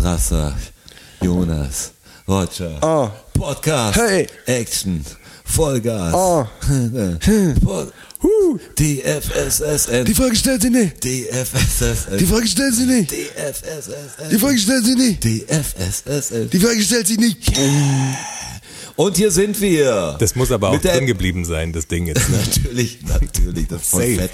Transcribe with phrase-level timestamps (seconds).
[0.00, 0.54] Strasser,
[1.20, 1.92] Jonas,
[2.26, 3.10] Roger, Ah.
[3.34, 4.26] Podcast, Hey.
[4.46, 5.04] Action,
[5.44, 6.48] Vollgas, Ah.
[7.60, 7.92] Pod-
[8.78, 11.04] DFSSN, Die Frage stellt sie nicht.
[11.04, 13.10] DFSSN, Die Frage stellt sie nicht.
[13.12, 15.22] DFSSN, Die Frage stellt sie nicht.
[15.22, 16.48] DFSSN.
[16.50, 17.52] Die Frage stellt sie nicht.
[19.00, 20.16] Und hier sind wir.
[20.18, 22.28] Das muss aber auch drin geblieben sein, das Ding jetzt.
[22.28, 22.36] Ne?
[22.46, 24.14] Natürlich, natürlich, das ist voll Safe.
[24.16, 24.30] fett.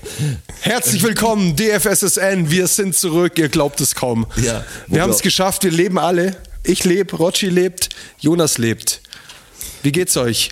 [0.61, 2.51] Herzlich willkommen, DFSSN.
[2.51, 3.39] Wir sind zurück.
[3.39, 4.27] Ihr glaubt es kaum.
[4.43, 5.63] Ja, wir haben es geschafft.
[5.63, 6.37] Wir leben alle.
[6.65, 9.03] Ich lebe, Rotschi lebt, Jonas lebt.
[9.85, 10.51] Wie geht's euch?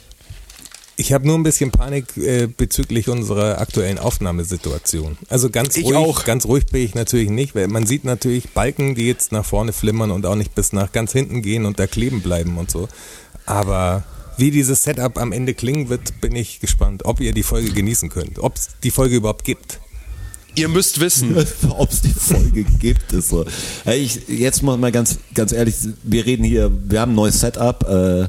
[0.97, 5.19] Ich habe nur ein bisschen Panik äh, bezüglich unserer aktuellen Aufnahmesituation.
[5.29, 6.25] Also ganz Ich ruhig, auch.
[6.25, 9.73] ganz ruhig bin ich natürlich nicht, weil man sieht natürlich Balken, die jetzt nach vorne
[9.73, 12.89] flimmern und auch nicht bis nach ganz hinten gehen und da kleben bleiben und so.
[13.47, 14.05] Aber
[14.37, 18.09] wie dieses Setup am Ende klingen wird, bin ich gespannt, ob ihr die Folge genießen
[18.09, 19.81] könnt, ob es die Folge überhaupt gibt.
[20.57, 21.37] Ihr müsst wissen,
[21.71, 23.45] Ob es die Folge gibt, ist so.
[23.87, 27.83] Ich, jetzt mal mal ganz, ganz ehrlich, wir reden hier, wir haben ein neues Setup.
[27.89, 28.29] Äh,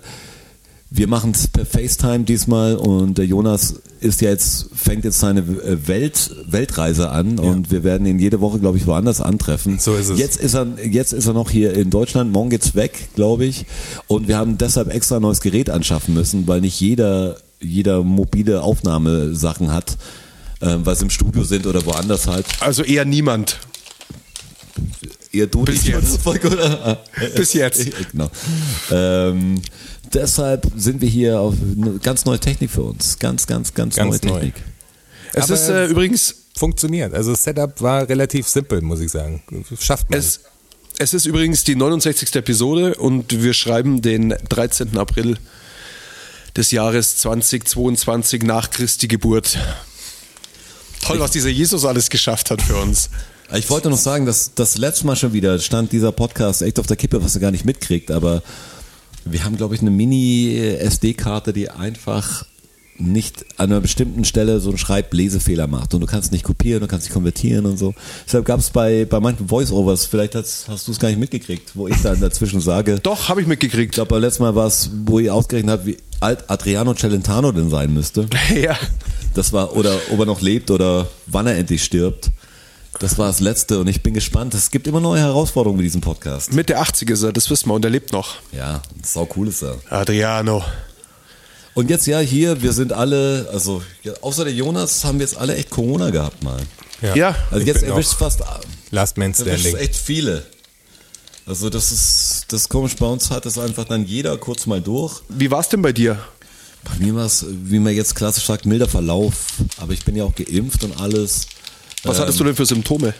[0.89, 5.41] wir machen es per FaceTime diesmal und der Jonas ist ja jetzt, fängt jetzt seine
[5.41, 9.79] äh, Welt, Weltreise an und wir werden ihn jede Woche, glaube ich, woanders antreffen.
[9.79, 10.19] So ist es.
[10.19, 13.65] Jetzt ist er, jetzt ist er noch hier in Deutschland, morgen geht's weg, glaube ich.
[14.07, 18.61] Und wir haben deshalb extra ein neues Gerät anschaffen müssen, weil nicht jeder, jeder mobile
[18.61, 19.97] Aufnahmesachen hat,
[20.61, 22.45] äh, was im Studio sind oder woanders halt.
[22.59, 23.59] also eher niemand.
[25.31, 26.23] Ihr du Bis jetzt.
[27.35, 27.87] Bis jetzt.
[28.11, 28.29] genau.
[28.91, 29.61] Ähm,
[30.15, 33.19] deshalb sind wir hier auf eine ganz neue Technik für uns.
[33.19, 34.39] Ganz, ganz, ganz, Ganz neue neu.
[34.39, 34.63] Technik.
[35.33, 37.13] Es Aber- ist äh, übrigens, Funktioniert.
[37.13, 39.43] Also das Setup war relativ simpel, muss ich sagen.
[39.77, 40.17] Schafft man.
[40.17, 40.39] es,
[40.97, 42.33] es ist übrigens die 69.
[42.35, 44.97] Episode und wir schreiben den 13.
[44.97, 45.37] April
[46.55, 49.57] des Jahres 2022 nach Christi Geburt.
[51.01, 53.09] Toll, was dieser Jesus alles geschafft hat für uns.
[53.53, 56.87] Ich wollte noch sagen, dass das letzte Mal schon wieder stand dieser Podcast echt auf
[56.87, 58.41] der Kippe, was ihr gar nicht mitkriegt, aber
[59.25, 62.45] wir haben, glaube ich, eine Mini-SD-Karte, die einfach
[62.97, 66.87] nicht an einer bestimmten Stelle so einen Schreib-Lesefehler macht und du kannst nicht kopieren, du
[66.87, 67.93] kannst nicht konvertieren und so.
[68.25, 71.71] Deshalb gab es bei, bei manchen Voice-Overs, vielleicht hast, hast du es gar nicht mitgekriegt,
[71.73, 73.93] wo ich dann dazwischen sage, Doch, habe ich Ich mitgekriegt.
[73.95, 77.69] glaube, beim letzten Mal war es, wo ihr ausgerechnet habt, wie alt Adriano Celentano denn
[77.69, 78.27] sein müsste.
[78.55, 78.77] Ja.
[79.33, 82.31] Das war, oder ob er noch lebt oder wann er endlich stirbt.
[82.99, 84.53] Das war das Letzte und ich bin gespannt.
[84.53, 86.53] Es gibt immer neue Herausforderungen mit diesem Podcast.
[86.53, 88.35] Mitte 80 ist er, das wissen wir, und er lebt noch.
[88.51, 89.77] Ja, sau cool ist er.
[89.89, 90.63] Adriano.
[91.73, 95.37] Und jetzt ja hier, wir sind alle, also ja, außer der Jonas haben wir jetzt
[95.37, 96.61] alle echt Corona gehabt mal.
[97.01, 97.35] Ja.
[97.51, 98.41] Also Ich jetzt erwischt fast
[98.91, 99.75] Last Man erwischt Standing.
[99.75, 100.45] echt viele.
[101.45, 104.81] Also das ist, das ist komisch, bei uns hat das einfach dann jeder kurz mal
[104.81, 105.21] durch.
[105.27, 106.17] Wie war's denn bei dir?
[106.85, 109.33] Bei mir war es, wie man jetzt klassisch sagt, milder Verlauf.
[109.77, 111.47] Aber ich bin ja auch geimpft und alles.
[112.05, 113.13] Was hattest du denn für Symptome?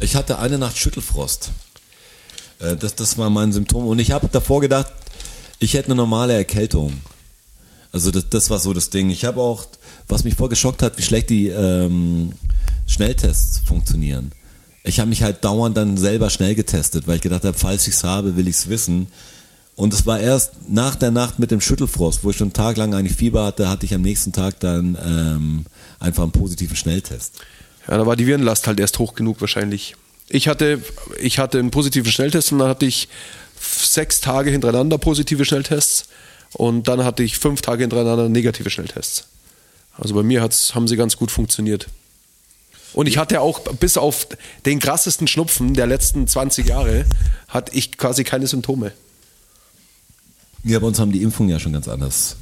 [0.00, 1.50] Ich hatte eine Nacht Schüttelfrost.
[2.60, 3.86] Äh, Das, das war mein Symptom.
[3.86, 4.92] Und ich habe davor gedacht,
[5.58, 6.92] ich hätte eine normale Erkältung.
[7.92, 9.10] Also das, das war so das Ding.
[9.10, 9.66] Ich habe auch,
[10.08, 12.32] was mich voll geschockt hat, wie schlecht die ähm,
[12.86, 14.32] Schnelltests funktionieren.
[14.82, 17.94] Ich habe mich halt dauernd dann selber schnell getestet, weil ich gedacht habe, falls ich
[17.94, 19.06] es habe, will ich es wissen.
[19.76, 22.76] Und es war erst nach der Nacht mit dem Schüttelfrost, wo ich schon einen Tag
[22.76, 25.64] lang eigentlich Fieber hatte, hatte ich am nächsten Tag dann ähm,
[25.98, 27.40] einfach einen positiven Schnelltest.
[27.88, 29.96] Ja, da war die Virenlast halt erst hoch genug wahrscheinlich.
[30.28, 30.82] Ich hatte,
[31.20, 33.08] ich hatte einen positiven Schnelltest und dann hatte ich
[33.60, 36.08] sechs Tage hintereinander positive Schnelltests
[36.52, 39.26] und dann hatte ich fünf Tage hintereinander negative Schnelltests.
[39.96, 41.88] Also bei mir hat's, haben sie ganz gut funktioniert.
[42.94, 44.28] Und ich hatte auch bis auf
[44.64, 47.04] den krassesten Schnupfen der letzten 20 Jahre,
[47.48, 48.92] hatte ich quasi keine Symptome.
[50.62, 52.36] Ja, bei uns haben die Impfungen ja schon ganz anders,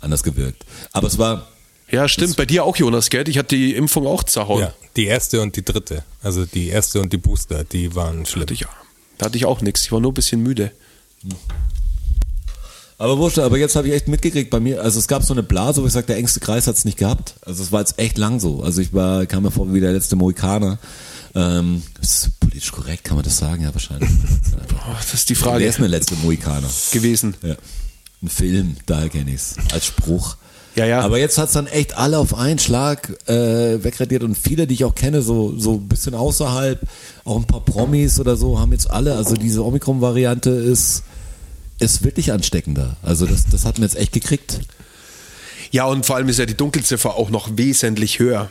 [0.00, 0.64] anders gewirkt.
[0.92, 1.48] Aber es war,
[1.90, 2.36] Ja, stimmt.
[2.36, 3.28] Bei dir auch, Jonas, gell?
[3.28, 4.60] Ich hatte die Impfung auch zerhauen.
[4.62, 6.04] Ja, die erste und die dritte.
[6.22, 8.42] Also die erste und die Booster, die waren schlimm.
[8.42, 8.64] Hatte ich,
[9.18, 9.82] da hatte ich auch nichts.
[9.82, 10.70] Ich war nur ein bisschen müde.
[12.98, 15.42] aber wurscht, aber jetzt habe ich echt mitgekriegt bei mir, also es gab so eine
[15.42, 17.34] Blase, wo ich sage, der engste Kreis hat es nicht gehabt.
[17.42, 18.62] Also es war jetzt echt lang so.
[18.62, 20.78] Also ich war, kam mir vor wie der letzte Mohikaner.
[21.34, 23.62] Ähm, ist politisch korrekt, kann man das sagen?
[23.62, 24.10] Ja, wahrscheinlich.
[24.82, 26.68] Oh, das ist die Frage Wer ist denn der letzte Mohikaner?
[26.90, 27.34] gewesen.
[27.42, 27.54] Ja.
[28.22, 29.54] Ein Film, daher kenne ich es.
[29.72, 30.36] Als Spruch.
[30.76, 31.00] Ja, ja.
[31.00, 34.84] Aber jetzt hat's dann echt alle auf einen Schlag äh, wegradiert und viele, die ich
[34.84, 36.80] auch kenne, so so ein bisschen außerhalb,
[37.24, 41.02] auch ein paar Promis oder so, haben jetzt alle, also diese Omikron-Variante ist,
[41.80, 42.96] ist wirklich ansteckender.
[43.02, 44.60] Also das, das hat mir jetzt echt gekriegt.
[45.72, 48.50] Ja, und vor allem ist ja die Dunkelziffer auch noch wesentlich höher,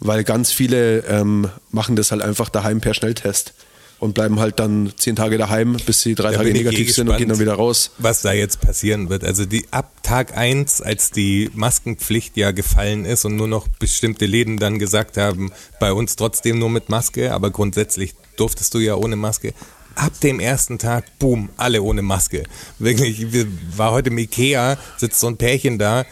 [0.00, 3.54] weil ganz viele ähm, machen das halt einfach daheim per Schnelltest
[4.00, 7.08] und bleiben halt dann zehn Tage daheim, bis sie drei Da Tage eh negativ sind
[7.08, 7.90] und gehen dann wieder raus.
[7.98, 9.24] Was da jetzt passieren wird.
[9.24, 14.26] Also die ab Tag eins, als die Maskenpflicht ja gefallen ist und nur noch bestimmte
[14.26, 18.94] Läden dann gesagt haben, bei uns trotzdem nur mit Maske, aber grundsätzlich durftest du ja
[18.94, 19.52] ohne Maske.
[19.96, 22.44] ab dem ersten Tag, boom, alle ohne Maske.
[22.78, 23.46] Wirklich, wir,
[23.76, 26.04] war heute im Ikea, sitzt so ein Pärchen da,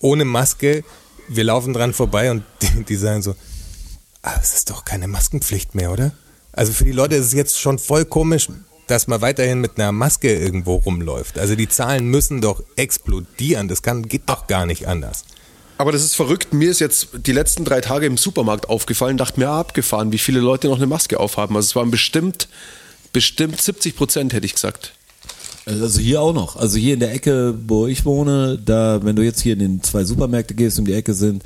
[0.00, 0.84] ohne Maske,
[1.28, 3.34] wir laufen dran vorbei und die, die sagen so,
[4.20, 6.12] ah, es ist doch keine Maskenpflicht mehr, oder?
[6.52, 8.48] Also für die Leute ist es jetzt schon voll komisch,
[8.86, 11.38] dass man weiterhin mit einer Maske irgendwo rumläuft.
[11.38, 13.68] Also die Zahlen müssen doch explodieren.
[13.68, 15.24] Das kann, geht doch gar nicht anders.
[15.78, 16.52] Aber das ist verrückt.
[16.52, 20.18] Mir ist jetzt die letzten drei Tage im Supermarkt aufgefallen, dachte mir, ah, abgefahren, wie
[20.18, 21.56] viele Leute noch eine Maske aufhaben.
[21.56, 22.48] Also es waren bestimmt,
[23.12, 24.92] bestimmt 70 Prozent, hätte ich gesagt.
[25.64, 26.56] Also hier auch noch.
[26.56, 29.82] Also hier in der Ecke, wo ich wohne, da, wenn du jetzt hier in den
[29.82, 31.42] zwei Supermärkte gehst, um die Ecke sind,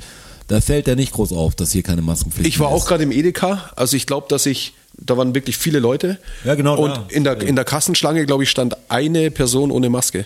[0.47, 3.11] da fällt ja nicht groß auf, dass hier keine Maskenpflicht Ich war auch gerade im
[3.11, 3.71] Edeka.
[3.75, 6.17] Also ich glaube, dass ich, da waren wirklich viele Leute.
[6.43, 10.25] Ja, genau Und in der, in der Kassenschlange, glaube ich, stand eine Person ohne Maske.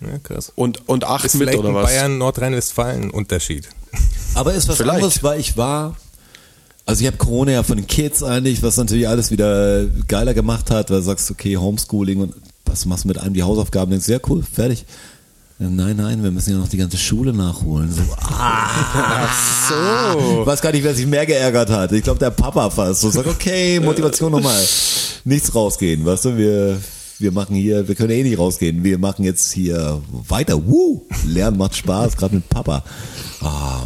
[0.00, 0.52] Ja, krass.
[0.54, 1.90] Und, und acht Ist mit vielleicht oder was?
[1.90, 3.68] Bayern, Nordrhein-Westfalen Unterschied.
[4.34, 4.96] Aber ist was Vielleicht.
[4.96, 5.96] anderes, weil ich war,
[6.86, 10.70] also ich habe Corona ja von den Kids eigentlich, was natürlich alles wieder geiler gemacht
[10.70, 12.34] hat, weil du sagst, okay, Homeschooling und
[12.64, 13.90] was machst du mit einem die Hausaufgaben?
[13.90, 14.86] Denkst ja cool, fertig.
[15.58, 17.92] Nein, nein, wir müssen ja noch die ganze Schule nachholen.
[17.92, 19.28] So, ah,
[19.68, 20.40] so.
[20.40, 21.92] Ich weiß gar nicht, wer sich mehr geärgert hat.
[21.92, 23.00] Ich glaube, der Papa fast.
[23.00, 24.60] So sagt, okay, Motivation nochmal.
[25.24, 26.80] Nichts rausgehen, weißt du, wir,
[27.18, 28.82] wir machen hier, wir können eh nicht rausgehen.
[28.82, 30.66] Wir machen jetzt hier weiter.
[30.66, 31.06] Woo!
[31.26, 32.82] Lernen macht Spaß, gerade mit Papa.
[33.40, 33.84] Ah,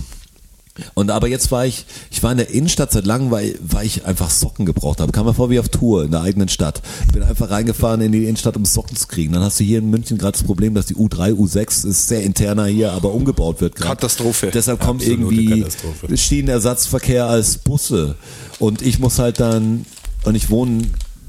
[0.94, 4.04] und aber jetzt war ich, ich war in der Innenstadt seit langem, weil, weil ich
[4.04, 5.12] einfach Socken gebraucht habe.
[5.12, 6.82] Kam mir vor wie auf Tour in der eigenen Stadt.
[7.06, 9.32] Ich bin einfach reingefahren in die Innenstadt, um Socken zu kriegen.
[9.32, 12.22] Dann hast du hier in München gerade das Problem, dass die U3, U6 ist sehr
[12.22, 13.90] interner hier, aber umgebaut wird gerade.
[13.90, 14.50] Katastrophe.
[14.52, 16.16] Deshalb kommt Absolute irgendwie.
[16.16, 18.16] Schienenersatzverkehr als Busse.
[18.58, 19.86] Und ich muss halt dann,
[20.24, 20.82] und ich wohne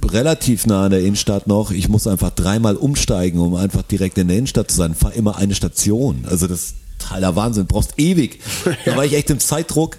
[0.06, 4.28] relativ nah an der Innenstadt noch, ich muss einfach dreimal umsteigen, um einfach direkt in
[4.28, 4.96] der Innenstadt zu sein.
[4.96, 6.26] Fahr immer eine Station.
[6.30, 8.40] Also das totaler Wahnsinn, brauchst ewig.
[8.86, 9.98] Da war ich echt im Zeitdruck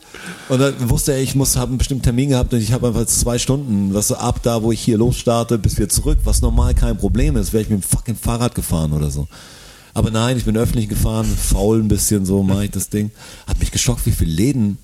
[0.49, 3.07] und dann wusste ich, ich muss habe einen bestimmten Termin gehabt und ich habe einfach
[3.07, 6.75] zwei Stunden, was so ab da, wo ich hier losstarte, bis wir zurück, was normal
[6.75, 9.29] kein Problem ist, wäre ich mit dem fucking Fahrrad gefahren oder so.
[9.95, 13.11] Aber nein, ich bin öffentlich gefahren, faul ein bisschen so, mache ich das Ding.
[13.47, 14.79] Hat mich geschockt, wie viele Läden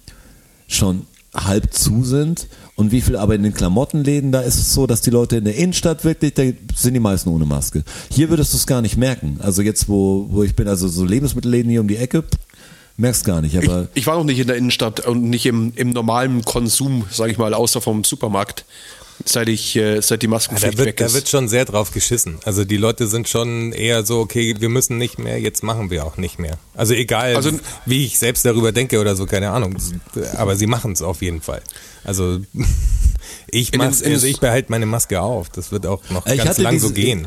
[0.67, 4.87] schon halb zu sind und wie viel aber in den Klamottenläden, da ist es so,
[4.87, 6.43] dass die Leute in der Innenstadt wirklich, da
[6.75, 7.85] sind die meisten ohne Maske.
[8.11, 9.39] Hier würdest du es gar nicht merken.
[9.41, 12.25] Also jetzt, wo, wo ich bin, also so Lebensmittelläden hier um die Ecke,
[12.97, 13.55] merkst gar nicht.
[13.55, 17.05] Ich, Aber ich war noch nicht in der Innenstadt und nicht im, im normalen Konsum,
[17.11, 18.65] sage ich mal, außer vom Supermarkt,
[19.25, 21.15] seit ich, äh, seit die Ja, Maskenpflicht da, wird, weg da ist.
[21.15, 22.39] wird schon sehr drauf geschissen.
[22.45, 26.05] Also die Leute sind schon eher so, okay, wir müssen nicht mehr, jetzt machen wir
[26.05, 26.59] auch nicht mehr.
[26.75, 27.53] Also egal, Also-
[27.87, 29.77] wie ich selbst darüber denke oder so, keine Ahnung.
[30.37, 31.63] Aber sie machen es auf jeden Fall.
[32.03, 32.41] Also
[33.49, 35.49] ich, den- mach's, in also ich behalte meine Maske auf.
[35.51, 37.27] Das wird auch noch Ich ganz lang diese- so gehen.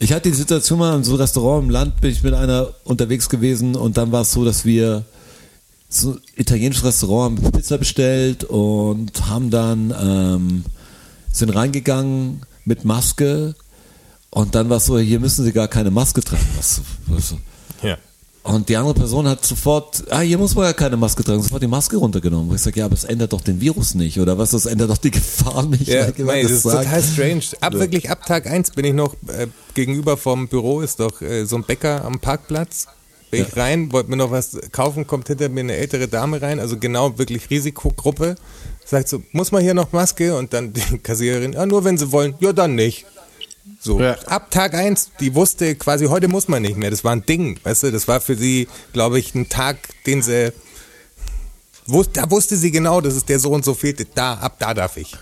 [0.00, 2.72] Ich hatte die Situation mal in so einem Restaurant im Land, bin ich mit einer
[2.84, 5.04] unterwegs gewesen und dann war es so, dass wir
[5.88, 10.64] so ein italienisches Restaurant haben Pizza bestellt und haben dann ähm,
[11.32, 13.54] sind reingegangen mit Maske
[14.30, 16.46] und dann war es so, hier müssen sie gar keine Maske tragen.
[16.56, 17.34] Was, was,
[17.82, 17.96] Ja.
[18.42, 21.62] und die andere Person hat sofort, ah, hier muss man ja keine Maske tragen, sofort
[21.62, 22.50] die Maske runtergenommen.
[22.50, 24.50] Wo ich sage, ja, aber es ändert doch den Virus nicht, oder was?
[24.50, 25.88] Das ändert doch die Gefahr nicht.
[25.88, 26.84] Ja, jemand nee, das ist sagt.
[26.84, 27.42] total strange.
[27.60, 31.44] Ab wirklich ab Tag 1 bin ich noch äh, gegenüber vom Büro ist doch äh,
[31.46, 32.86] so ein Bäcker am Parkplatz.
[33.30, 36.58] Bin ich rein, wollte mir noch was kaufen, kommt hinter mir eine ältere Dame rein,
[36.60, 38.36] also genau wirklich Risikogruppe.
[38.90, 40.34] Sagt so, muss man hier noch Maske?
[40.36, 42.34] Und dann die Kassiererin, ja, nur wenn sie wollen.
[42.40, 43.04] Ja, dann nicht.
[43.80, 44.14] So, Ja.
[44.26, 46.90] ab Tag 1, die wusste quasi, heute muss man nicht mehr.
[46.90, 49.76] Das war ein Ding, weißt du, das war für sie, glaube ich, ein Tag,
[50.06, 50.52] den sie,
[51.86, 54.06] wus- da wusste sie genau, dass es der so und so fehlte.
[54.14, 55.14] Da, ab da darf ich.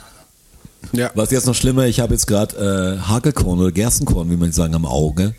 [0.92, 1.10] Ja.
[1.14, 4.74] Was jetzt noch schlimmer, ich habe jetzt gerade äh, Hagelkorn oder Gerstenkorn, wie man sagen,
[4.76, 5.34] am Auge.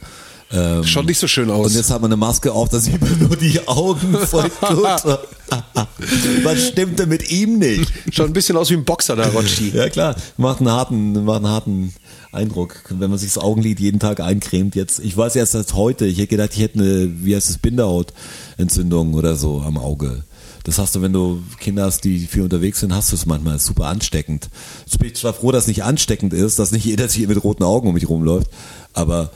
[0.51, 1.67] Ähm, Schaut nicht so schön aus.
[1.67, 5.19] Und jetzt hat man eine Maske auf, da sieht man nur die Augen voll gut.
[6.43, 7.91] Was stimmt denn mit ihm nicht?
[8.11, 9.71] Schaut ein bisschen aus wie ein Boxer, der Rocci.
[9.73, 11.93] Ja klar, macht einen harten, macht einen harten
[12.31, 14.75] Eindruck, wenn man sich das Augenlid jeden Tag eincremt.
[14.75, 17.57] Jetzt, ich weiß erst seit heute, ich hätte gedacht, ich hätte eine, wie heißt das,
[17.57, 20.23] Bindehautentzündung oder so am Auge.
[20.63, 23.55] Das hast du, wenn du Kinder hast, die viel unterwegs sind, hast du es manchmal.
[23.55, 24.49] Ist super ansteckend.
[24.85, 27.41] Jetzt bin ich zwar froh, dass es nicht ansteckend ist, dass nicht jeder hier mit
[27.41, 28.49] roten Augen um mich rumläuft,
[28.93, 29.31] aber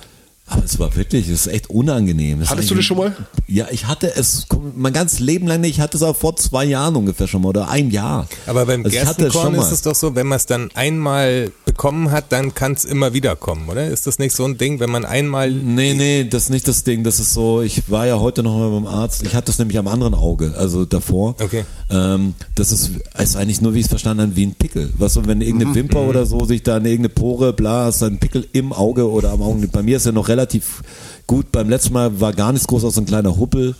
[0.51, 2.41] aber es war wirklich, es ist echt unangenehm.
[2.41, 3.15] Das Hattest du das schon mal?
[3.47, 5.71] Ja, ich hatte es mein ganzes Leben lang nicht.
[5.77, 8.27] Ich hatte es aber vor zwei Jahren ungefähr schon mal oder ein Jahr.
[8.47, 12.33] Aber beim Also Gerstenkorn ist es doch so, wenn man es dann einmal bekommen hat,
[12.33, 13.87] dann kann es immer wieder kommen, oder?
[13.87, 16.83] Ist das nicht so ein Ding, wenn man einmal Nee, nee, das ist nicht das
[16.83, 17.05] Ding.
[17.05, 19.23] Das ist so, ich war ja heute noch mal beim Arzt.
[19.23, 21.35] Ich hatte es nämlich am anderen Auge, also davor.
[21.41, 21.63] Okay.
[21.89, 24.91] Ähm, das ist, ist eigentlich nur, wie ich es verstanden habe, wie ein Pickel.
[24.97, 28.19] Was so, wenn irgendeine Wimper oder so sich da in irgendeine Pore, bla, ist ein
[28.19, 29.67] Pickel im Auge oder am Auge.
[29.67, 30.40] Bei mir ist ja noch relativ
[31.27, 31.51] gut.
[31.51, 33.75] Beim letzten Mal war gar nichts groß aus so ein kleiner Huppel.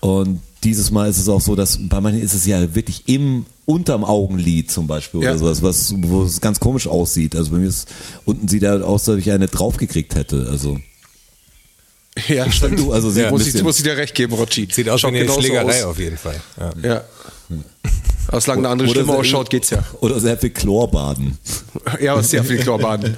[0.00, 3.46] Und dieses Mal ist es auch so, dass bei manchen ist es ja wirklich im
[3.66, 5.30] unterm Augenlid zum Beispiel Ja.
[5.30, 7.34] oder sowas, was, wo es ganz komisch aussieht.
[7.34, 7.88] Also bei mir ist
[8.24, 10.46] unten sieht er aus, als ob ich eine draufgekriegt hätte.
[10.50, 10.78] Also
[12.28, 12.78] Ja, stimmt.
[12.78, 14.68] Du, also ja, muss, ich, muss ich dir recht geben, Rotschi.
[14.70, 15.84] Sieht aus wie eine Schlägerei aus.
[15.90, 16.40] auf jeden Fall.
[16.58, 16.72] Ja.
[16.82, 17.04] Ja.
[18.28, 19.84] Aber solange eine andere Stimme ausschaut, geht's ja.
[20.00, 21.38] Oder sehr viel Chlorbaden.
[22.00, 23.16] Ja, aber sehr viel Chlorbaden.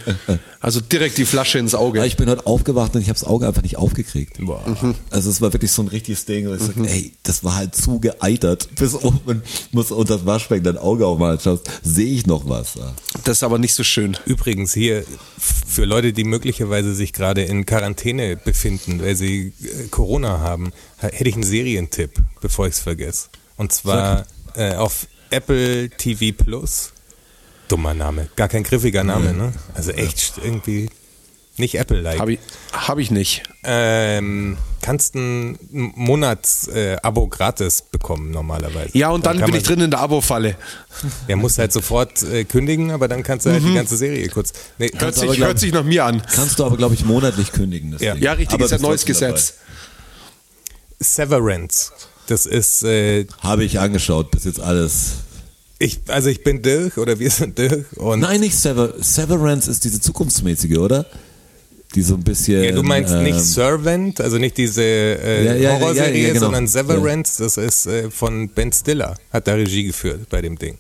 [0.61, 2.01] Also direkt die Flasche ins Auge.
[2.01, 4.39] Ja, ich bin heute aufgewacht und ich habe das Auge einfach nicht aufgekriegt.
[4.41, 4.95] Mhm.
[5.11, 6.49] Also es war wirklich so ein richtiges Ding.
[6.49, 8.69] Und ich sag, ey, das war halt zu geeitert.
[8.77, 11.41] Bis oben muss unter das Waschbecken dein Auge aufmachen.
[11.41, 12.75] Schaust, sehe ich noch was.
[12.75, 12.93] Ja.
[13.25, 14.19] Das ist aber nicht so schön.
[14.27, 15.05] Übrigens hier
[15.39, 21.09] für Leute, die möglicherweise sich gerade in Quarantäne befinden, weil sie äh, Corona haben, ha-
[21.11, 22.11] hätte ich einen Serientipp,
[22.43, 23.29] bevor ich es vergesse.
[23.57, 24.27] Und zwar
[24.59, 26.93] äh, auf Apple TV Plus.
[27.69, 29.53] Dummer Name, gar kein griffiger Name, ne?
[29.75, 30.89] Also echt irgendwie
[31.59, 32.19] nicht Apple-like.
[32.21, 32.39] Habe ich,
[32.73, 33.43] hab ich nicht.
[33.65, 38.97] Ähm, kannst ein Monatsabo äh, Abo gratis bekommen normalerweise.
[38.97, 40.57] Ja, und dann kann bin ich drin in der Abo-Falle.
[41.29, 44.53] Der muss halt sofort äh, kündigen, aber dann kannst du halt die ganze Serie kurz.
[44.79, 46.23] Nee, Hört sich, aber glaub- hört sich nach mir an.
[46.33, 47.91] Kannst du aber, glaube ich, monatlich kündigen.
[47.91, 48.15] Das Ja.
[48.15, 48.23] Ding.
[48.23, 49.55] Ja, richtig, Aber ist ja bist neues Gesetz.
[51.01, 51.93] Severance.
[52.29, 53.27] Das ist, äh.
[53.41, 55.13] Habe ich angeschaut, bis jetzt alles.
[55.79, 59.83] ich, also ich bin Dirk oder wir sind Dirk und Nein, nicht Sever Severance ist
[59.85, 61.07] diese zukunftsmäßige, oder?
[61.95, 62.63] Die so ein bisschen.
[62.63, 66.41] ja, du meinst ähm, nicht Servant, also nicht diese äh, Ja, ja, Horrorserie, ja, genau.
[66.41, 70.77] sondern Severance, das ist äh, von Ben Stiller, hat da Regie geführt bei dem Ding.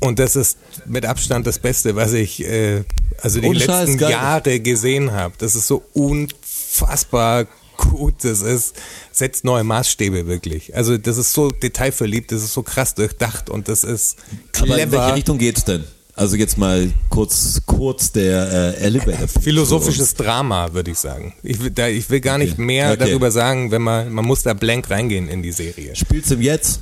[0.00, 2.84] Und das ist mit Abstand das Beste, was ich äh,
[3.22, 3.98] also die Ohne letzten.
[3.98, 5.34] Jahre gesehen habe.
[5.38, 7.46] Das ist so unfassbar
[7.80, 8.24] gut.
[8.24, 8.74] Das ist
[9.12, 10.74] setzt neue Maßstäbe wirklich.
[10.76, 14.16] Also das ist so detailverliebt, das ist so krass durchdacht und das ist
[14.56, 15.14] Aber in welche clever.
[15.16, 15.84] Richtung geht's denn?
[16.14, 19.26] Also jetzt mal kurz, kurz der äh, Elevator.
[19.26, 21.32] Philosophisches Drama, würde ich sagen.
[21.42, 22.62] Ich will, da, ich will gar nicht Okay.
[22.62, 23.06] mehr Okay.
[23.08, 25.96] darüber sagen, wenn man, man muss da blank reingehen in die Serie.
[25.96, 26.80] Spielst du im Jetzt?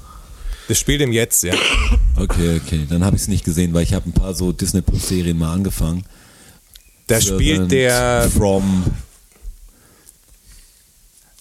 [0.67, 1.55] Das spielt im Jetzt, ja.
[2.17, 2.87] Okay, okay.
[2.90, 5.38] Dann habe ich es nicht gesehen, weil ich habe ein paar so Disney Plus Serien
[5.38, 6.05] mal angefangen.
[7.07, 8.85] Da spielt der From.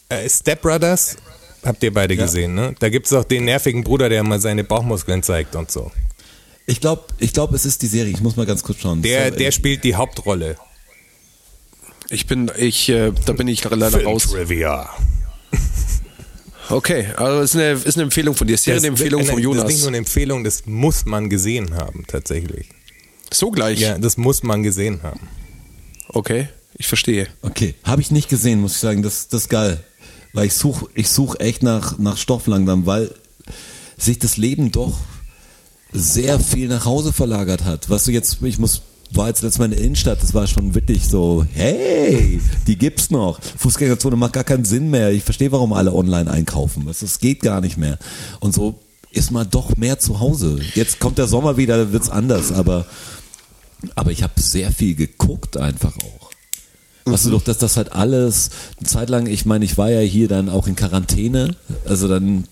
[0.10, 1.18] Äh, Step Brothers,
[1.64, 2.24] habt ihr beide Ja.
[2.26, 2.76] gesehen, ne?
[2.80, 5.92] Da gibt es auch den nervigen Bruder, der mal seine Bauchmuskeln zeigt und so.
[6.66, 8.12] Ich glaube, ich glaub, es ist die Serie.
[8.12, 9.02] Ich muss mal ganz kurz schauen.
[9.02, 10.58] Der, der spielt die Hauptrolle.
[12.10, 14.28] Ich bin, ich, äh, da bin ich leider raus.
[14.32, 14.90] Trivia.
[16.70, 18.58] Okay, also ist eine, ist eine Empfehlung von dir.
[18.58, 19.80] Serienempfehlung das, von Das ist nicht Jonas.
[19.80, 22.68] nur eine Empfehlung, das muss man gesehen haben, tatsächlich.
[23.32, 23.80] So gleich.
[23.80, 25.30] Ja, das muss man gesehen haben.
[26.10, 27.28] Okay, ich verstehe.
[27.42, 29.02] Okay, habe ich nicht gesehen, muss ich sagen.
[29.02, 29.84] Das, das ist geil.
[30.34, 33.12] Weil ich suche ich such echt nach, nach Stoff langsam, weil
[33.98, 34.94] sich das Leben doch
[35.92, 37.90] sehr viel nach Hause verlagert hat.
[37.90, 38.82] Was du jetzt, ich muss,
[39.12, 43.10] war jetzt letztes Mal in der Innenstadt, das war schon wirklich so, hey, die gibt's
[43.10, 43.40] noch.
[43.58, 45.12] Fußgängerzone macht gar keinen Sinn mehr.
[45.12, 46.86] Ich verstehe, warum alle online einkaufen.
[46.86, 47.98] Das, das geht gar nicht mehr.
[48.40, 48.80] Und so
[49.12, 50.60] ist man doch mehr zu Hause.
[50.76, 52.86] Jetzt kommt der Sommer wieder, wird's anders, aber,
[53.96, 56.17] aber ich habe sehr viel geguckt einfach auch.
[57.12, 60.00] Weißt du doch, dass das halt alles eine Zeit lang, ich meine, ich war ja
[60.02, 62.46] hier dann auch in Quarantäne, also dann,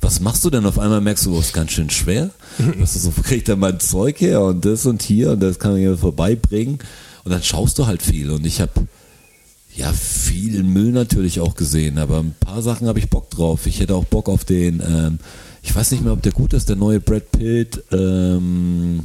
[0.00, 1.00] was machst du denn auf einmal?
[1.00, 2.30] Merkst du, oh, ist ganz schön schwer.
[2.58, 5.58] Weißt du, so krieg ich dann mein Zeug her und das und hier und das
[5.58, 6.78] kann man hier vorbeibringen
[7.24, 8.72] und dann schaust du halt viel und ich habe
[9.74, 13.66] ja viel Müll natürlich auch gesehen, aber ein paar Sachen habe ich Bock drauf.
[13.66, 15.18] Ich hätte auch Bock auf den, ähm,
[15.62, 19.04] ich weiß nicht mehr, ob der gut ist, der neue Brad Pitt, ähm,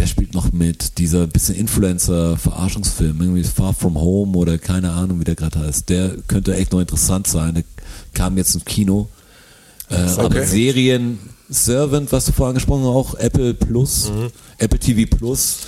[0.00, 0.96] wer spielt noch mit?
[0.96, 5.90] Dieser bisschen Influencer-Verarschungsfilm, irgendwie Far From Home oder keine Ahnung, wie der gerade heißt.
[5.90, 7.54] Der könnte echt noch interessant sein.
[7.54, 7.64] Der
[8.14, 9.08] kam jetzt im Kino.
[9.90, 11.18] Äh, Aber Serien,
[11.50, 14.10] Servant, was du vorher angesprochen hast, auch Apple Plus,
[14.56, 15.58] Apple TV Plus.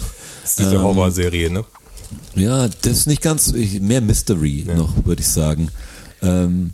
[0.40, 1.64] Das ist diese Ähm, Horrorserie, ne?
[2.34, 5.68] Ja, das ist nicht ganz, mehr Mystery noch, würde ich sagen.
[6.22, 6.72] Ähm,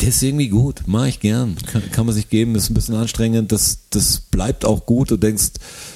[0.00, 1.56] der ist irgendwie gut, mache ich gern.
[1.66, 3.52] Kann, kann man sich geben, ist ein bisschen anstrengend.
[3.52, 5.10] Das, das bleibt auch gut.
[5.10, 5.52] Du denkst,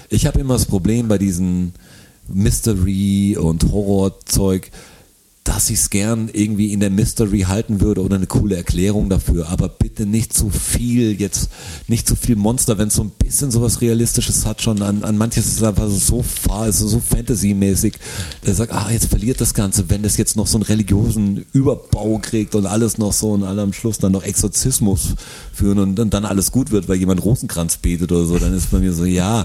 [0.08, 1.72] ich habe immer das Problem bei diesen
[2.28, 4.70] Mystery und Horrorzeug,
[5.48, 9.48] dass ich es gern irgendwie in der Mystery halten würde oder eine coole Erklärung dafür.
[9.48, 11.48] Aber bitte nicht zu viel jetzt,
[11.86, 14.82] nicht zu viel Monster, wenn es so ein bisschen sowas Realistisches hat schon.
[14.82, 17.94] An, an manches ist es einfach so far, ist so Fantasy-mäßig.
[18.44, 22.18] Der sagt, ah, jetzt verliert das Ganze, wenn das jetzt noch so einen religiösen Überbau
[22.18, 25.14] kriegt und alles noch so und alle am Schluss dann noch Exorzismus
[25.54, 28.70] führen und, und dann alles gut wird, weil jemand Rosenkranz betet oder so, dann ist
[28.70, 29.44] bei mir so, ja.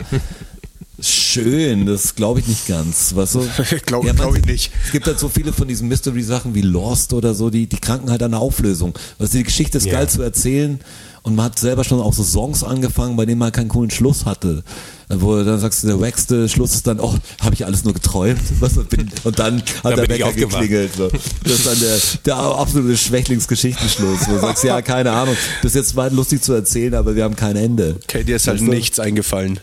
[1.03, 3.13] Schön, das glaube ich nicht ganz.
[3.15, 3.45] Weißt du?
[3.85, 4.71] Glaub- man- glaub ich nicht.
[4.85, 8.09] Es gibt halt so viele von diesen Mystery-Sachen wie Lost oder so, die, die kranken
[8.09, 8.93] halt an der Auflösung.
[9.19, 9.93] Du, die Geschichte ist Ja.
[9.93, 10.79] geil zu erzählen
[11.23, 14.25] und man hat selber schon auch so Songs angefangen, bei denen man keinen coolen Schluss
[14.25, 14.63] hatte.
[15.09, 17.93] Wo du dann sagst du, der wackste Schluss ist dann, oh, habe ich alles nur
[17.93, 18.39] geträumt?
[18.61, 20.95] Was, bin, und dann hat Dann der Wecker geklingelt.
[20.95, 21.09] So.
[21.43, 24.27] Das ist dann der, der absolute Schwächlingsgeschichtenschluss.
[24.27, 27.35] Wo du sagst, ja, keine Ahnung, bis jetzt war lustig zu erzählen, aber wir haben
[27.35, 27.97] kein Ende.
[28.03, 28.73] Okay, dir ist halt Weißt du?
[28.73, 29.59] nichts eingefallen.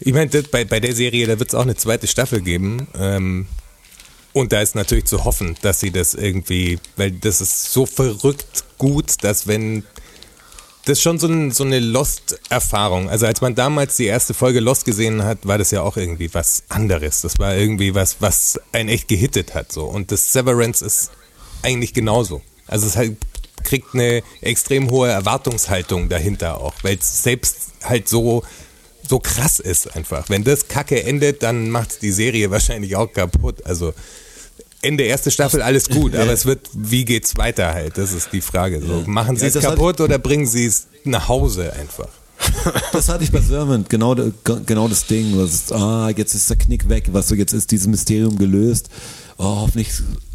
[0.00, 2.88] Ich meine, bei, bei der Serie, da wird es auch eine zweite Staffel geben.
[2.98, 3.46] Ähm,
[4.32, 8.64] und da ist natürlich zu hoffen, dass sie das irgendwie, weil das ist so verrückt
[8.78, 9.84] gut, dass wenn
[10.84, 13.08] das ist schon so, ein, so eine Lost-Erfahrung.
[13.08, 16.32] Also als man damals die erste Folge Lost gesehen hat, war das ja auch irgendwie
[16.34, 17.22] was anderes.
[17.22, 19.72] Das war irgendwie was, was einen echt gehittet hat.
[19.72, 19.84] So.
[19.84, 21.10] Und das Severance ist
[21.62, 22.42] eigentlich genauso.
[22.66, 23.16] Also es halt
[23.62, 28.42] kriegt eine extrem hohe Erwartungshaltung dahinter auch, weil es selbst halt so
[29.08, 30.28] so krass ist einfach.
[30.28, 33.64] Wenn das Kacke endet, dann macht die Serie wahrscheinlich auch kaputt.
[33.66, 33.92] Also
[34.82, 37.96] Ende erste Staffel alles gut, aber es wird, wie geht's weiter halt?
[37.96, 38.80] Das ist die Frage.
[38.80, 42.08] So, machen sie Ja, es hat- kaputt oder bringen sie es nach Hause einfach?
[42.92, 45.36] Das hatte ich bei Servant, genau, genau das Ding.
[45.36, 48.88] Was ah, jetzt ist der Knick weg, was so, jetzt ist dieses Mysterium gelöst.
[49.38, 49.90] Oh, hoffentlich,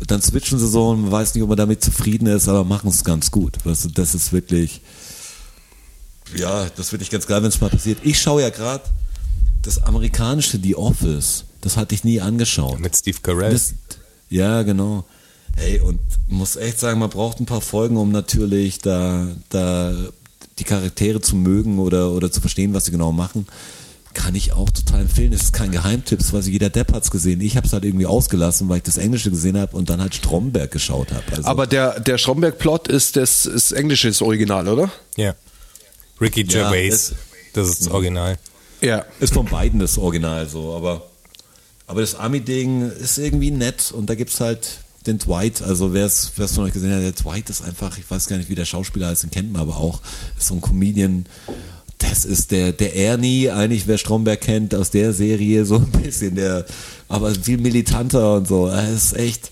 [0.07, 2.89] dann switchen sie so und man weiß nicht, ob man damit zufrieden ist, aber machen
[2.89, 3.57] es ganz gut.
[3.63, 4.81] Weißt du, das ist wirklich,
[6.35, 7.99] ja, das finde ich ganz geil, wenn es mal passiert.
[8.03, 8.83] Ich schaue ja gerade
[9.61, 11.45] das amerikanische The Office.
[11.61, 12.79] Das hatte ich nie angeschaut.
[12.79, 13.51] Mit Steve Carell.
[13.51, 13.73] Das,
[14.29, 15.05] ja, genau.
[15.55, 19.93] Hey, und muss echt sagen, man braucht ein paar Folgen, um natürlich da, da
[20.59, 23.47] die Charaktere zu mögen oder, oder zu verstehen, was sie genau machen.
[24.13, 25.33] Kann ich auch total empfehlen.
[25.33, 27.41] Es ist kein Geheimtipp, weil jeder Depp hat's gesehen.
[27.41, 30.15] Ich habe es halt irgendwie ausgelassen, weil ich das Englische gesehen habe und dann halt
[30.15, 31.23] Stromberg geschaut habe.
[31.31, 34.91] Also, Aber der, der Stromberg-Plot ist das ist englisches Original, oder?
[35.17, 35.35] ja.
[36.21, 36.93] Ricky Ja, Gervais.
[36.93, 37.13] es-
[37.53, 38.37] das ist das Original.
[38.81, 39.05] Ja.
[39.19, 41.07] ist von beiden das Original so, aber,
[41.87, 46.31] aber das Ami-Ding ist irgendwie nett und da gibt's halt den Dwight, also wer es
[46.35, 48.55] wer es von euch gesehen hat, der Dwight ist einfach, ich weiß gar nicht, wie
[48.55, 50.01] der Schauspieler heißt, den kennt man aber auch,
[50.37, 51.25] ist so ein Comedian,
[51.97, 56.35] das ist der, der Ernie, eigentlich wer Stromberg kennt aus der Serie, so ein bisschen
[56.35, 56.65] der,
[57.09, 59.49] aber viel militanter und so, er ist echt,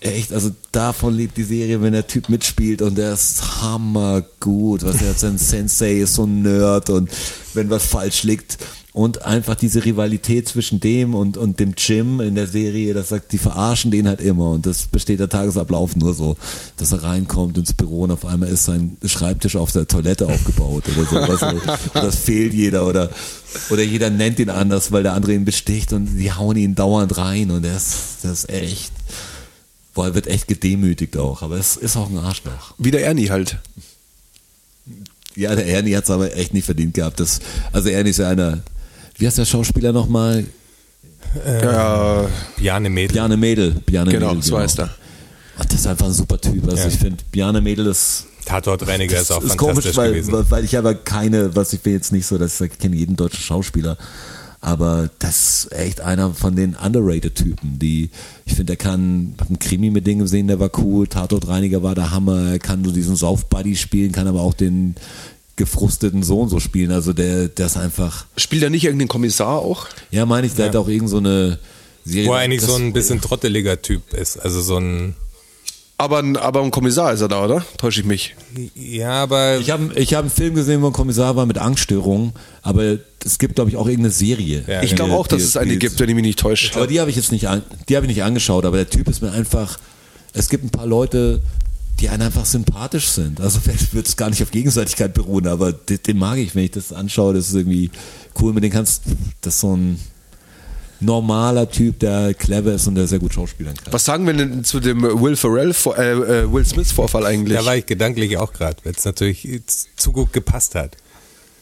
[0.00, 5.02] echt, also davon lebt die Serie, wenn der Typ mitspielt und der ist hammergut, was
[5.02, 7.10] er hat sein Sensei ist so ein Nerd und
[7.54, 8.58] wenn was falsch liegt.
[8.92, 13.30] Und einfach diese Rivalität zwischen dem und, und dem Jim in der Serie, das sagt,
[13.30, 16.36] die verarschen den halt immer und das besteht der Tagesablauf nur so,
[16.76, 20.84] dass er reinkommt ins Büro und auf einmal ist sein Schreibtisch auf der Toilette aufgebaut
[20.88, 21.62] oder sowas und
[21.94, 23.10] das fehlt jeder oder,
[23.70, 27.16] oder jeder nennt ihn anders, weil der andere ihn besticht und die hauen ihn dauernd
[27.16, 28.90] rein und das, das ist echt,
[29.94, 32.74] boah, er wird echt gedemütigt auch, aber es ist auch ein Arschloch.
[32.78, 33.58] Wie der Ernie halt.
[35.36, 37.20] Ja, der Ernie hat es aber echt nicht verdient gehabt.
[37.20, 37.40] Das,
[37.72, 38.60] also Ernie ist ja einer,
[39.18, 40.44] wie heißt der Schauspieler nochmal?
[41.46, 43.14] Ja, Bjarne Mädel.
[43.14, 43.70] Bjarne Mädel.
[43.86, 44.90] Bjarne genau, Mädel, so heißt er.
[45.58, 46.64] Ach, das ist einfach ein super Typ.
[46.64, 46.88] Also Ja.
[46.88, 50.46] ich finde, Bjarne Mädel ist, Tatortreiniger das ist auch ist fantastisch komisch, weil, gewesen.
[50.50, 52.96] weil ich aber keine, was ich will jetzt nicht so, dass ich sage, ich kenne
[52.96, 53.96] jeden deutschen Schauspieler.
[54.62, 58.10] Aber das ist echt einer von den underrated Typen, die,
[58.44, 61.94] ich finde, der kann, hab einen Krimi mit Dingen gesehen, der war cool, Tatortreiniger war
[61.94, 64.96] der Hammer, er kann so diesen Sauf-Buddy spielen, kann aber auch den
[65.56, 69.86] gefrusteten Sohn so spielen, also der, der ist einfach, Spielt er nicht irgendeinen Kommissar auch?
[70.10, 71.58] ja, meine ich, der hat auch irgend so eine
[72.04, 72.28] Serie.
[72.28, 74.38] Wo er eigentlich das- so ein bisschen trotteliger Typ ist.
[74.38, 75.14] Also so ein.
[76.00, 77.64] Aber, ein- aber ein Kommissar ist er da, oder?
[77.76, 78.34] Täusche ich mich?
[78.74, 79.58] Ja, aber.
[79.58, 82.32] Ich habe ich hab einen Film gesehen, wo ein Kommissar war mit Angststörungen,
[82.62, 84.64] aber es gibt, glaube ich, auch irgendeine Serie.
[84.66, 86.74] Ja, Ich glaube auch, dass die- es eine die- gibt, wenn ich mich nicht täusche.
[86.74, 89.08] Aber die habe ich jetzt nicht, an, die habe ich nicht angeschaut, aber der Typ
[89.08, 89.78] ist mir einfach,
[90.32, 91.42] es gibt ein paar Leute,
[92.00, 93.38] die einem einfach sympathisch sind.
[93.40, 96.64] Also vielleicht wird es gar nicht auf Gegenseitigkeit beruhen, aber den, den mag ich, wenn
[96.64, 97.90] ich das anschaue, das ist irgendwie
[98.40, 99.02] cool, mit dem kannst,
[99.42, 100.00] das ist so ein
[101.00, 103.92] normaler Typ, der clever ist und der sehr gut schauspielern kann.
[103.92, 107.58] Was sagen wir denn zu dem Will Ferrell, äh, äh, Will Smith Vorfall eigentlich?
[107.58, 109.62] Da war ich gedanklich auch gerade, weil es natürlich
[109.96, 110.96] zu gut gepasst hat.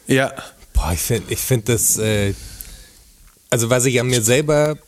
[0.07, 0.33] ja.
[0.75, 2.35] Boah, ich finde ich find das, äh,
[3.51, 4.79] also was ich an mir selber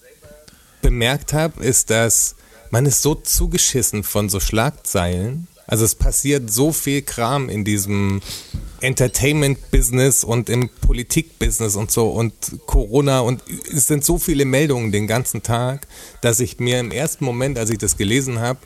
[0.83, 2.37] bemerkt habe, ist, dass
[2.71, 5.49] man ist so zugeschissen von so Schlagzeilen.
[5.71, 8.21] Also es passiert so viel Kram in diesem
[8.81, 12.35] Entertainment-Business und im Politik-Business und so und
[12.67, 15.87] Corona und es sind so viele Meldungen den ganzen Tag,
[16.23, 18.59] dass ich mir im ersten Moment, als ich das gelesen habe,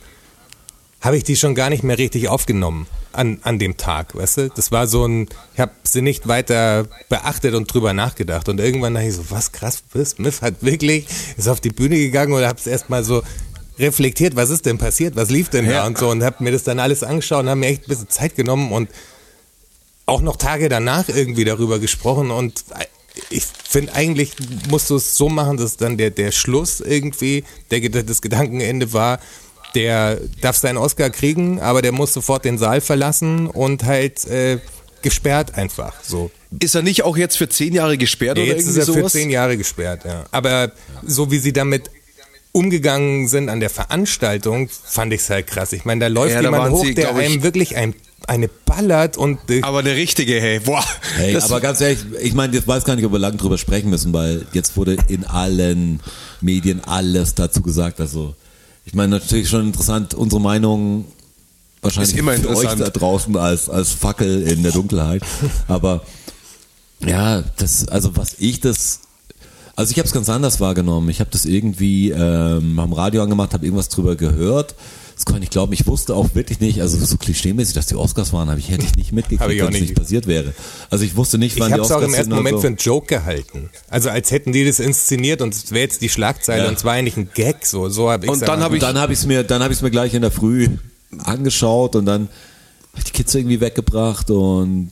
[1.02, 4.48] habe ich die schon gar nicht mehr richtig aufgenommen an, an dem Tag, weißt du?
[4.48, 8.48] Das war so ein, ich habe sie nicht weiter beachtet und drüber nachgedacht.
[8.48, 12.32] Und irgendwann dachte ich so, was krass, Smith hat wirklich, ist auf die Bühne gegangen
[12.32, 13.22] und habe es erstmal so
[13.78, 16.62] reflektiert, was ist denn passiert, was lief denn da und so und habe mir das
[16.62, 18.88] dann alles angeschaut und habe mir echt ein bisschen Zeit genommen und
[20.06, 22.64] auch noch Tage danach irgendwie darüber gesprochen und
[23.30, 24.32] ich finde eigentlich
[24.68, 29.20] musst du es so machen, dass dann der, der Schluss irgendwie, der, das Gedankenende war,
[29.74, 34.58] der darf seinen Oscar kriegen, aber der muss sofort den Saal verlassen und halt äh,
[35.02, 35.94] gesperrt einfach.
[36.02, 36.30] So.
[36.60, 38.86] Ist er nicht auch jetzt für zehn Jahre gesperrt Ja, oder jetzt ist irgendwie er
[38.86, 39.12] für sowas?
[39.12, 40.24] zehn Jahre gesperrt, ja.
[40.30, 40.72] Aber
[41.04, 41.90] so wie sie damit
[42.54, 45.72] umgegangen sind an der Veranstaltung, fand ich es halt krass.
[45.72, 47.94] Ich meine, da läuft Ja, da jemand waren hoch, sie, der einem wirklich ein,
[48.28, 50.60] eine ballert und äh, Aber eine richtige, hey.
[50.60, 50.84] Boah.
[51.16, 53.58] Hey, Das- aber ganz ehrlich, ich meine, ich weiß gar nicht, ob wir lang drüber
[53.58, 55.98] sprechen müssen, weil jetzt wurde in allen
[56.40, 58.00] Medien alles dazu gesagt.
[58.00, 58.36] Also,
[58.86, 61.06] ich meine, natürlich schon interessant, unsere Meinung
[61.82, 65.22] wahrscheinlich Ist immer für euch da draußen als, als Fackel in der Dunkelheit.
[65.68, 66.02] Aber
[67.04, 69.00] ja, das, also was ich das,
[69.76, 71.08] also ich habe es ganz anders wahrgenommen.
[71.08, 74.74] Ich habe das irgendwie ähm, am Radio angemacht, habe irgendwas drüber gehört.
[75.16, 75.72] Das kann ich nicht glauben.
[75.72, 78.84] Ich wusste auch wirklich nicht, also so klischeemäßig, dass die Oscars waren, habe ich hätte
[78.84, 79.94] ich nicht mitgekriegt, ich wenn es nicht.
[79.94, 80.52] passiert wäre.
[80.90, 82.60] Also ich wusste nicht, ich wann die habe es auch Oscars im ersten Moment so.
[82.62, 83.70] für einen Joke gehalten.
[83.88, 86.68] Also als hätten die das inszeniert und es wäre jetzt die Schlagzeile Ja.
[86.68, 87.64] und es war eigentlich ein Gag.
[87.64, 89.72] So, so habe ich Und dann hab Und dann habe ich es mir, dann habe
[89.72, 90.68] ich es mir gleich in der Früh
[91.18, 94.90] angeschaut und dann habe ich die Kids irgendwie weggebracht und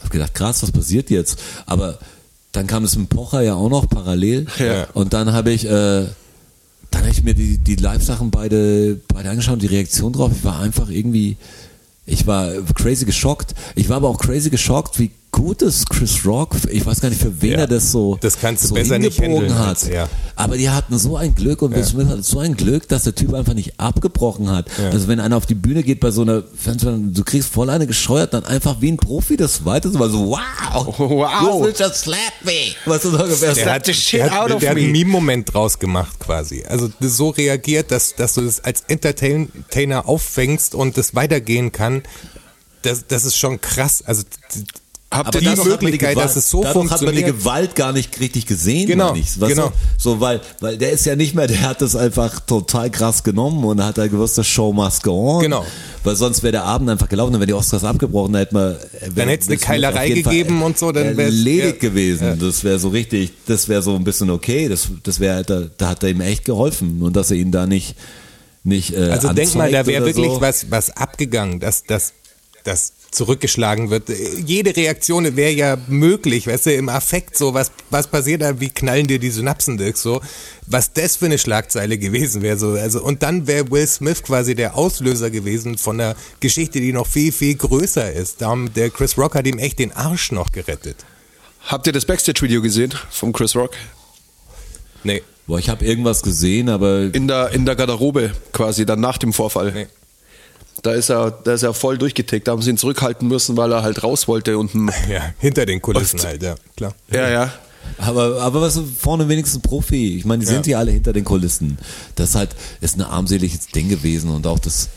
[0.00, 1.38] habe gedacht, krass, was passiert jetzt?
[1.66, 1.98] Aber
[2.52, 4.86] dann kam es mit Pocher ja auch noch parallel Ja.
[4.94, 5.68] und dann habe ich, äh,
[6.90, 10.32] dann habe ich mir die, die Live-Sachen beide, beide angeschaut und die Reaktion drauf.
[10.34, 11.36] Ich war einfach irgendwie,
[12.06, 13.54] ich war crazy geschockt.
[13.74, 17.20] Ich war aber auch crazy geschockt, wie gut ist Chris Rock, ich weiß gar nicht,
[17.22, 17.58] für wen Ja.
[17.60, 19.88] er das so, Das kannst du so besser nicht hingebogen handeln hat.
[19.88, 20.08] er.
[20.36, 23.14] Aber die hatten so ein Glück und Will Smith hatte so ein Glück, dass der
[23.14, 24.66] Typ einfach nicht abgebrochen hat.
[24.92, 27.86] Also wenn einer auf die Bühne geht bei so einer Fernsehsendung, du kriegst voll eine
[27.86, 31.66] gescheuert, dann einfach wie ein Profi das weiter so, so wow, Wow.
[31.66, 32.74] you just slap me.
[32.84, 34.82] Was du so ungefähr der hat, shit der, out hat, of der hat me.
[34.82, 36.64] einen Meme-Moment draus gemacht quasi.
[36.68, 42.02] Also so reagiert, dass, dass du das als Entertainer auffängst und das weitergehen kann.
[42.82, 44.02] Das, das ist schon krass.
[44.06, 44.22] Also
[45.10, 47.38] Habt ihr die Möglichkeit, dass es so dadurch hat man die funktioniert.
[47.38, 49.40] Gewalt gar nicht richtig gesehen, Genau, ich.
[49.40, 49.72] Weißt genau.
[49.96, 53.64] So, weil, weil der ist ja nicht mehr, der hat das einfach total krass genommen
[53.64, 55.42] und hat halt gewusst, das Show must go on.
[55.42, 55.64] Genau.
[56.04, 58.76] Weil sonst wäre der Abend einfach gelaufen, dann wäre die Oscars abgebrochen, dann hätte man,
[59.14, 61.88] Dann hätte es eine Keilerei gegeben und so, dann wär's- erledigt ja.
[61.88, 62.24] gewesen.
[62.26, 62.36] Ja.
[62.36, 64.68] Das wäre so richtig, das wäre so ein bisschen okay.
[64.68, 67.66] Das, das wäre, da, da hat er ihm echt geholfen und dass er ihn da
[67.66, 67.94] nicht,
[68.62, 70.40] nicht, äh, Also denk mal, da wäre wirklich so.
[70.42, 72.12] was, was abgegangen, dass das
[72.64, 74.08] dass zurückgeschlagen wird.
[74.44, 78.68] Jede Reaktion wäre ja möglich, weißt du, im Affekt so, was, was passiert da, wie
[78.70, 80.20] knallen dir die Synapsen durch so,
[80.66, 84.54] was das für eine Schlagzeile gewesen wäre so, also und dann wäre Will Smith quasi
[84.54, 88.42] der Auslöser gewesen von einer Geschichte, die noch viel, viel größer ist.
[88.42, 90.96] Da haben- Der Chris Rock hat ihm echt den Arsch noch gerettet.
[91.66, 93.72] Habt ihr das Backstage-Video gesehen vom Chris Rock?
[95.04, 95.22] Nee.
[95.46, 99.32] Boah, ich habe irgendwas gesehen, aber In der, in der Garderobe quasi, dann nach dem
[99.32, 99.72] Vorfall.
[99.72, 99.86] Nee.
[100.82, 102.46] Da ist er, da ist er voll durchgetickt.
[102.46, 105.66] Da haben sie ihn zurückhalten müssen, weil er halt raus wollte und ein, Ja, hinter
[105.66, 106.94] den Kulissen Und- halt, ja, klar.
[107.12, 107.52] ja, ja.
[107.96, 110.16] Aber, aber was vorne wenigstens Profi.
[110.18, 110.78] Ich meine, die sind Ja.
[110.78, 111.78] alle hinter den Kulissen.
[112.16, 114.88] Das halt ist ein armseliges Ding gewesen und auch das,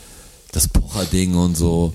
[0.52, 1.94] das Pocher-Ding und so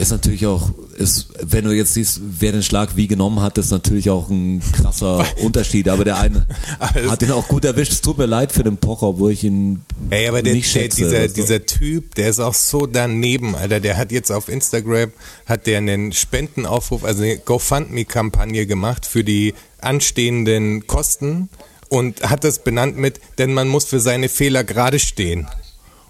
[0.00, 3.70] ist natürlich auch, ist, wenn du jetzt siehst, wer den Schlag wie genommen hat, ist
[3.70, 5.88] natürlich auch ein krasser Unterschied.
[5.88, 6.46] Aber der eine
[6.80, 7.92] hat ihn auch gut erwischt.
[7.92, 10.80] Es tut mir leid für den Pocher, obwohl ich ihn Ey, aber der, nicht der,
[10.80, 11.04] schätze.
[11.04, 11.34] dieser, du?
[11.34, 13.80] dieser Typ, der ist auch so daneben, Alter.
[13.80, 15.12] Der hat jetzt auf Instagram,
[15.44, 21.50] hat der einen Spendenaufruf, also eine GoFundMe-Kampagne gemacht für die anstehenden Kosten
[21.90, 25.46] und hat das benannt mit, denn man muss für seine Fehler gerade stehen.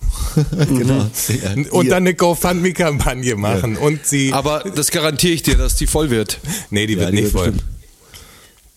[0.69, 1.07] genau.
[1.71, 3.77] Und dann eine GoFundMe-Kampagne machen.
[3.77, 4.33] Und sie.
[4.33, 6.39] Aber das garantiere ich dir, dass die voll wird.
[6.71, 7.51] nee, die Ja, wird die nicht wird voll.
[7.53, 7.71] bestimmt.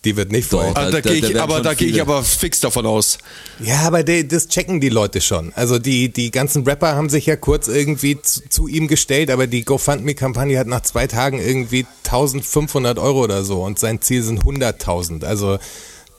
[0.04, 0.64] Die wird nicht voll.
[0.66, 0.74] Doch.
[0.76, 3.16] Ah, Da- da, da- ich, aber da gehe ich aber fix davon aus.
[3.58, 5.50] Ja, aber die, das checken die Leute schon.
[5.54, 9.46] Also die, die ganzen Rapper haben sich ja kurz irgendwie zu, zu ihm gestellt, aber
[9.46, 14.42] die GoFundMe-Kampagne hat nach zwei Tagen irgendwie 1500 Euro oder so und sein Ziel sind
[14.44, 15.24] 100.000.
[15.24, 15.58] Also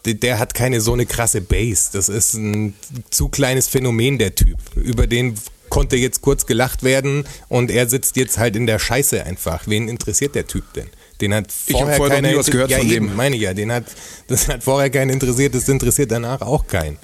[0.06, 1.90] der, hat keine so eine krasse Base.
[1.94, 2.74] Das ist ein
[3.10, 4.58] zu kleines Phänomen, der Typ.
[4.76, 5.36] Über den
[5.70, 9.64] konnte jetzt kurz gelacht werden und er sitzt jetzt halt in der Scheiße einfach.
[9.68, 10.88] Wen interessiert der Typ denn?
[11.22, 13.16] Den hat vorher, vorher keiner nie was gehört ja, von eben, dem.
[13.16, 13.54] meine ich ja.
[13.54, 13.86] Den hat,
[14.28, 16.98] das hat vorher keinen interessiert, das interessiert danach auch keinen.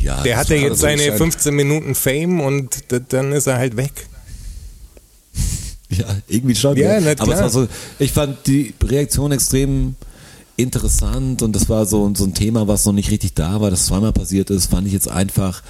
[0.00, 1.18] ja, Der hatte jetzt seine sein.
[1.18, 3.92] 15 Minuten Fame und dann ist er halt weg.
[5.90, 6.74] Ja, irgendwie schon.
[6.78, 7.40] Ja, Ja, Aber es klar.
[7.40, 9.94] war so, ich fand die Reaktion extrem
[10.56, 13.86] interessant und das war so, so ein Thema, was noch nicht richtig da war, das
[13.86, 15.62] zweimal passiert ist, fand ich jetzt einfach,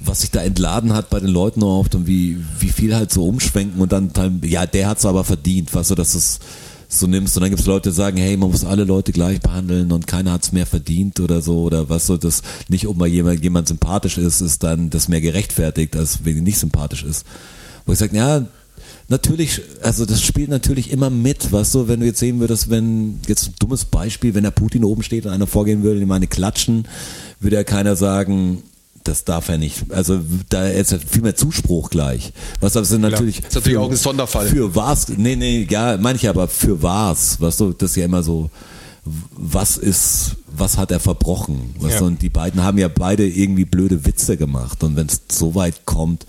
[0.00, 3.26] was sich da entladen hat bei den Leuten oft und wie, wie viel halt so
[3.26, 6.40] umschwenken und dann, ja, der hat's aber verdient, weißt du, dass es
[6.88, 9.92] so nimmst und dann gibt's Leute, die sagen, hey, man muss alle Leute gleich behandeln
[9.92, 13.42] und keiner hat's mehr verdient oder so oder was so, das nicht, ob mal jemand,
[13.42, 17.24] jemand sympathisch ist, ist dann das mehr gerechtfertigt, als wenn er nicht sympathisch ist.
[17.86, 18.44] Wo ich sage, ja,
[19.10, 23.18] Natürlich, also das spielt natürlich immer mit, weißt du, wenn du jetzt sehen würdest, wenn,
[23.26, 26.28] jetzt ein dummes Beispiel, wenn der Putin oben steht und einer vorgehen würde, ihm eine
[26.28, 26.86] klatschen,
[27.40, 28.62] würde ja keiner sagen,
[29.02, 29.90] das darf er nicht.
[29.90, 32.32] Also da ist ja viel mehr Zuspruch gleich.
[32.60, 33.40] Was das sind natürlich.
[33.40, 34.46] Das ist natürlich auch ein Sonderfall.
[34.46, 35.08] Für was?
[35.08, 37.40] Nee, nee, ja, manche aber für was.
[37.40, 38.48] Weißt du, das ist ja immer so,
[39.04, 41.74] was ist, was hat er verbrochen?
[41.80, 41.98] Weißt Ja.
[42.00, 44.84] du, und die beiden haben ja beide irgendwie blöde Witze gemacht.
[44.84, 46.26] Und wenn es so weit kommt,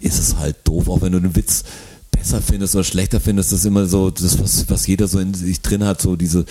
[0.00, 1.64] ist es halt doof, auch wenn du den Witz
[2.26, 5.32] besser findest oder schlechter findest, das ist immer so, das, was, was jeder so in
[5.34, 6.44] sich drin hat, so diese,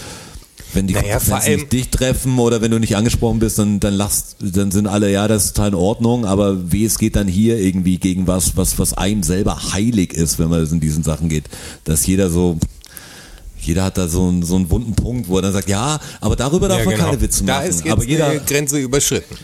[0.73, 3.93] wenn die Naja, Konsequenzen nicht dich treffen oder wenn du nicht angesprochen bist, dann, dann
[3.93, 7.27] lachst, dann sind alle, ja, das ist total in Ordnung, aber wie es geht dann
[7.27, 11.03] hier irgendwie gegen was, was, was einem selber heilig ist, wenn man es in diesen
[11.03, 11.45] Sachen geht,
[11.83, 12.57] dass jeder so,
[13.61, 16.35] jeder hat da so einen, so einen wunden Punkt, wo er dann sagt, ja, aber
[16.35, 17.05] darüber darf Ja, man genau.
[17.07, 17.69] keine Witze Da machen.
[17.69, 19.35] ist jetzt aber jeder, eine Grenze überschritten.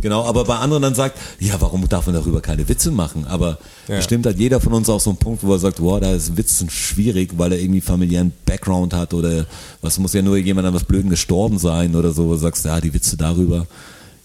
[0.00, 3.26] Genau, aber bei anderen dann sagt, ja, warum darf man darüber keine Witze machen?
[3.26, 3.58] Aber
[3.88, 3.96] Ja.
[3.96, 6.36] bestimmt hat jeder von uns auch so einen Punkt, wo er sagt, wow, da ist
[6.36, 9.46] Witzen schwierig, weil er irgendwie familiären Background hat oder
[9.82, 12.64] was muss ja nur jemand an was Blöden gestorben sein oder so, wo du sagst,
[12.64, 13.66] ja, die Witze darüber,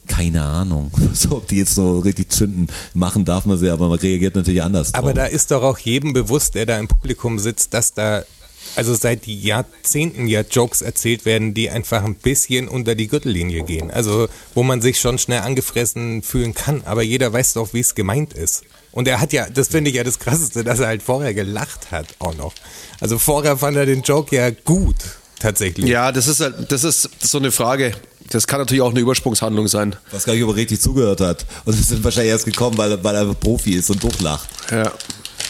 [0.07, 0.91] keine Ahnung.
[1.13, 4.61] So, ob die jetzt so richtig zünden, machen darf man sie, aber man reagiert natürlich
[4.61, 4.93] anders.
[4.93, 5.23] Aber drauf.
[5.23, 8.23] da ist doch auch jedem bewusst, der da im Publikum sitzt, dass da
[8.75, 13.91] also seit Jahrzehnten ja Jokes erzählt werden, die einfach ein bisschen unter die Gürtellinie gehen.
[13.91, 17.95] Also wo man sich schon schnell angefressen fühlen kann, aber jeder weiß doch, wie es
[17.95, 18.63] gemeint ist.
[18.91, 21.91] Und er hat ja, das finde ich ja das Krasseste, dass er halt vorher gelacht
[21.91, 22.53] hat auch noch.
[22.99, 24.95] Also vorher fand er den Joke ja gut,
[25.39, 25.89] tatsächlich.
[25.89, 27.93] Ja, das ist halt, das ist so eine Frage.
[28.29, 29.95] Das kann natürlich auch eine Übersprungshandlung sein.
[30.11, 31.45] was gar nicht, ob er richtig zugehört hat.
[31.65, 34.47] Und wir sind wahrscheinlich erst gekommen, weil, weil er einfach Profi ist und durchlacht.
[34.71, 34.91] Ja.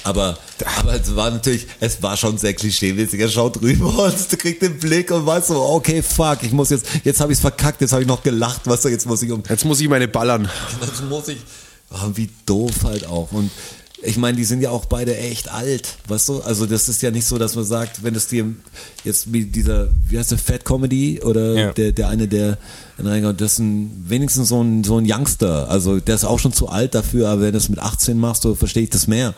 [0.04, 0.38] Aber,
[0.80, 3.20] aber es war natürlich, es war schon sehr klischeemäßig.
[3.20, 6.86] Er schaut rüber und kriegt den Blick und weiß so, okay, fuck, ich muss jetzt,
[7.04, 9.32] jetzt habe ich es verkackt, jetzt habe ich noch gelacht, weißt du, jetzt muss ich
[9.32, 10.50] um, Jetzt muss ich meine ballern.
[10.82, 11.38] jetzt muss ich,
[11.92, 13.32] oh, wie doof halt auch.
[13.32, 13.50] Und
[14.06, 16.42] ich meine, die sind ja auch beide echt alt, weißt du?
[16.42, 18.46] Also das ist ja nicht so, dass man sagt, wenn es dir
[19.06, 21.72] jetzt wie dieser, wie heißt der, Fat Comedy oder Ja.
[21.72, 22.58] der, der eine, der
[22.98, 25.70] das ist ein, wenigstens so ein, so ein Youngster.
[25.70, 28.42] Also der ist auch schon zu alt dafür, aber wenn du es mit 18 machst,
[28.44, 29.34] so verstehe ich das mehr.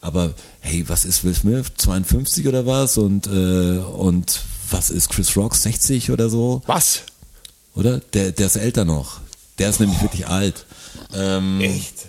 [0.00, 1.72] Aber hey, was ist Will Smith?
[1.76, 2.96] 52 oder was?
[2.96, 5.54] Und, äh, und was ist Chris Rock?
[5.54, 6.62] 60 oder so?
[6.66, 7.02] Was?
[7.74, 8.00] Oder?
[8.12, 9.20] Der, der ist älter noch.
[9.58, 10.64] Der ist nämlich wirklich alt.
[11.12, 12.06] Ähm, Echt?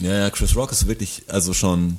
[0.00, 1.98] ja, ja, Chris Rock ist wirklich, also schon,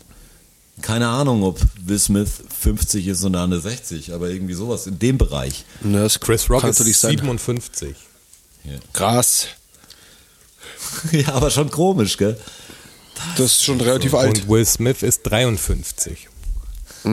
[0.82, 2.30] keine Ahnung, ob Will Smith
[2.60, 5.66] 50 ist und der andere 60, aber irgendwie sowas in dem Bereich.
[5.82, 7.12] Na, das Chris Rock kann ist natürlich sein.
[7.12, 7.96] 57.
[8.94, 9.48] Krass.
[11.12, 12.38] ja, aber schon komisch, gell?
[13.38, 14.44] Das ist schon relativ alt.
[14.44, 16.30] Und Will Smith ist 53.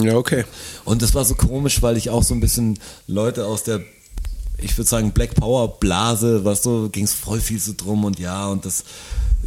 [0.03, 0.45] Ja, okay.
[0.85, 3.81] Und das war so komisch, weil ich auch so ein bisschen Leute aus der,
[4.59, 8.19] ich würde sagen, Black Power Blase, was so, ging es voll viel so drum und
[8.19, 8.85] ja, und das,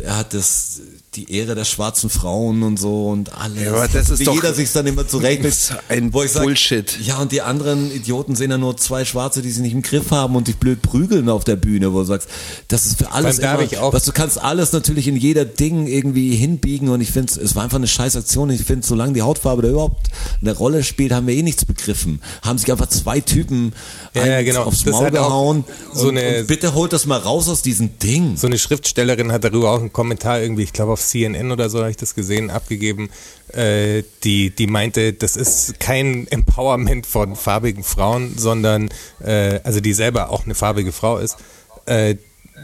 [0.02, 0.82] er hat das,
[1.18, 3.64] die Ehre der schwarzen Frauen und so und alles.
[3.64, 6.32] Ja, aber das ist Wie doch- jeder sich dann immer zurecht ist ein wo ich
[6.32, 6.98] sag, Bullshit.
[7.02, 10.12] Ja, und die anderen Idioten sehen dann nur zwei Schwarze, die sie nicht im Griff
[10.12, 12.30] haben und dich blöd prügeln auf der Bühne, wo du sagst,
[12.68, 15.88] das ist für alles immer, ich auch- was du kannst alles natürlich in jeder Ding
[15.88, 18.50] irgendwie hinbiegen und ich finde, es war einfach eine scheiß Aktion.
[18.52, 20.08] Ich finde, solange die Hautfarbe da überhaupt
[20.42, 22.22] eine Rolle spielt, haben wir eh nichts begriffen.
[22.44, 23.74] Haben sich einfach zwei Typen
[24.14, 24.64] Ja, genau.
[24.64, 25.64] aufs Das Maul auch gehauen.
[25.94, 28.38] so und, eine- und bitte holt das mal raus aus diesem Ding.
[28.38, 31.80] So eine Schriftstellerin hat darüber auch einen Kommentar irgendwie, ich glaube auf CNN oder so
[31.80, 33.10] habe ich das gesehen, abgegeben,
[33.54, 38.90] äh, die, die meinte, das ist kein Empowerment von farbigen Frauen, sondern,
[39.24, 41.38] äh, also die selber auch eine farbige Frau ist,
[41.86, 42.16] äh,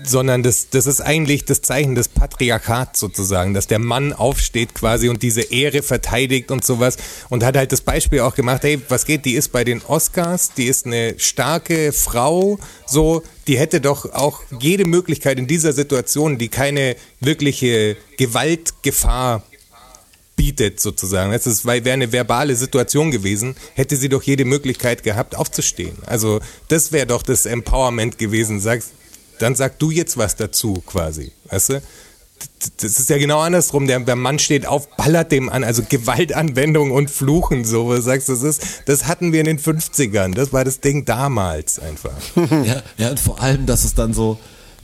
[0.01, 5.10] sondern das, das ist eigentlich das Zeichen des Patriarchats sozusagen, dass der Mann aufsteht quasi
[5.10, 6.97] und diese Ehre verteidigt und sowas
[7.29, 10.53] und hat halt das Beispiel auch gemacht, hey, was geht, die ist bei den Oscars,
[10.53, 16.38] die ist eine starke Frau, so, die hätte doch auch jede Möglichkeit in dieser Situation,
[16.38, 19.43] die keine wirkliche Gewaltgefahr
[20.36, 21.32] bietet sozusagen.
[21.32, 25.97] Das wäre eine verbale Situation gewesen, hätte sie doch jede Möglichkeit gehabt, aufzustehen.
[26.06, 28.60] Also das wäre doch das Empowerment gewesen.
[28.60, 28.91] Sagst,
[29.39, 31.82] dann sag du jetzt was dazu quasi, weißt du?
[32.77, 33.88] Das ist ja genau andersrum.
[33.88, 37.86] Der, der Mann steht auf, ballert dem an, also Gewaltanwendung und Fluchen, so.
[37.86, 40.34] Wo du sagst, das ist, das hatten wir in den 50ern.
[40.34, 42.13] Das war das Ding damals einfach.
[42.63, 44.38] Ja, ja, und vor allem, dass es dann so,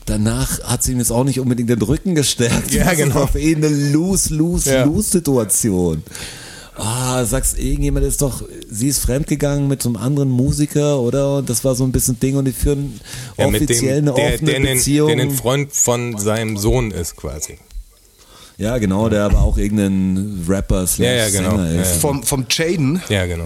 [0.05, 2.71] danach hat sie ihm jetzt auch nicht unbedingt den Rücken gestärkt.
[2.71, 3.15] Ja, das genau.
[3.15, 6.03] ist auf eh eine Lose-Lose-Lose-Situation.
[6.81, 11.37] Ah, sagst irgendjemand ist doch, sie ist fremdgegangen mit so einem anderen Musiker, oder?
[11.37, 12.99] Und das war so ein bisschen Ding und die führen
[13.37, 15.07] Ja, mit offiziell dem, eine der, offene der, ein- Beziehung.
[15.17, 17.57] der ein Freund von seinem Sohn ist quasi.
[18.57, 21.51] ja, genau, der aber auch irgendein Rapper slash Ja, ja, genau.
[21.57, 21.75] Sänger ist.
[21.75, 21.99] Ja, ja.
[21.99, 23.01] Vom, vom Jaden.
[23.09, 23.45] Ja, genau.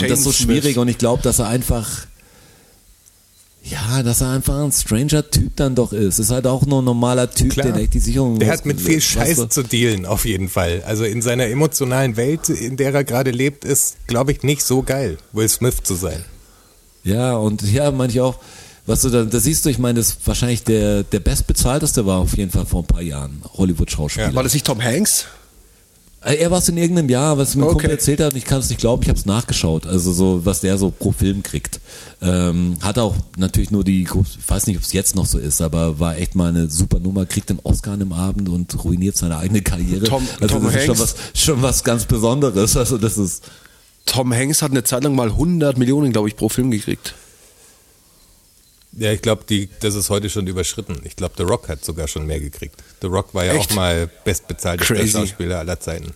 [0.00, 0.76] Und das ist so schwierig Smith.
[0.78, 1.88] und ich glaube, dass er einfach,
[3.70, 6.18] ja, dass er einfach ein stranger Typ dann doch ist.
[6.18, 7.68] Ist halt auch nur ein normaler Typ, Klar.
[7.72, 9.48] der echt die Sicherung Der hat mit viel weißt Scheiß du?
[9.48, 10.82] zu dealen, auf jeden Fall.
[10.86, 14.82] Also in seiner emotionalen Welt, in der er gerade lebt, ist, glaube ich, nicht so
[14.82, 16.24] geil, Will Smith zu sein.
[17.04, 18.38] Ja, und ja, manche auch,
[18.86, 22.18] Was du da, da siehst du, ich meine, das ist wahrscheinlich der, der bestbezahlteste war
[22.18, 23.42] auf jeden Fall vor ein paar Jahren.
[23.58, 24.34] Hollywood-Schauspieler.
[24.34, 25.26] War das nicht Tom Hanks?
[26.22, 27.72] Äh, Er war es in irgendeinem Jahr, was mir ein Okay.
[27.74, 30.44] Kumpel erzählt hat, und ich kann es nicht glauben, ich habe es nachgeschaut, also so,
[30.44, 31.80] was der so pro Film kriegt.
[32.20, 34.10] Ähm, hat auch natürlich nur die, ich
[34.48, 37.24] weiß nicht, ob es jetzt noch so ist, aber war echt mal eine super Nummer,
[37.26, 40.04] kriegt den Oscar an dem Abend und ruiniert seine eigene Karriere.
[40.06, 43.44] Tom- also Tom das ist schon Hanks- was, schon was ganz Besonderes, also das ist,
[44.06, 47.14] Tom Hanks hat eine Zeit lang mal 100 Millionen, glaube ich, pro Film gekriegt.
[48.92, 49.44] Ja, ich glaube,
[49.80, 51.00] das ist heute schon überschritten.
[51.04, 52.82] Ich glaube, The Rock hat sogar schon mehr gekriegt.
[53.02, 53.70] The Rock war ja Echt?
[53.70, 55.12] auch mal bestbezahltester Crazy.
[55.12, 56.14] Schauspieler aller Zeiten.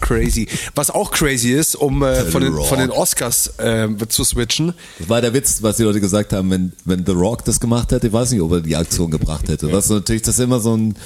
[0.00, 0.46] Crazy.
[0.74, 4.74] Was auch crazy ist, um äh, von, den, von den Oscars äh, zu switchen.
[4.98, 7.92] das war der Witz, was die Leute gesagt haben, wenn, wenn The Rock das gemacht
[7.92, 9.72] hätte, ich weiß nicht, ob er die Aktion gebracht hätte.
[9.72, 10.96] Was natürlich, das ist immer so ein,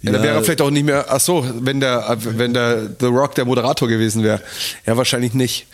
[0.00, 3.06] Ja, da wäre er vielleicht auch nicht mehr, ach so, wenn der, wenn der The
[3.06, 4.40] Rock der Moderator gewesen wäre.
[4.86, 5.66] Ja, wahrscheinlich nicht.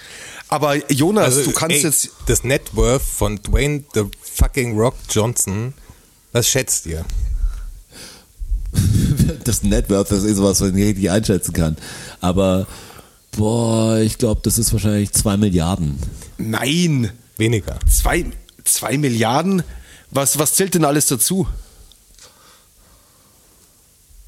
[0.49, 4.05] Aber Jonas, du kannst Also, ey, jetzt, Das Net Worth von Dwayne the
[4.39, 5.75] fucking Rock Johnson,
[6.33, 7.05] was schätzt ihr?
[9.45, 11.77] das Network, das ist sowas, was ich nicht richtig einschätzen kann.
[12.21, 12.67] Aber,
[13.37, 15.99] boah, ich glaube, das ist wahrscheinlich zwei Milliarden.
[16.39, 17.79] nein, Weniger.
[17.91, 18.27] zwei,
[18.65, 19.63] zwei Milliarden?
[20.11, 21.47] Was, was zählt denn alles dazu?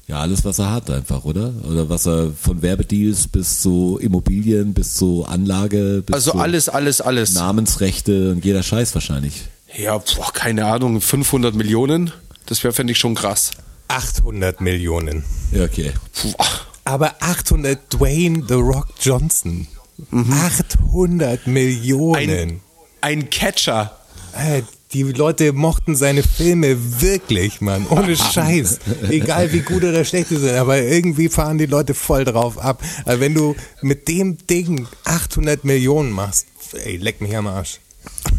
[0.07, 1.53] Ja, alles, was er hat einfach, oder?
[1.63, 6.67] Oder was er von Werbedeals bis zu Immobilien, bis zu Anlage, bis Also zu alles,
[6.67, 7.33] alles, alles.
[7.33, 9.43] Namensrechte und jeder Scheiß wahrscheinlich.
[9.77, 12.11] Ja, boah, keine Ahnung, 500 Millionen?
[12.45, 13.51] Das wäre, fände ich schon krass.
[13.87, 15.23] 800 Millionen.
[15.51, 15.91] Ja, okay.
[16.21, 16.45] Boah.
[16.83, 19.67] Aber 800 Dwayne The Rock Johnson.
[20.11, 22.15] 800 Millionen.
[22.17, 22.59] Ein,
[23.01, 23.97] ein Catcher.
[24.33, 27.85] Äh, Die Leute mochten seine Filme wirklich, Mann.
[27.89, 28.79] Ohne Scheiß.
[29.09, 32.81] Egal wie gut oder schlecht sie sind, aber irgendwie fahren die Leute voll drauf ab.
[33.05, 37.79] Also wenn du mit dem Ding 800 Millionen machst, ey, leck mich am Arsch.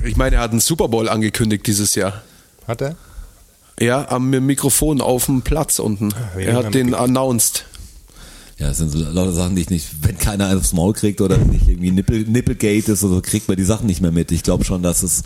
[0.04, 2.22] Ich meine, er hat einen Super Bowl angekündigt dieses Jahr.
[2.66, 2.96] Hat er?
[3.80, 6.14] Ja, am Mikrofon auf dem Platz unten.
[6.36, 7.64] wie Er hat den announced.
[8.58, 11.20] Ja, das sind so lauter Sachen, die ich nicht, wenn keiner einen aufs Maul kriegt
[11.20, 14.30] oder nicht irgendwie Nippel, Nippelgate ist oder so, kriegt man die Sachen nicht mehr mit.
[14.30, 15.22] Ich glaube schon, dass es,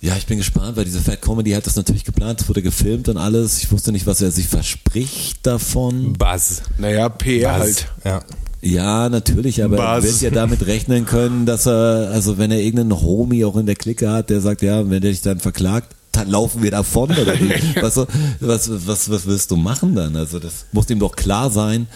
[0.00, 3.08] ja, ich bin gespannt, weil diese Fat Comedy hat das natürlich geplant, es wurde gefilmt
[3.08, 3.58] und alles.
[3.58, 6.14] Ich wusste nicht, was er sich verspricht davon.
[6.14, 6.62] Buzz.
[6.78, 7.60] Naja, PR Buzz.
[7.60, 7.88] halt.
[8.04, 8.20] Ja.
[8.60, 10.04] Ja, natürlich, aber er Was?
[10.04, 13.76] wird ja damit rechnen können, dass er, also wenn er irgendeinen Homie auch in der
[13.76, 17.38] Clique hat, der sagt, ja, wenn der dich dann verklagt, dann laufen wir davon oder
[17.38, 17.52] wie?
[17.80, 17.96] was,
[18.40, 20.16] was, was, was willst du machen dann?
[20.16, 21.86] Also das muss ihm doch klar sein,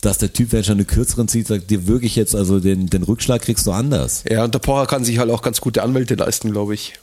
[0.00, 2.88] dass der Typ, wenn er schon eine kürzeren zieht, sagt, dir wirklich jetzt, also den,
[2.88, 4.24] den Rückschlag kriegst du anders.
[4.28, 6.94] Ja, und der Pocher kann sich halt auch ganz gute Anwälte leisten, glaube ich.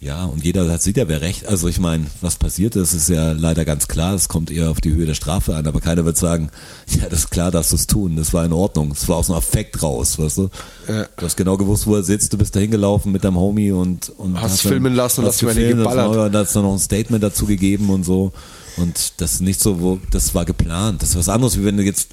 [0.00, 1.46] Ja, und jeder hat, sieht ja, wer recht.
[1.46, 4.14] Also ich meine, was passiert ist, ist ja leider ganz klar.
[4.14, 6.50] Es kommt eher auf die Höhe der Strafe an, aber keiner wird sagen,
[6.88, 8.14] ja, das ist klar, dass du es tun.
[8.14, 8.92] Das war in Ordnung.
[8.92, 10.50] Es war aus dem Affekt raus, weißt du?
[10.86, 11.06] Ja.
[11.16, 12.32] Du hast genau gewusst, wo er sitzt.
[12.32, 15.42] Du bist da hingelaufen mit deinem Homie und, und Hast dann- filmen lassen und hast
[15.42, 16.08] hast gefilmt, geballert.
[16.16, 18.30] Und dann hast du noch ein Statement dazu gegeben und so.
[18.76, 21.02] Und das ist nicht so, wo, das war geplant.
[21.02, 22.10] Das ist was anderes, wie wenn du jetzt,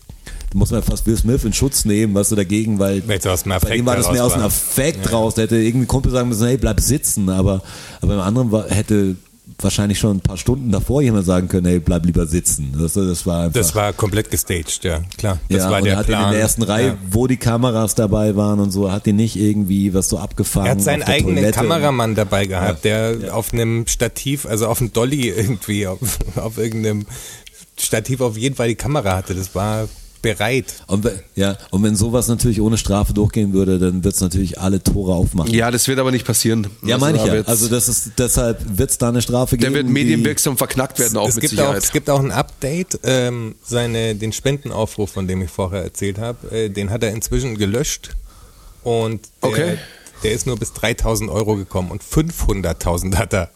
[0.55, 3.85] muss man fast Will Smith in Schutz nehmen, was du dagegen, weil dem bei ihm
[3.85, 4.41] war das mehr aus dem.
[4.41, 5.35] Affekt raus.
[5.35, 7.29] Da hätte irgendein Kumpel sagen müssen, hey, bleib sitzen.
[7.29, 7.61] Aber,
[8.01, 9.17] aber im anderen war, hätte
[9.59, 12.73] wahrscheinlich schon ein paar Stunden davor jemand sagen können, hey, bleib lieber sitzen.
[12.79, 13.59] Das, das war einfach.
[13.59, 15.39] Das war komplett gestaged, ja, klar.
[15.49, 16.25] Das ja, war und der er hat Plan.
[16.25, 16.97] in der ersten Reihe, Ja.
[17.09, 20.67] wo die Kameras dabei waren und so, hat die nicht irgendwie was so abgefangen.
[20.67, 21.59] Er hat seinen der eigenen Toilette.
[21.59, 25.99] Kameramann dabei gehabt, der auf einem Stativ, also auf einem Dolly irgendwie, auf,
[26.35, 27.05] auf irgendeinem
[27.77, 29.35] Stativ auf jeden Fall die Kamera hatte.
[29.35, 29.87] Das war
[30.25, 30.73] bereit.
[30.87, 34.59] Und, wenn- ja, und wenn sowas natürlich ohne Strafe durchgehen würde, dann wird es natürlich
[34.59, 35.53] alle Tore aufmachen.
[35.53, 36.67] Ja, das wird aber nicht passieren.
[36.83, 37.41] Ja, Also meine ich ja.
[37.45, 39.75] Also das ist deshalb wird es da eine Strafe der geben.
[39.75, 41.83] wird die- medienwirksam verknackt werden, auch es, mit gibt auch, Sicherheit.
[41.83, 46.49] es gibt auch ein Update, ähm, seine, den Spendenaufruf, von dem ich vorher erzählt habe,
[46.51, 48.15] äh, den hat er inzwischen gelöscht
[48.83, 49.77] und der, Okay.
[50.23, 53.49] der ist nur bis 3000 Euro gekommen und 500.000 hat er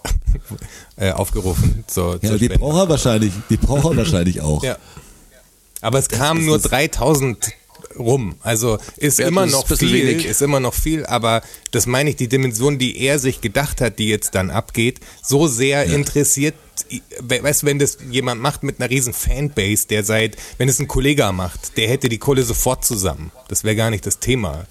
[0.98, 4.64] äh, aufgerufen zur, Ja, zur die braucht er wahrscheinlich, die braucht er wahrscheinlich auch.
[4.64, 4.78] Ja.
[5.82, 6.64] Aber es kamen nur es.
[6.64, 7.52] 3000
[7.98, 8.36] rum.
[8.42, 10.26] Also ist Ja, immer ist noch viel, wenig.
[10.26, 14.00] ist immer noch viel, aber das meine ich, die Dimension, die er sich gedacht hat,
[14.00, 16.56] die jetzt dann abgeht, so sehr interessiert,
[17.22, 20.80] we- weißt du, wenn das jemand macht mit einer riesen Fanbase, der seit, wenn es
[20.80, 23.32] ein Kollege macht, der hätte die Kohle sofort zusammen.
[23.48, 24.66] Das wäre gar nicht das Thema.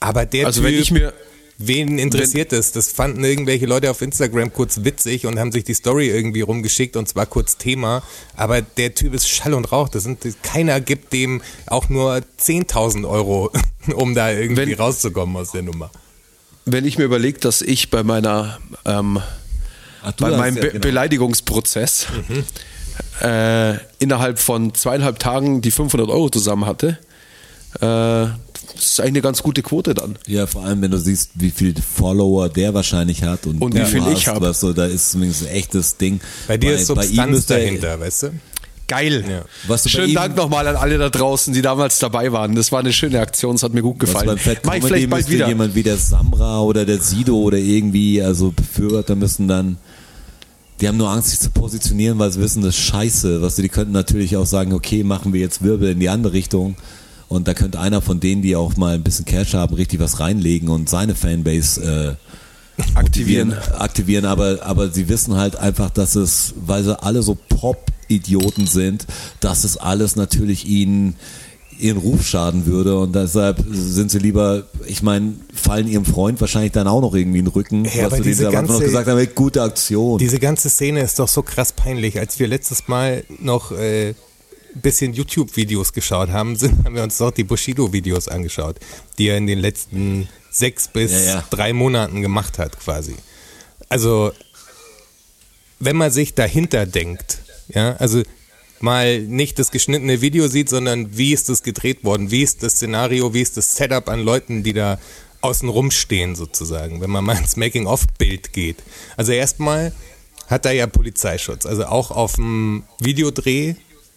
[0.00, 1.12] Aber der Also Typ, wenn ich mir-
[1.58, 2.72] wen interessiert es?
[2.72, 6.96] Das fanden irgendwelche Leute auf Instagram kurz witzig und haben sich die Story irgendwie rumgeschickt
[6.96, 8.02] und zwar kurz Thema.
[8.36, 9.88] Aber der Typ ist Schall und Rauch.
[9.88, 13.50] Das sind, keiner gibt dem auch nur 10.000 Euro,
[13.94, 15.90] um da irgendwie Wenn- rauszukommen aus der Nummer.
[16.66, 19.20] Wenn ich mir überlege, dass ich bei meiner ähm,
[20.02, 20.80] Ach, bei meinem ja, Be genau.
[20.80, 22.06] Beleidigungsprozess
[23.20, 26.98] äh, innerhalb von zweieinhalb Tagen die 500 Euro zusammen hatte,
[27.80, 28.28] Äh,
[28.74, 30.16] das ist eigentlich eine ganz gute Quote dann.
[30.26, 33.84] Ja, vor allem, wenn du siehst, wie viel Follower der wahrscheinlich hat und, Und wie
[33.84, 34.42] viel ich hast, hab.
[34.42, 36.20] weißt du, da ist zumindest ein echtes Ding.
[36.48, 38.30] Bei dir ist ihm Substanz dahinter, weißt du?
[38.86, 39.24] Geil.
[39.28, 39.44] Ja.
[39.66, 42.54] Was du bei Schönen Dank nochmal an alle da draußen, die damals dabei waren.
[42.54, 44.26] Das war eine schöne Aktion, es hat mir gut Was gefallen.
[44.26, 45.48] beim Fat ich Comedy vielleicht bald wieder.
[45.48, 49.78] jemand wie der Samra oder der Sido oder irgendwie, also Befürworter müssen dann,
[50.80, 53.40] die haben nur Angst, sich zu positionieren, weil sie wissen, das ist scheiße.
[53.40, 56.76] Was die könnten natürlich auch sagen, okay, machen wir jetzt Wirbel in die andere Richtung.
[57.28, 60.20] Und da könnte einer von denen, die auch mal ein bisschen Cash haben, richtig was
[60.20, 62.24] reinlegen und seine Fanbase äh,
[62.94, 63.54] Aktivieren.
[63.78, 69.06] aktivieren, aber, aber sie wissen halt einfach, dass es, weil sie alle so Pop-Idioten sind,
[69.40, 71.14] dass es alles natürlich ihnen
[71.78, 76.72] ihren Ruf schaden würde und deshalb sind sie lieber, ich meine, fallen ihrem Freund wahrscheinlich
[76.72, 79.62] dann auch noch irgendwie in den Rücken, Ja, was du diese noch gesagt haben, gute
[79.62, 80.18] Aktion.
[80.18, 82.18] Diese ganze Szene ist doch so krass peinlich.
[82.18, 84.14] Als wir letztes Mal noch äh,
[84.80, 88.76] bisschen YouTube-Videos geschaut haben, sind, haben wir uns doch die Bushido-Videos angeschaut,
[89.18, 91.44] die er in den letzten sechs bis Ja, ja.
[91.50, 93.14] drei Monaten gemacht hat, quasi.
[93.88, 94.32] Also,
[95.80, 98.22] wenn man sich dahinter denkt, ja, also
[98.80, 102.74] mal nicht das geschnittene Video sieht, sondern wie ist das gedreht worden, wie ist das
[102.74, 104.98] Szenario, wie ist das Setup an Leuten, die da
[105.40, 108.76] außen rumstehen sozusagen, wenn man mal ins Making-of-Bild geht.
[109.16, 109.92] Also erstmal
[110.46, 113.74] hat er ja Polizeischutz, also auch auf dem Videodreh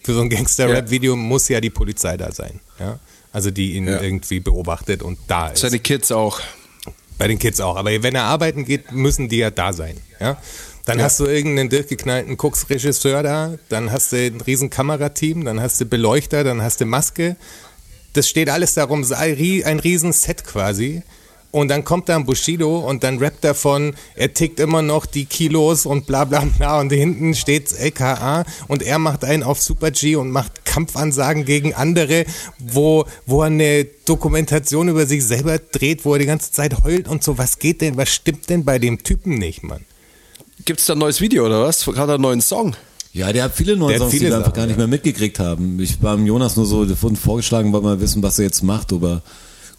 [0.07, 2.97] für so ein Gangster-Rap-Video muss ja die Polizei da sein, ja.
[3.33, 4.01] Also die ihn Ja.
[4.01, 5.59] irgendwie beobachtet und da ist.
[5.59, 6.39] Seine Kids auch.
[7.17, 7.75] Bei den Kids auch.
[7.75, 9.97] Aber wenn er arbeiten geht, müssen die ja da sein.
[10.21, 10.41] Ja?
[10.85, 15.81] Dann hast du irgendeinen durchgeknallten Koks-Regisseur da, dann hast du ein riesen Kamerateam, dann hast
[15.81, 17.35] du Beleuchter, dann hast du Maske.
[18.13, 21.03] Das steht alles darum, sei ein riesen Set quasi.
[21.51, 25.05] Und dann kommt da ein Bushido und dann rappt er von, er tickt immer noch
[25.05, 29.61] die Kilos und bla bla bla und hinten steht LKA und er macht einen auf
[29.61, 32.25] Super G und macht Kampfansagen gegen andere,
[32.59, 37.07] wo, wo er eine Dokumentation über sich selber dreht, wo er die ganze Zeit heult
[37.07, 37.37] und so.
[37.37, 39.85] Was geht denn, was stimmt denn bei dem Typen nicht, Mann?
[40.65, 41.87] Gibt's da ein neues Video oder was?
[41.87, 42.75] Hat er einen neuen Song?
[43.13, 45.39] Ja, der hat viele neue Der Songs, die viele wir einfach gar nicht mehr mitgekriegt
[45.39, 45.79] haben.
[45.79, 49.21] Ich war Jonas nur so davon vorgeschlagen, weil wir wissen, was er jetzt macht, ob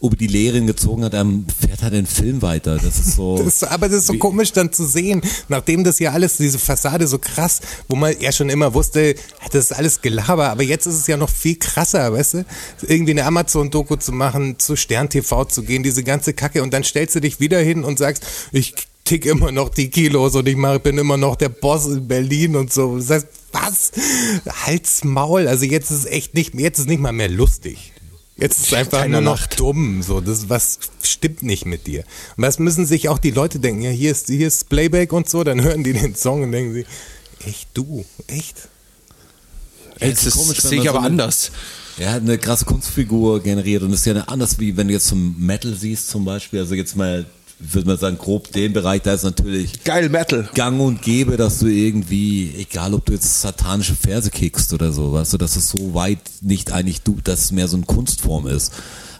[0.01, 1.27] er, ob er die Lehrerin gezogen hat, er
[1.61, 2.77] fährt halt den Film weiter.
[2.77, 3.43] Das ist so.
[3.49, 7.07] Das aber das ist so komisch dann zu sehen, nachdem das ja alles, diese Fassade
[7.07, 9.15] so krass, wo man ja schon immer wusste,
[9.53, 12.45] das ist alles Gelaber, aber jetzt ist es ja noch viel krasser, weißt du?
[12.87, 16.85] Irgendwie eine Amazon-Doku zu machen, zu Stern TV zu gehen, diese ganze Kacke und dann
[16.85, 18.75] stellst du dich wieder hin und sagst, ich
[19.09, 22.57] tick immer noch die Kilos und ich mach, bin immer noch der Boss in Berlin
[22.57, 22.99] und so.
[22.99, 23.93] Das heißt, was?
[24.67, 25.49] Halt's Maul.
[25.49, 27.93] Also jetzt ist es echt nicht, jetzt ist nicht mal mehr lustig.
[28.39, 29.59] Jetzt ist es einfach Keiner nur noch lacht.
[29.61, 30.03] dumm.
[30.03, 32.05] So, das was stimmt nicht mit dir.
[32.37, 33.83] Und das müssen sich auch die Leute denken.
[33.83, 35.43] Ja, hier ist hier ist Playback und so.
[35.45, 36.87] Dann hören die den Song und denken sie,
[37.45, 38.69] echt du, echt.
[39.99, 41.51] Ey, das ist komisch, sehe ich so aber eine- anders.
[41.99, 44.93] Er hat eine krasse Kunstfigur generiert und das ist ja eine anders wie wenn du
[44.95, 46.61] jetzt zum Metal siehst zum Beispiel.
[46.61, 47.27] Also jetzt mal,
[47.61, 50.49] würde man sagen, grob den Bereich, da ist natürlich Geil Metal.
[50.55, 55.13] gang und gäbe, dass du irgendwie, egal ob du jetzt satanische Verse kickst oder so,
[55.13, 58.47] weißt du, dass es so weit nicht eigentlich du, dass es mehr so eine Kunstform
[58.47, 58.73] ist.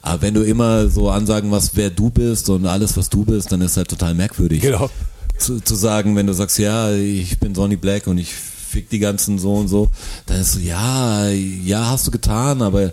[0.03, 3.51] Aber wenn du immer so ansagen was, wer du bist und alles, was du bist,
[3.51, 4.63] dann ist halt total merkwürdig.
[4.63, 4.89] Genau.
[5.37, 8.99] Zu, zu sagen, wenn du sagst, ja, ich bin Sonny Black und ich fick die
[8.99, 9.89] ganzen so und so,
[10.27, 12.93] dann ist so, ja, ja, hast du getan, aber,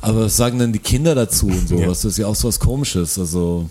[0.00, 1.76] aber was sagen denn die Kinder dazu und so?
[1.76, 1.86] Ja.
[1.86, 3.18] Das ist ja auch so was Komisches.
[3.18, 3.68] Also,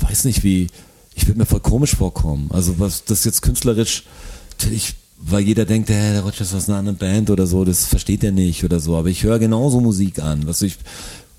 [0.00, 0.68] weiß nicht wie,
[1.14, 2.50] ich würde mir voll komisch vorkommen.
[2.52, 4.04] Also was das jetzt künstlerisch,
[4.52, 7.86] natürlich, weil jeder denkt, hey, der Roger ist aus einer anderen Band oder so, das
[7.86, 8.96] versteht er nicht oder so.
[8.96, 10.46] Aber ich höre genauso Musik an.
[10.46, 10.76] Was ich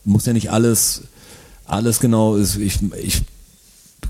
[0.06, 1.02] muss ja nicht alles,
[1.66, 3.22] alles genau, ich, ich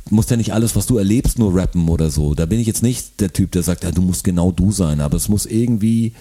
[0.09, 2.35] muss ja nicht alles, was du erlebst, nur rappen oder so.
[2.35, 5.01] Da bin ich jetzt nicht der Typ, der sagt, ja, du musst genau du sein,
[5.01, 6.13] aber es muss irgendwie,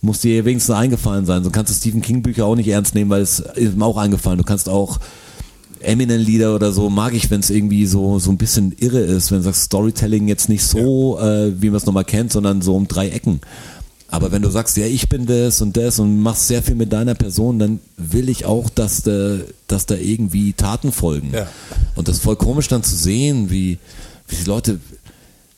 [0.00, 1.44] muss dir wenigstens eingefallen sein.
[1.44, 3.98] So kannst du Stephen King Bücher auch nicht ernst nehmen, weil es ist mir auch
[3.98, 4.38] eingefallen.
[4.38, 4.98] Du kannst auch
[5.80, 9.38] Eminem-Lieder oder so mag ich, wenn es irgendwie so, so ein bisschen irre ist, wenn
[9.38, 12.86] du sagst, Storytelling jetzt nicht so, äh, wie man es nochmal kennt, sondern so um
[12.86, 13.40] drei Ecken.
[14.08, 16.92] Aber wenn du sagst, ja, ich bin das und das und machst sehr viel mit
[16.92, 21.30] deiner Person, dann will ich auch, dass da, dass da irgendwie Taten folgen.
[21.32, 21.46] Ja.
[21.94, 23.78] Und das ist voll komisch dann zu sehen, wie,
[24.26, 24.80] wie die Leute,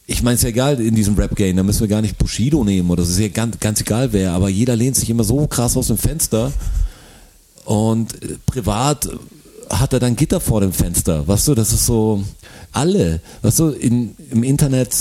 [0.06, 2.62] ich meine, es ist ja egal in diesem Rap-Game, da müssen wir gar nicht Bushido
[2.62, 5.46] nehmen oder es ist ja ganz, ganz egal wer, aber jeder lehnt sich immer so
[5.46, 6.52] krass aus dem Fenster
[7.64, 9.08] und äh, privat
[9.72, 12.22] hat er dann Gitter vor dem Fenster, weißt du, das ist so,
[12.72, 14.94] alle, weißt du, in, im Internet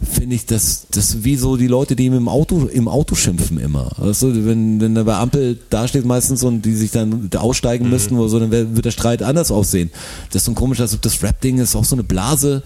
[0.00, 3.90] finde ich, das, das wie so die Leute, die im Auto, im Auto schimpfen immer.
[3.96, 8.16] Weißt du, wenn, wenn er bei Ampel dasteht meistens und die sich dann aussteigen müssten
[8.16, 9.90] oder so, dann wird der Streit anders aussehen.
[10.30, 12.62] Das ist so komisch, als ob das Rap-Ding ist auch so eine Blase.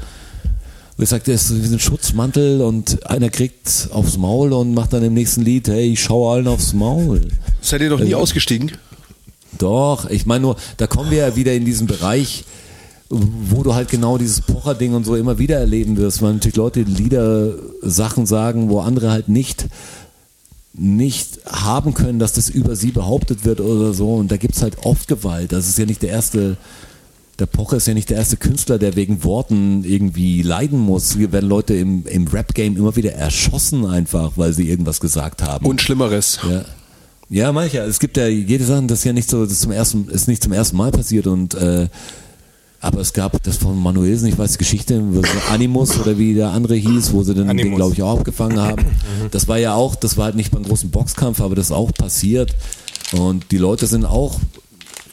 [0.98, 4.92] Wo ich sage, das ist wie ein Schutzmantel und einer kriegt aufs Maul und macht
[4.92, 7.22] dann im nächsten Lied, hey, ich schaue allen aufs Maul.
[7.62, 8.72] Seid ihr noch nie Also- ausgestiegen?
[9.58, 12.44] Doch, ich meine nur, da kommen wir ja wieder in diesen Bereich,
[13.08, 16.80] wo du halt genau dieses Pocher-Ding und so immer wieder erleben wirst, weil natürlich Leute
[16.82, 19.66] Lieder Sachen sagen, wo andere halt nicht
[20.74, 24.14] nicht haben können, dass das über sie behauptet wird oder so.
[24.14, 25.52] Und da gibt's halt oft Gewalt.
[25.52, 26.56] Das ist ja nicht der erste,
[27.38, 31.12] der Pocher ist ja nicht der erste Künstler, der wegen Worten irgendwie leiden muss.
[31.12, 35.66] Hier werden Leute im, im Rap-Game immer wieder erschossen einfach, weil sie irgendwas gesagt haben.
[35.66, 36.38] Und Schlimmeres.
[36.48, 36.64] Ja.
[37.32, 37.86] Ja, mancher.
[37.86, 40.28] Es gibt ja jede Sache, das ist ja nicht so, das ist zum ersten, ist
[40.28, 41.88] nicht zum ersten Mal passiert und äh,
[42.78, 46.50] aber es gab das von Manuelsen, ich weiß die Geschichte, was Animus oder wie der
[46.50, 48.84] andere hieß, wo sie dann den, glaube ich, auch abgefangen haben.
[49.30, 51.94] Das war ja auch, das war halt nicht beim großen Boxkampf, aber das ist auch
[51.94, 52.54] passiert.
[53.12, 54.38] Und die Leute sind auch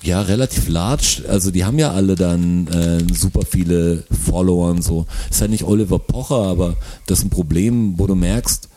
[0.01, 5.05] ja relativ large, also die haben ja alle dann äh, super viele Follower und so.
[5.30, 8.68] Ist halt nicht Oliver Pocher, aber das ist ein Problem, wo du merkst,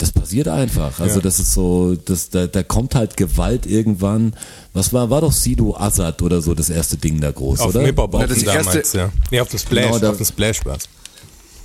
[0.00, 0.98] das passiert einfach.
[1.00, 1.22] Also Ja.
[1.22, 4.34] das ist so, das, da, da kommt halt Gewalt irgendwann.
[4.72, 7.80] Was war, war doch Sido Assad oder so das erste Ding da groß, Auf oder?
[7.80, 9.12] dem Hip-Hop Ja, das damals, erste- ja.
[9.30, 10.84] Nee, auf dem Splash, Genau, da- auf dem Splash war's.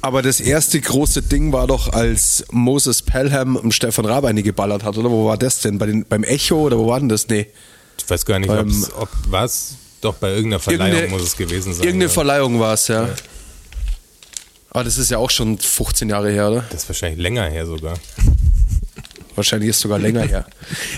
[0.01, 4.83] Aber das erste große Ding war doch, als Moses Pelham und Stefan Raab eine geballert
[4.83, 5.09] hat, oder?
[5.09, 5.77] Wo war das denn?
[5.79, 7.27] Bei den, beim Echo oder wo war denn das?
[7.27, 7.47] Nee.
[7.97, 9.75] Ich weiß gar nicht, Ähm, ob was.
[10.01, 11.83] Doch bei irgendeiner Verleihung Irgendeine- muss es gewesen sein.
[11.83, 12.09] Irgendeine ja.
[12.09, 13.09] Verleihung war es, ja.
[14.75, 16.65] Aber das ist ja auch schon 15 Jahre her, oder?
[16.69, 17.97] Das ist wahrscheinlich länger her sogar.
[19.33, 20.45] Wahrscheinlich ist es sogar länger her.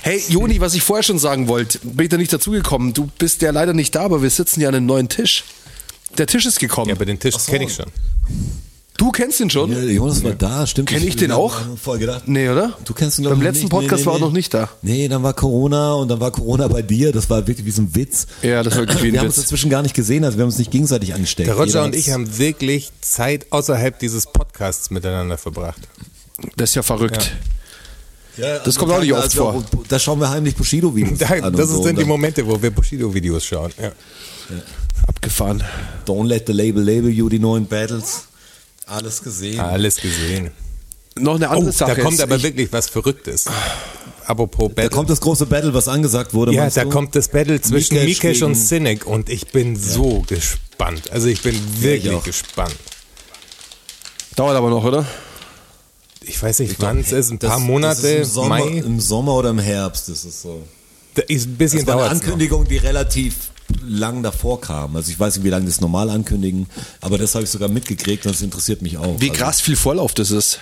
[0.01, 2.95] Hey, Joni, was ich vorher schon sagen wollte, bin ich da nicht dazugekommen.
[2.95, 5.43] Du bist ja leider nicht da, aber wir sitzen ja an einem neuen Tisch.
[6.17, 6.89] Der Tisch ist gekommen.
[6.89, 7.51] Ja, aber den Tisch so.
[7.51, 7.85] kenne ich schon.
[8.97, 9.71] Du kennst ihn schon?
[9.71, 10.89] Ja, Jonas war da, stimmt.
[10.89, 11.55] Kenn ich den auch?
[11.81, 12.23] Voll gedacht.
[12.27, 12.73] Nee, oder?
[12.85, 13.69] Du kennst ihn Beim ich, letzten nicht.
[13.71, 14.69] Podcast war er noch nicht da.
[14.81, 17.11] Nee, dann war Corona und dann war Corona bei dir.
[17.11, 18.27] Das war wirklich wie so ein Witz.
[18.41, 19.37] Ja, das war wirklich wie ein Wir haben Witz.
[19.37, 21.47] uns dazwischen gar nicht gesehen, also wir haben uns nicht gegenseitig angesteckt.
[21.47, 25.81] Der Roger Jeder und ich haben wirklich Zeit außerhalb dieses Podcasts miteinander verbracht.
[26.55, 27.31] Das ist ja verrückt.
[28.37, 29.65] Ja, Das kommt auch nicht oft also, vor.
[29.87, 31.55] Da schauen wir heimlich Bushido-Videos Da, an.
[31.55, 31.81] das so.
[31.81, 33.71] sind die Momente, wo wir Bushido-Videos schauen.
[33.81, 33.91] Ja.
[35.07, 35.63] Abgefahren.
[36.05, 38.27] Don't let the label label you, die neuen Battles.
[38.87, 39.59] Alles gesehen.
[39.59, 40.51] Alles gesehen.
[41.19, 41.95] Noch eine andere Oh, Sache.
[41.95, 43.45] da kommt ist, aber ich, wirklich was Verrücktes.
[44.25, 44.89] Apropos Battle.
[44.89, 46.53] Da kommt das große Battle, was angesagt wurde.
[46.53, 46.89] ja, da du?
[46.89, 51.11] kommt das Battle zwischen Mikesh Mikesh und Cynic und ich bin so gespannt.
[51.11, 52.23] Also ich bin wirklich auch.
[52.23, 52.75] gespannt.
[54.35, 55.05] Dauert aber noch, oder?
[56.21, 58.67] Ich weiß nicht, wann es ist, ein Das- paar Monate, das ist im Sommer, Mai.
[58.77, 60.61] Im Sommer oder im Herbst ist es so.
[61.15, 63.35] Da ist ein bisschen Das war eine Ankündigung, die relativ
[63.85, 64.95] lang davor kam.
[64.95, 66.67] Also ich weiß nicht, wie lange das normal ankündigen,
[67.01, 69.19] aber das habe ich sogar mitgekriegt und das interessiert mich auch.
[69.19, 70.59] Wie also, krass viel Vorlauf das ist.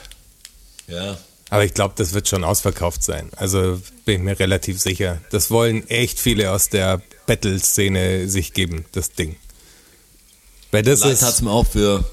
[0.88, 1.18] Ja.
[1.50, 3.30] Aber ich glaube, das wird schon ausverkauft sein.
[3.36, 5.20] Also bin ich mir relativ sicher.
[5.30, 9.36] Das wollen echt viele aus der Battle-Szene sich geben, das Ding.
[10.72, 11.42] Weil das Leid hat's ist.
[11.42, 12.04] mir auch für.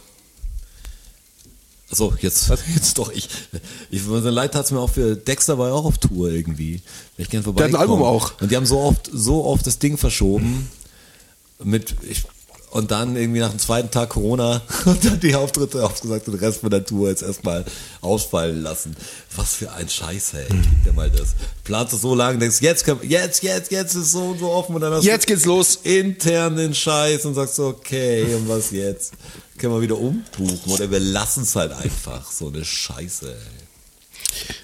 [1.90, 3.28] Achso, jetzt, jetzt doch ich.
[3.90, 6.82] ich leid hat's mir auch für Dexter war ja auch auf Tour irgendwie.
[7.16, 8.40] Ich gern Der hat ein Album auch.
[8.40, 10.68] Und die haben so oft, so oft das Ding verschoben.
[11.64, 12.22] Mit, ich,
[12.70, 16.40] und dann irgendwie nach dem zweiten Tag Corona und dann die Auftritte aufgesagt und den
[16.44, 17.64] Rest von der Tour jetzt erstmal
[18.00, 18.96] ausfallen lassen.
[19.36, 20.46] Was für ein Scheiß, ey.
[20.48, 21.34] Gib dir mal das.
[21.64, 24.74] Planst du so lange, denkst, jetzt, können- jetzt, jetzt, jetzt ist so und so offen
[24.74, 25.80] und dann hast Jetzt geht's los.
[25.82, 29.12] intern den Scheiß und sagst so, okay, und was jetzt?
[29.58, 32.32] Können wir wieder umbuchen oder wir lassen es halt einfach.
[32.32, 34.54] So eine Scheiße, ey.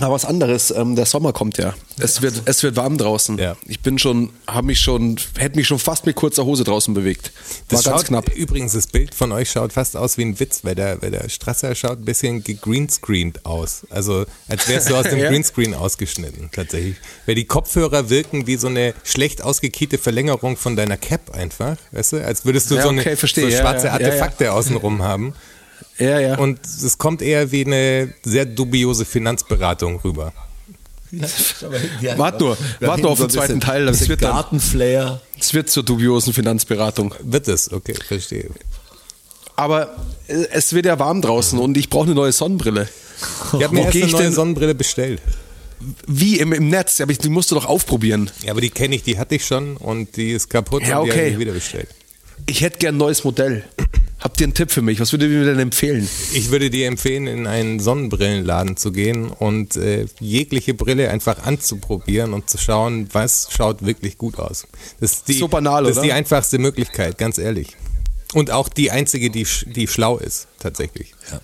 [0.00, 1.74] Aber was anderes, ähm, der Sommer kommt ja.
[1.98, 3.38] Es wird, es wird warm draußen.
[3.38, 3.56] Ja.
[3.66, 7.32] Ich bin schon, habe mich schon, hätte mich schon fast mit kurzer Hose draußen bewegt.
[7.68, 8.34] War Das ganz schaut, knapp.
[8.34, 11.28] Übrigens, das Bild von euch schaut fast aus wie ein Witz, weil der, weil der
[11.28, 13.86] Strasser schaut ein bisschen gegreenscreened aus.
[13.90, 15.28] Also als wärst du aus dem Ja.
[15.28, 16.96] Greenscreen ausgeschnitten, tatsächlich.
[17.26, 22.12] Weil die Kopfhörer wirken wie so eine schlecht ausgekiete Verlängerung von deiner Cap einfach, weißt
[22.14, 22.24] du?
[22.24, 23.50] Als würdest du Ja, so, eine, okay, verstehe.
[23.50, 23.92] so schwarze.
[23.92, 25.34] Artefakte außenrum haben.
[26.00, 26.38] Ja, ja.
[26.38, 30.32] Und es kommt eher wie eine sehr dubiose Finanzberatung rüber.
[32.16, 35.20] Wart nur, wart nur auf den zweiten Teil, das wird dann- Gartenflair.
[35.38, 37.14] es wird zur dubiosen Finanzberatung.
[37.22, 37.72] Wird es?
[37.72, 38.48] Okay, verstehe.
[39.56, 39.94] Aber
[40.28, 42.88] äh, es wird ja warm draußen und ich brauche eine neue Sonnenbrille.
[43.58, 45.20] Ich habe mir Wo erst eine ich neue denn- Sonnenbrille bestellt.
[46.06, 48.30] Wie im, im Netz, aber ich, die musst du doch aufprobieren.
[48.44, 51.06] Ja, aber die kenne ich, die hatte ich schon und die ist kaputt Ja, und
[51.06, 51.20] die okay.
[51.20, 51.88] habe ich wieder bestellt.
[52.46, 53.64] Ich hätte gern ein neues Modell.
[54.20, 55.00] Habt ihr einen Tipp für mich?
[55.00, 56.06] Was würdet ihr mir denn empfehlen?
[56.34, 62.34] Ich würde dir empfehlen, in einen Sonnenbrillenladen zu gehen und äh, jegliche Brille einfach anzuprobieren
[62.34, 64.66] und zu schauen, was schaut wirklich gut aus.
[65.00, 66.06] Das ist die, So banal, Das ist oder?
[66.06, 67.76] die einfachste Möglichkeit, ganz ehrlich.
[68.34, 71.12] Und auch die einzige, die, die schlau ist, tatsächlich.
[71.32, 71.40] Ja.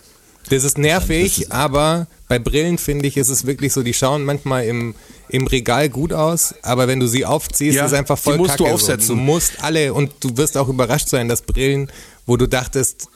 [0.50, 4.64] Das ist nervig, aber bei Brillen finde ich, ist es wirklich so, die schauen manchmal
[4.66, 4.94] im,
[5.28, 8.38] im Regal gut aus, aber wenn du sie aufziehst, Ja, ist es einfach voll die
[8.40, 8.74] musst Kacke du so.
[8.74, 9.16] aufsetzen.
[9.16, 11.90] Du musst alle und du wirst auch überrascht sein, dass Brillen,
[12.26, 13.08] wo du dachtest,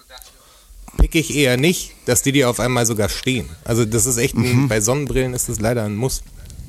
[0.99, 3.49] pick ich eher nicht, dass die dir auf einmal sogar stehen.
[3.65, 6.23] Also das ist echt, ein, bei Sonnenbrillen ist das leider ein Muss.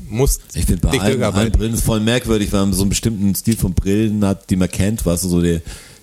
[0.10, 1.52] musst Ich finde bei allen, allen.
[1.52, 4.70] Brillen ist voll merkwürdig, weil man so einen bestimmten Stil von Brillen hat, die man
[4.70, 5.62] kennt, was so die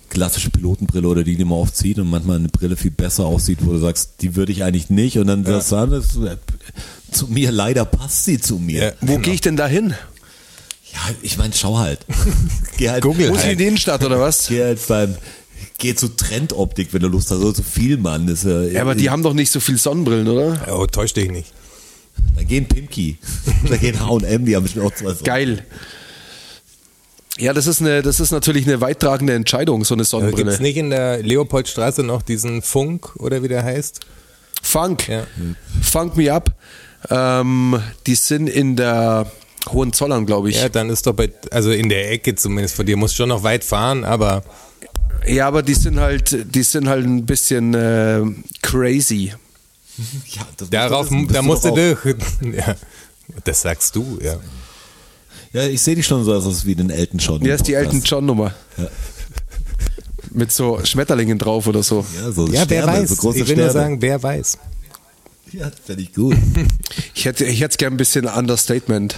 [0.09, 3.59] klassische Pilotenbrille oder die, die man oft sieht und manchmal eine Brille viel besser aussieht,
[3.61, 6.17] wo du sagst, die würde ich eigentlich nicht und dann sagst du, ah, das,
[7.11, 8.83] zu mir leider passt sie zu mir.
[8.83, 8.91] Ja.
[9.01, 9.93] Wo gehe ich denn da hin?
[10.93, 11.99] Ja, ich meine, schau halt.
[12.77, 14.47] Geh halt, Google Muss ich in die Innenstadt oder was?
[14.47, 15.15] Geh halt beim,
[15.79, 18.27] geh zu Trendoptik, wenn du Lust hast, so zu viel, Mann.
[18.27, 20.67] Das, ist ja, aber die haben doch nicht so viel Sonnenbrillen, oder?
[20.71, 21.51] Oh, täusch dich nicht.
[22.35, 23.17] Da gehen Pimki,
[23.69, 25.23] da gehen H&M, die haben bestimmt auch zwei so.
[25.23, 25.65] Geil.
[27.37, 30.51] Ja, das ist, eine, das ist natürlich eine weittragende Entscheidung, so eine Gibt Sonnenbrille.
[30.51, 34.01] es nicht in der Leopoldstraße noch diesen Funk oder wie der heißt?
[34.61, 35.07] Funk.
[35.07, 35.25] Ja.
[35.81, 36.53] Funk me up.
[37.09, 39.31] Ähm, die sind in der
[39.71, 40.57] Hohenzollern, glaube ich.
[40.57, 43.43] Ja, dann ist doch bei, also in der Ecke zumindest von dir, musst schon noch
[43.43, 44.43] weit fahren, aber
[45.27, 48.21] Ja, aber die sind halt, die sind halt ein bisschen äh,
[48.61, 49.33] crazy.
[50.31, 52.15] Ja, das darauf, musst du da musst Das du ist durch.
[52.55, 52.75] Ja,
[53.43, 54.37] das sagst du, ja.
[55.51, 57.43] Ja, ich sehe die schon so, als ist wie den Elton John.
[57.43, 57.73] Wie heißt die.
[57.73, 58.53] Elton John Nummer?
[58.77, 58.87] Ja.
[60.31, 62.05] Mit so Schmetterlingen drauf oder so.
[62.15, 63.09] Ja, so Ja, wer Sterne, weiß.
[63.09, 63.61] so große ich will Sterne.
[63.63, 64.57] nur sagen, wer weiß.
[65.51, 66.37] Ja, finde ich gut.
[67.15, 69.15] Ich hätte, ich hätte gern ein bisschen Understatement.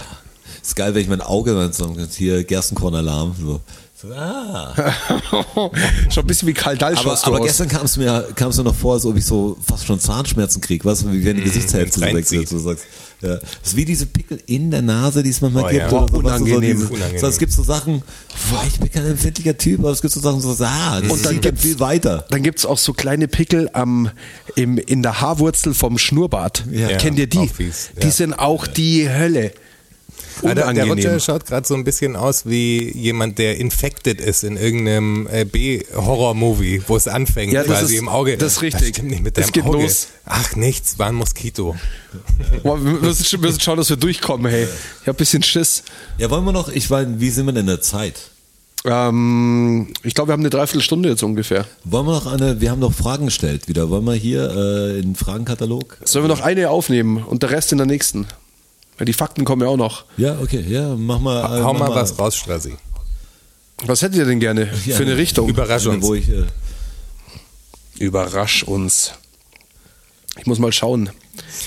[0.62, 3.60] ist geil, wenn ich mein Auge dann so hier Gerstenkorn-Alarm so.
[4.02, 4.74] So ah.
[6.10, 7.46] Schon ein bisschen wie Karl Dahl Aber, aber aus.
[7.46, 10.00] gestern kam es mir, kam es mir noch vor, als ob ich so fast schon
[10.00, 12.48] Zahnschmerzen kriege, was, wie wenn die Gesichtshälfte so wechselt.
[12.48, 12.84] So sagst.
[13.20, 13.36] Ja.
[13.36, 15.82] Das ist wie diese Pickel in der Nase, die es manchmal Oh gibt.
[15.82, 15.88] ja.
[15.92, 16.54] Oder so, Boah, was, unangenehm.
[16.54, 17.20] So, dieses, Unangenehm.
[17.20, 18.02] so, es gibt so Sachen,
[18.50, 21.24] boah, ich bin kein empfindlicher Typ, aber es gibt so Sachen, so, ah, das Und
[21.24, 22.26] dann gibt's- viel weiter.
[22.30, 24.10] Dann gibt's auch so kleine Pickel am,
[24.56, 26.64] im, in der Haarwurzel vom Schnurrbart.
[26.72, 26.96] Ja.
[26.96, 27.48] Kennt ihr die?
[28.02, 29.52] Die sind auch die Hölle.
[30.42, 30.84] Der, der.
[30.86, 35.44] Roger schaut gerade so ein bisschen aus wie jemand, der infected ist in irgendeinem äh,
[35.44, 38.36] B-Horror-Movie, wo es anfängt, Ja, das quasi ist- im Auge.
[38.36, 38.88] das ist richtig.
[38.96, 39.82] stimmt nicht mit Es deinem geht Auge?
[39.82, 40.08] los.
[40.26, 41.76] Ach, nichts, war ein Moskito.
[42.62, 44.66] Boah, wir müssen, wir müssen schauen, dass wir durchkommen, hey.
[45.02, 45.82] Ich hab ein bisschen Schiss.
[46.18, 48.14] Ja, wollen wir noch, ich meine, wie sind wir denn in der Zeit?
[48.84, 51.66] Ähm, ich glaube, wir haben eine Dreiviertelstunde jetzt ungefähr.
[51.84, 53.90] Wollen wir noch eine, wir haben noch Fragen gestellt wieder.
[53.90, 55.98] Wollen wir hier äh, in den Fragenkatalog?
[56.04, 58.26] Sollen wir noch eine aufnehmen und der Rest in der nächsten?
[59.02, 60.04] Weil die Fakten kommen ja auch noch.
[60.16, 61.58] Ja, okay, ja, mach mal.
[61.58, 62.76] äh, Hau mach mal was raus, Strassi.
[63.84, 65.48] Was hättet ihr denn gerne Ja, für eine Richtung?
[65.48, 66.06] Überrasch uns.
[66.06, 66.44] Wo ich, äh,
[67.98, 69.10] Überrasch uns.
[70.38, 71.10] Ich muss mal schauen.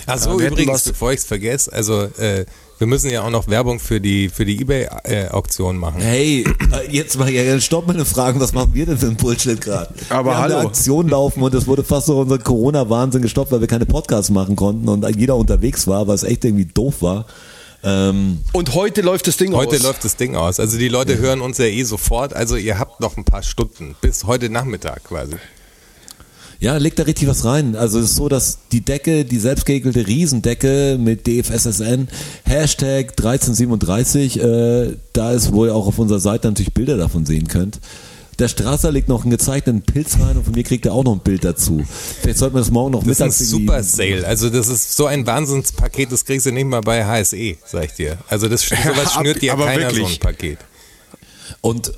[0.06, 2.46] Ach so, Ja, wir hätten übrigens, bevor ich es vergesse, also äh,
[2.78, 6.02] wir müssen ja auch noch Werbung für die für die Ebay-Auktion machen.
[6.02, 9.60] Hey, äh, jetzt mal, ja, stopp meine Fragen, was machen wir denn für ein Bullshit
[9.62, 9.94] gerade?
[10.10, 10.58] Aber wir haben hallo.
[10.58, 14.30] eine Aktion laufen und es wurde fast so unser Corona-Wahnsinn gestoppt, weil wir keine Podcasts
[14.30, 17.26] machen konnten und jeder unterwegs war, was echt irgendwie doof war.
[17.84, 19.84] Ähm, Und heute läuft das Ding Heute aus.
[19.84, 20.60] läuft das Ding aus.
[20.60, 22.34] Also die Leute hören uns ja eh sofort.
[22.34, 25.36] Also ihr habt noch ein paar Stunden bis heute Nachmittag quasi.
[26.66, 27.76] Ja, legt da richtig was rein.
[27.76, 32.08] Also es ist so, dass die Decke, die selbstgeregelte Riesendecke mit DFSSN,
[32.44, 37.48] Hashtag 1337, äh, da ist, wo ihr auch auf unserer Seite natürlich Bilder davon sehen
[37.48, 37.80] könnt.
[38.40, 41.14] Der Strasser legt noch einen gezeichneten Pilz rein und von mir kriegt er auch noch
[41.14, 41.86] ein Bild dazu.
[42.22, 44.28] Vielleicht sollten wir das morgen noch Das ist ein mittags irgendwie- super Sale.
[44.28, 47.92] Also das ist so ein Wahnsinnspaket, das kriegst du nicht mal bei HSE, sag ich
[47.94, 48.18] dir.
[48.28, 50.16] Also das sowas schnürt dir Aber keiner so wirklich.
[50.16, 50.58] ein Paket.
[51.62, 51.94] Und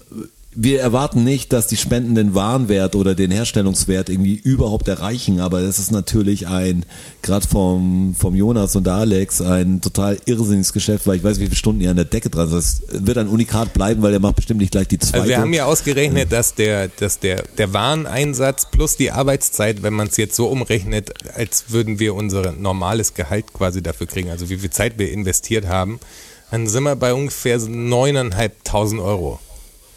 [0.60, 5.60] wir erwarten nicht, dass die Spenden den Warenwert oder den Herstellungswert irgendwie überhaupt erreichen, aber
[5.60, 6.84] es ist natürlich ein,
[7.22, 11.46] gerade vom, vom Jonas und der Alex, ein total irrsinniges Geschäft, weil ich weiß, wie
[11.46, 12.58] viele Stunden ihr an der Decke dran seid.
[12.58, 15.20] Es wird ein Unikat bleiben, weil er macht bestimmt nicht gleich die zweite.
[15.20, 19.94] Also wir haben ja ausgerechnet, dass der, dass der, der Wareneinsatz plus die Arbeitszeit, wenn
[19.94, 24.50] man es jetzt so umrechnet, als würden wir unser normales Gehalt quasi dafür kriegen, also
[24.50, 26.00] wie viel Zeit wir investiert haben,
[26.50, 29.40] dann sind wir bei ungefähr 9.500 Euro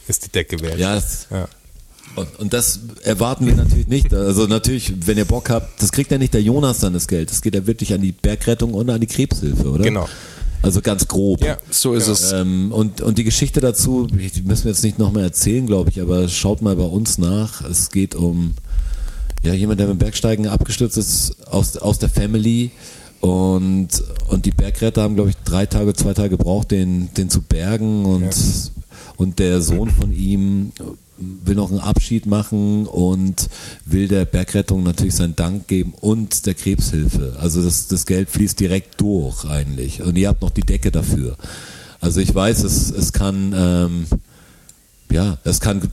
[0.08, 0.78] ist die Decke wert.
[0.78, 0.96] ja,
[1.30, 1.48] Ja.
[2.16, 4.12] Und, und das erwarten wir natürlich nicht.
[4.12, 7.30] Also natürlich, wenn ihr Bock habt, das kriegt ja nicht der Jonas dann das Geld.
[7.30, 9.84] Das geht ja wirklich an die Bergrettung und an die Krebshilfe, oder?
[9.84, 10.08] Genau.
[10.62, 11.42] Also ganz grob.
[11.42, 12.32] Ja, So ist es.
[12.32, 16.00] Ähm, und, und die Geschichte dazu, die müssen wir jetzt nicht nochmal erzählen, glaube ich,
[16.00, 17.62] aber schaut mal bei uns nach.
[17.62, 18.54] Es geht um
[19.42, 22.72] ja, jemand, der beim Bergsteigen abgestürzt ist aus, aus der Family.
[23.20, 23.88] Und,
[24.28, 28.04] und die Bergretter haben, glaube ich, drei Tage, zwei Tage gebraucht, den, den zu bergen.
[28.04, 28.34] Und,
[29.20, 30.72] und der Sohn von ihm
[31.18, 33.50] will noch einen Abschied machen und
[33.84, 37.36] will der Bergrettung natürlich seinen Dank geben und der Krebshilfe.
[37.38, 40.00] Also das, das Geld fließt direkt durch eigentlich.
[40.00, 41.36] Und ihr habt noch die Decke dafür.
[42.00, 44.06] Also ich weiß, es, es kann, ähm,
[45.12, 45.90] ja, es kann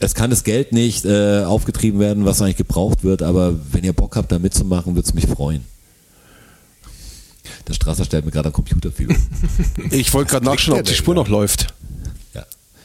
[0.00, 3.92] es kann das Geld nicht äh, aufgetrieben werden, was eigentlich gebraucht wird, aber wenn ihr
[3.92, 5.62] Bock habt, da mitzumachen, würde es mich freuen.
[7.68, 9.08] Der Strasser stellt mir gerade am Computer viel.
[9.90, 11.72] Ich wollte gerade nachschauen, ob die Spur noch läuft.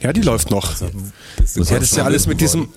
[0.02, 0.14] Ja.
[0.14, 0.74] Die läuft noch.
[1.38, 2.70] Bist du Ja, das ist ja alles mit diesem,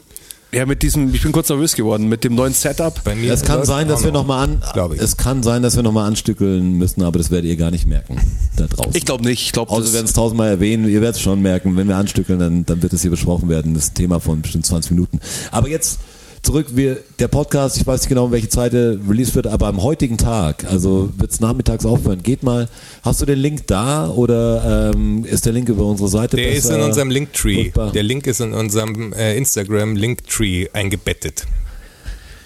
[0.52, 3.02] Ja, mit diesem, ich bin kurz nervös geworden, mit dem neuen Setup.
[3.04, 4.62] Bei mir Es kann sein, dass wir noch mal an,
[4.94, 5.00] ich.
[5.00, 7.86] es kann sein, dass wir noch mal anstückeln müssen, aber das werdet ihr gar nicht
[7.86, 8.20] merken
[8.56, 8.94] da draußen.
[8.94, 9.42] Ich glaube nicht.
[9.46, 11.96] Ich glaube, Außer wir werden es tausendmal erwähnen, ihr werdet es schon merken, wenn wir
[11.96, 15.20] anstückeln, dann, dann wird es hier besprochen werden, das Thema von bestimmt 20 Minuten.
[15.50, 16.00] Aber jetzt
[16.42, 19.68] zurück, wir, der Podcast, ich weiß nicht genau, um welche Zeit er released wird, aber
[19.68, 22.22] am heutigen Tag, also wird es nachmittags aufhören.
[22.22, 22.68] Geht mal,
[23.02, 26.36] hast du den Link da oder ähm, ist der Link über unsere Seite?
[26.36, 27.64] Der ist in unserem Linktree.
[27.64, 27.92] nutzbar?
[27.92, 31.44] Der Link ist in unserem äh, Instagram Linktree eingebettet.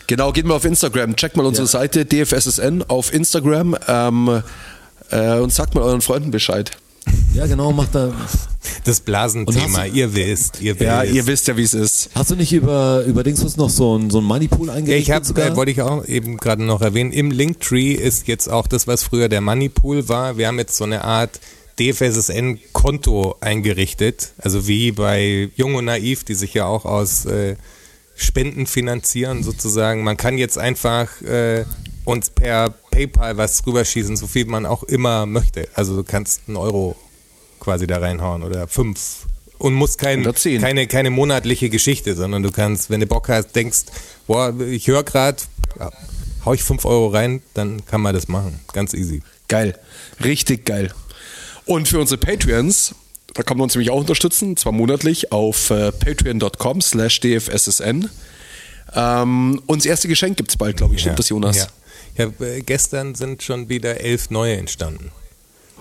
[0.07, 1.71] Genau, geht mal auf Instagram, checkt mal unsere Ja.
[1.71, 4.43] Seite DFSSN auf Instagram ähm,
[5.11, 6.71] äh, und sagt mal euren Freunden Bescheid.
[7.35, 8.13] Ja, genau, macht da.
[8.85, 10.85] Das Blasenthema, hast ihr wisst, ihr wisst.
[10.85, 12.11] Ja, ihr wisst ja, wie es ist.
[12.15, 15.03] Hast du nicht über, über Dingsbus noch so ein, so ein Moneypool Ja, eingerichtet?
[15.09, 15.49] ich habe, sogar?
[15.53, 19.03] äh, wollte ich auch eben gerade noch erwähnen, im Linktree ist jetzt auch das, was
[19.03, 20.39] früher der Moneypool war.
[20.39, 21.39] Wir haben jetzt so eine Art
[21.79, 27.57] DFSSN-Konto eingerichtet, also wie bei Jung und Naiv, die sich ja auch aus äh,
[28.15, 30.03] Spenden finanzieren sozusagen.
[30.03, 31.65] Man kann jetzt einfach äh,
[32.05, 35.69] uns per PayPal was rüberschießen, so viel man auch immer möchte.
[35.75, 36.97] Also du kannst einen Euro
[37.61, 39.27] quasi da reinhauen oder fünf
[39.59, 43.85] und musst kein, keine, keine monatliche Geschichte, sondern du kannst, wenn du Bock hast, denkst,
[44.27, 45.39] boah, ich höre gerade,
[45.79, 45.91] ja,
[46.47, 48.61] hau ich fünf Euro rein, dann kann man das machen.
[48.73, 49.23] Ganz easy.
[49.49, 49.79] Geil.
[50.25, 50.93] Richtig geil.
[51.67, 52.95] Und für unsere Patreons,
[53.35, 58.09] da kann man uns nämlich auch unterstützen, zwar monatlich auf äh, patreon.com slash dfssn.
[58.95, 61.03] Ähm, und das erste Geschenk gibt es bald, glaube ich.
[61.03, 61.57] Stimmt das, Jonas?
[61.57, 61.67] Ja.
[62.17, 65.11] Ja, äh, gestern sind schon wieder elf neue entstanden.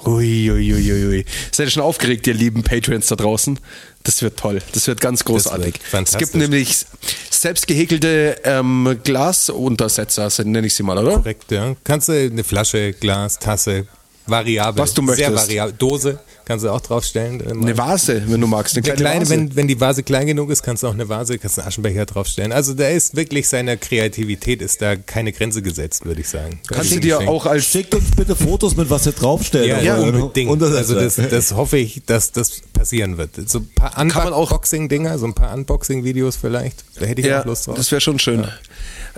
[0.06, 1.26] Ui, ui, ui.
[1.52, 3.60] Seid ihr schon aufgeregt, ihr lieben Patreons da draußen?
[4.04, 4.62] Das wird toll.
[4.74, 5.80] Das wird ganz großartig.
[5.90, 6.04] wird.
[6.10, 6.86] Es gibt nämlich
[7.30, 11.18] selbst gehäkelte ähm, Glasuntersetzer, nenne ich sie mal, oder?
[11.18, 11.76] Korrekt, ja.
[11.84, 13.88] Kannst du eine Flasche, Glas, Tasse,
[14.28, 14.82] variabel.
[14.82, 15.48] Was du Sehr möchtest.
[15.50, 15.76] variabel.
[15.78, 17.42] Dose kannst du auch draufstellen.
[17.42, 18.76] Äh, Eine Vase, wenn du magst.
[18.78, 19.32] Eine Eine kleine, kleine, Vase.
[19.32, 22.06] wenn, wenn die Vase klein genug ist, kannst du auch eine Vase, kannst einen Aschenbecher
[22.06, 22.52] draufstellen.
[22.52, 26.60] Also da ist wirklich seiner Kreativität ist da keine Grenze gesetzt, würde ich sagen.
[26.68, 27.32] Das Kannst ist du dir geschenkt.
[27.34, 29.84] auch als Schickt uns bitte Fotos mit, was ihr draufstellt.
[29.84, 30.50] ja, Also, unbedingt.
[30.52, 30.98] Untersetzer.
[30.98, 33.32] Also das, das hoffe ich, dass das passieren wird.
[33.50, 36.84] So ein paar man auch- Unboxing-Dinger, so ein paar Unboxing-Videos vielleicht.
[37.00, 37.76] Da hätte ich Ja, auch Lust drauf.
[37.76, 38.48] das wäre schon schön.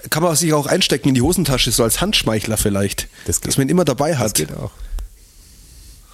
[0.09, 3.07] Kann man sich auch einstecken in die Hosentasche, so als Handschmeichler vielleicht.
[3.25, 3.47] Das geht.
[3.49, 4.33] dass man ihn immer dabei das hat.
[4.35, 4.71] geht auch.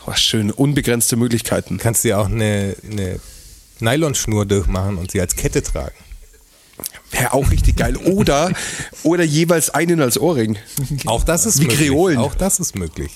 [0.06, 1.78] Oh, schön, unbegrenzte Möglichkeiten.
[1.78, 3.20] Kannst dir auch eine, eine
[3.80, 5.96] Nylonschnur durchmachen und sie als Kette tragen.
[7.12, 7.96] Wäre auch richtig geil.
[7.98, 8.52] Oder,
[9.04, 10.58] oder jeweils einen als Ohrring.
[11.06, 11.88] Auch das ist Wie möglich.
[11.90, 12.18] Kreolen.
[12.18, 13.12] Auch das ist möglich.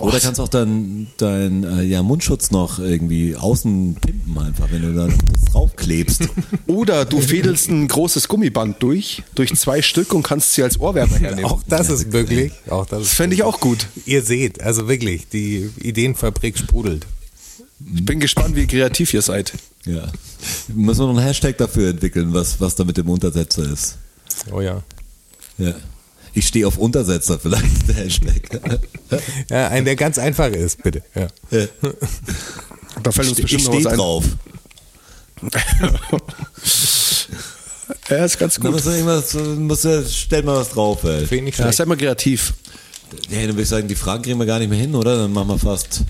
[0.00, 4.92] Oder kannst auch dein, dein äh, ja, Mundschutz noch irgendwie außen pimpen einfach, wenn du
[4.92, 6.28] da das draufklebst.
[6.66, 11.16] Oder du fädelst ein großes Gummiband durch, durch zwei Stück und kannst sie als Ohrwärmer
[11.16, 11.44] hernehmen.
[11.44, 12.52] Auch das ist möglich.
[12.68, 13.86] Auch das Das fände ich auch gut.
[14.04, 17.06] Ihr seht, also wirklich, die Ideenfabrik sprudelt.
[17.94, 19.52] Ich bin gespannt, wie kreativ ihr seid.
[19.84, 20.10] ja.
[20.68, 23.96] Müssen wir noch einen Hashtag dafür entwickeln, was, was da mit dem Untersetzer ist.
[24.52, 24.82] Oh ja.
[25.58, 25.74] Ja.
[26.34, 28.60] Ich stehe auf Untersetzer, vielleicht der Hashtag.
[29.48, 31.02] Ja, ein, der ganz einfach ist, bitte.
[31.14, 31.28] Ja.
[33.02, 33.96] Da fällt uns ich bestimmt was ein.
[33.98, 34.24] drauf.
[38.08, 38.72] Ja, ist ganz Da gut.
[38.72, 41.20] muss man irgendwas, muss ja, stellt mal was drauf, ey.
[41.26, 42.54] Finde ich nicht Ja, seid mal kreativ.
[43.30, 45.16] Ja, dann würde ich sagen, die Fragen kriegen wir gar nicht mehr hin, oder?
[45.18, 46.00] Dann machen wir fast.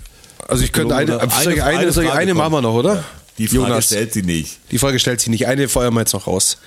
[0.47, 2.39] Also ich könnte eine, ich eine, ich Frage eine kommt.
[2.39, 3.05] machen wir noch, oder?
[3.39, 3.87] Die Frage Jonas.
[3.87, 4.59] stellt sie nicht.
[4.71, 5.47] Die Frage stellt sich nicht.
[5.47, 6.59] Eine feuern wir jetzt noch raus.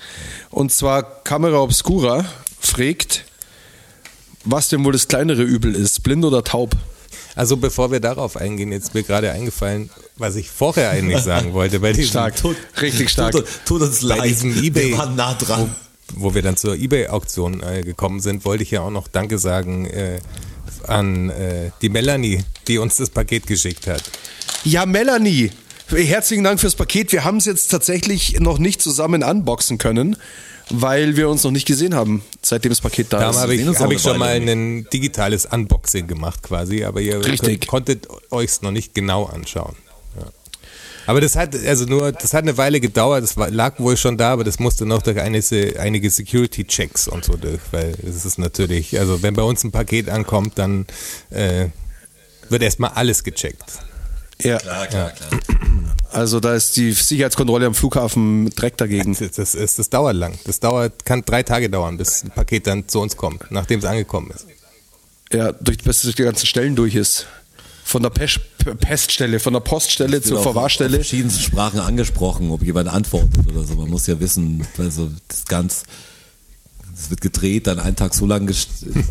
[0.50, 2.24] Und zwar Camera Obscura
[2.60, 3.24] fragt,
[4.50, 6.74] was denn wohl das kleinere Übel ist, blind oder taub?
[7.34, 11.52] Also bevor wir darauf eingehen, jetzt ist mir gerade eingefallen, was ich vorher eigentlich sagen
[11.52, 12.34] wollte bei diesem, Stark.
[12.80, 13.32] Richtig stark.
[13.32, 14.30] Tut, tut uns bei leid.
[14.30, 15.74] diesem Ebay, Wir waren nah dran.
[16.14, 19.38] wo, wo wir dann zur Ebay-Auktion äh, gekommen sind, wollte ich ja auch noch Danke
[19.38, 20.18] sagen äh,
[20.86, 24.02] an äh, die Melanie, die uns das Paket geschickt hat.
[24.64, 25.52] Ja, Melanie,
[25.88, 27.12] herzlichen Dank fürs Paket.
[27.12, 30.16] Wir haben es jetzt tatsächlich noch nicht zusammen unboxen können,
[30.70, 33.36] weil wir uns noch nicht gesehen haben, seitdem das Paket da Da ist.
[33.36, 38.08] habe ich, hab ich schon mal ein digitales Unboxing gemacht quasi, aber ihr könnt, konntet
[38.30, 39.76] euch noch nicht genau anschauen.
[40.18, 40.26] Ja.
[41.06, 44.18] Aber das hat also nur, das hat eine Weile gedauert, das war, lag wohl schon
[44.18, 45.40] da, aber das musste noch durch eine,
[45.78, 50.08] einige Security-Checks und so durch, weil es ist natürlich, also wenn bei uns ein Paket
[50.08, 50.86] ankommt, dann
[51.30, 51.68] äh,
[52.48, 53.64] wird erstmal alles gecheckt.
[54.42, 55.30] Ja, Klar, klar, klar.
[56.12, 59.16] also da ist die Sicherheitskontrolle am Flughafen direkt dagegen.
[59.18, 60.38] Das, das, ist, das dauert lang.
[60.44, 63.84] Das dauert, kann drei Tage dauern, bis ein Paket dann zu uns kommt, nachdem es
[63.84, 64.46] angekommen ist.
[65.32, 67.26] Ja, durch, bis es durch die ganzen Stellen durch ist.
[67.84, 68.40] Von der Pest,
[68.80, 70.90] Peststelle, von der Poststelle zur auch Verwahrstelle.
[70.90, 73.74] auf verschiedensten Sprachen angesprochen, ob jemand antwortet oder so.
[73.76, 75.84] Man muss ja wissen, also das ganz
[77.00, 78.52] Es wird gedreht, dann einen Tag so lang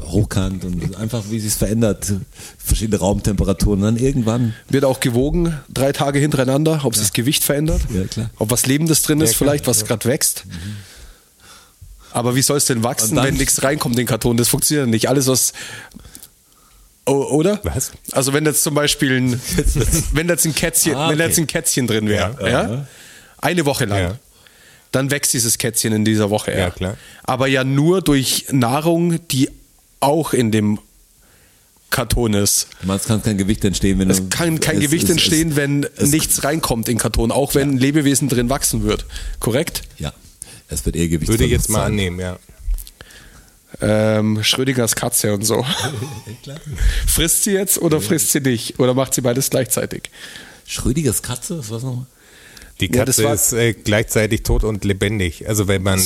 [0.03, 2.11] hochkant und einfach wie sich verändert,
[2.57, 3.79] verschiedene Raumtemperaturen.
[3.79, 8.03] Und dann irgendwann, Wird auch gewogen, drei Tage hintereinander, ob sich das Gewicht verändert, Ja,
[8.03, 8.29] klar.
[8.37, 9.87] ob was Lebendes drin ist, Ja, klar, vielleicht, was ja.
[9.87, 10.43] gerade wächst.
[12.11, 14.35] Aber wie soll es denn wachsen, wenn nichts reinkommt in den Karton?
[14.37, 15.07] Das funktioniert nicht.
[15.07, 15.53] Alles, was.
[17.05, 17.59] Oder?
[17.63, 17.91] Was?
[18.11, 19.41] Also wenn jetzt zum Beispiel ein,
[20.11, 21.27] wenn jetzt ein Kätzchen, Ah, wenn okay.
[21.27, 22.87] jetzt ein Kätzchen drin wäre, Ja, ja,
[23.37, 24.19] eine Woche lang, Ja.
[24.91, 26.51] Dann wächst dieses Kätzchen in dieser Woche.
[26.57, 26.97] Ja, klar.
[27.23, 29.49] Aber ja nur durch Nahrung, die
[29.99, 30.79] auch in dem
[31.89, 32.67] Karton ist.
[32.83, 35.55] man kann kein Gewicht entstehen, wenn Es du- kann kein es- Gewicht es- entstehen, es-
[35.55, 39.05] wenn es- nichts reinkommt in den Karton, auch wenn ein Lebewesen drin wachsen wird.
[39.39, 39.83] Korrekt?
[39.97, 40.11] Ja,
[40.67, 41.93] es wird eher Gewicht Würde ich jetzt mal sein.
[41.93, 42.37] annehmen, ja.
[43.81, 45.65] Ähm, Schrödingers Katze und so.
[47.07, 48.79] frisst sie jetzt oder frisst sie nicht?
[48.79, 50.09] Oder macht sie beides gleichzeitig?
[50.65, 52.05] Schrödigers Katze, was nochmal?
[52.79, 55.47] Die Ja, das Katze war- ist äh, gleichzeitig tot und lebendig.
[55.47, 55.99] Also wenn man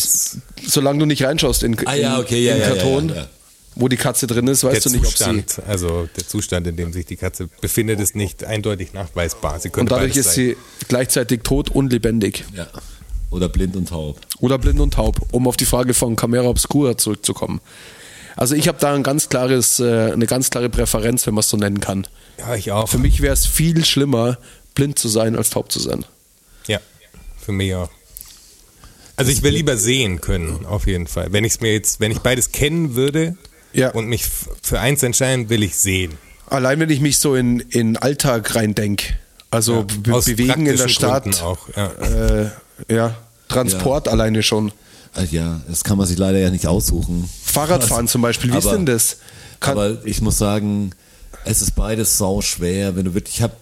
[0.66, 3.10] Solange du nicht reinschaust in, Ah, ja, in, okay, ja, in ja, den ja, Karton,
[3.10, 3.28] ja, ja.
[3.76, 5.24] wo die Katze drin ist, weißt der du nicht, ob sie.
[5.24, 9.60] Zustand, also der Zustand, in dem sich die Katze befindet, ist nicht eindeutig nachweisbar.
[9.60, 10.34] Sie Und dadurch ist sein.
[10.36, 10.58] sie
[10.88, 12.46] gleichzeitig tot und lebendig.
[12.56, 12.68] Ja.
[13.32, 14.20] Oder blind und taub.
[14.40, 17.62] Oder blind und taub, um auf die Frage von Camera Obscura zurückzukommen.
[18.38, 21.50] Also ich habe da ein ganz klares, äh, eine ganz klare Präferenz, wenn man es
[21.50, 22.08] so nennen kann.
[22.40, 22.88] Ja, ich auch.
[22.90, 24.38] Für mich wäre es viel schlimmer,
[24.74, 26.06] blind zu sein, als taub zu sein.
[27.42, 27.90] Ja, für mich auch.
[29.18, 31.32] Also ich will lieber sehen können, auf jeden Fall.
[31.32, 33.36] Wenn ich mir jetzt, wenn ich beides kennen würde
[33.74, 33.92] Ja.
[33.92, 34.26] und mich
[34.62, 36.14] für eins entscheiden, will ich sehen.
[36.48, 39.14] Allein wenn ich mich so in, in Alltag reindenke,
[39.52, 41.92] also be Aus bewegen in der Stadt, auch, ja.
[41.92, 42.50] Äh,
[42.90, 43.16] ja,
[43.48, 44.72] Transport alleine schon.
[45.30, 47.30] Ja, das kann man sich leider ja nicht aussuchen.
[47.44, 49.18] Fahrradfahren zum Beispiel, wie ist Aber- denn das?
[49.60, 50.92] Kann, aber ich muss sagen,
[51.46, 53.56] es ist beides sau schwer, wenn du wirklich, ich hab,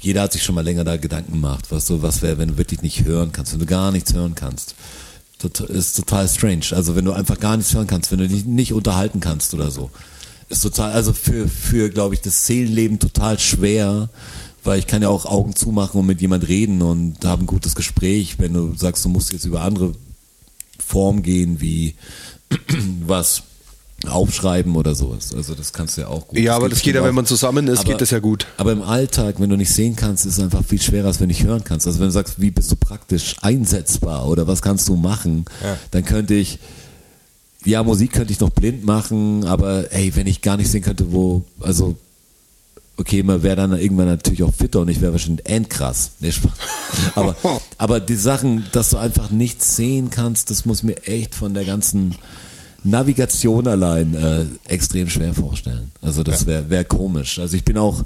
[0.00, 2.58] jeder hat sich schon mal länger da Gedanken gemacht, was so, was wäre, wenn du
[2.58, 4.74] wirklich nicht hören kannst, wenn du gar nichts hören kannst.
[5.38, 6.66] Tot, ist total strange.
[6.72, 9.70] Also wenn du einfach gar nichts hören kannst, wenn du dich nicht unterhalten kannst oder
[9.70, 9.90] so.
[10.48, 14.10] Ist total, also für, für, glaube ich, das Seelenleben total schwer,
[14.64, 17.74] weil ich kann ja auch Augen zumachen und mit jemand reden und haben ein gutes
[17.74, 19.94] Gespräch, wenn du sagst, du musst jetzt über andere
[20.78, 21.94] Form gehen, wie
[23.06, 23.42] was
[24.08, 25.34] aufschreiben oder sowas.
[25.34, 26.38] Also das kannst du ja auch gut.
[26.38, 28.46] Ja, aber geht das geht ja, wenn man zusammen ist, geht das ja gut.
[28.56, 31.28] Aber im Alltag, wenn du nicht sehen kannst, ist es einfach viel schwerer, als wenn
[31.28, 31.86] du nicht hören kannst.
[31.86, 35.78] Also wenn du sagst, wie bist du praktisch einsetzbar oder was kannst du machen, Ja.
[35.92, 36.58] dann könnte ich,
[37.64, 41.12] ja, Musik könnte ich noch blind machen, aber ey, wenn ich gar nicht sehen könnte,
[41.12, 41.96] wo, also
[42.96, 46.12] okay, man wäre dann irgendwann natürlich auch fitter und ich wäre wahrscheinlich endkrass.
[46.20, 46.52] Nee, Spaß.
[47.14, 47.36] aber,
[47.78, 51.64] aber die Sachen, dass du einfach nichts sehen kannst, das muss mir echt von der
[51.64, 52.16] ganzen
[52.84, 55.92] Navigation allein äh, extrem schwer vorstellen.
[56.00, 57.38] Also das wäre wär komisch.
[57.38, 58.02] Also ich bin auch,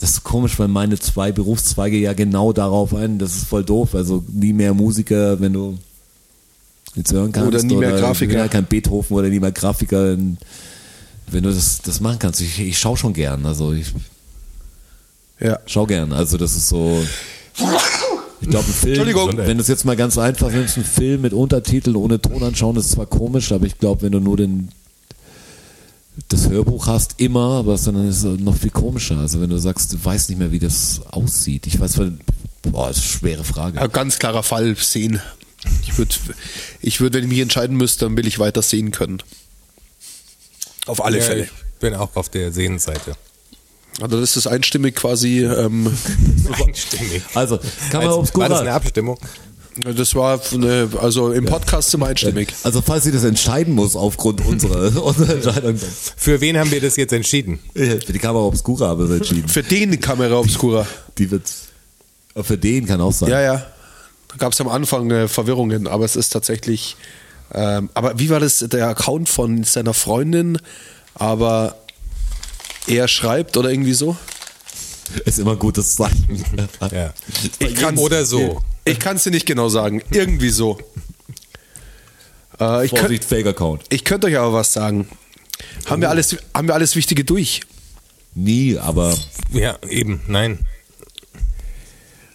[0.00, 3.94] das ist komisch, weil meine zwei Berufszweige ja genau darauf ein, das ist voll doof.
[3.94, 5.78] Also nie mehr Musiker, wenn du
[6.96, 7.48] jetzt hören kannst.
[7.48, 8.36] Oder nie mehr Grafiker.
[8.38, 10.16] Ja, kein Beethoven oder nie mehr Grafiker.
[10.16, 12.40] Wenn du das, das machen kannst.
[12.40, 13.46] Ich, ich schaue schon gern.
[13.46, 13.92] Also ich
[15.38, 15.58] Ja.
[15.66, 16.12] schau gern.
[16.12, 17.00] Also das ist so.
[18.40, 19.36] Ich glaube, ein Film, Entschuldigung.
[19.36, 22.76] wenn du es jetzt mal ganz einfach nimmst, ein Film mit Untertiteln ohne Ton anschauen,
[22.76, 24.70] ist zwar komisch, aber ich glaube, wenn du nur den
[26.28, 29.18] das Hörbuch hast, immer, aber dann ist es noch viel komischer.
[29.18, 31.66] Also wenn du sagst, du weißt nicht mehr, wie das aussieht.
[31.66, 32.18] Ich weiß, weil,
[32.62, 33.80] boah, das ist eine schwere Frage.
[33.80, 35.20] Ein ganz klarer Fall sehen.
[35.82, 36.14] Ich würde,
[36.80, 39.22] ich würd, wenn ich mich entscheiden müsste, dann will ich weiter sehen können.
[40.86, 41.42] Auf alle Ja, Fälle.
[41.44, 43.14] ich bin auch auf der Sehenseite.
[44.00, 45.86] Also das ist einstimmig quasi, ähm,
[46.66, 47.22] Einstimmig.
[47.34, 47.58] Also,
[47.90, 48.42] kann man Als- obscura.
[48.44, 49.18] War das eine Abstimmung?
[49.96, 52.52] das war, eine, also im Podcast wir einstimmig.
[52.64, 55.78] Also falls sie das entscheiden muss aufgrund unserer, unserer Entscheidung.
[56.16, 57.60] Für wen haben wir das jetzt entschieden?
[57.74, 59.48] Für die Kamera Obscura haben wir es entschieden.
[59.48, 60.86] Für den Kamera Obscura.
[61.18, 61.44] Die wird,
[62.34, 63.30] aber für den kann auch sein.
[63.30, 63.66] Ja, ja.
[64.28, 66.96] Da gab es am Anfang äh, Verwirrungen, aber es ist tatsächlich.
[67.54, 68.58] Ähm, aber wie war das?
[68.58, 70.58] Der Account von seiner Freundin,
[71.14, 71.76] aber
[72.86, 74.16] er schreibt oder irgendwie so?
[75.24, 76.44] Ist immer ein gutes Zeichen.
[76.92, 77.12] Ja.
[77.58, 78.62] Ich kann's- Oder so.
[78.84, 80.02] Ich kann es dir nicht genau sagen.
[80.10, 80.78] Irgendwie so.
[82.60, 83.82] Äh, ich könnte Vorsicht, Fake-Account.
[83.90, 85.08] ich könnt euch aber was sagen.
[85.86, 87.60] Haben, wir alles, haben wir alles Wichtige durch?
[88.34, 89.16] Nie, aber
[89.52, 90.60] Ja, eben, nein.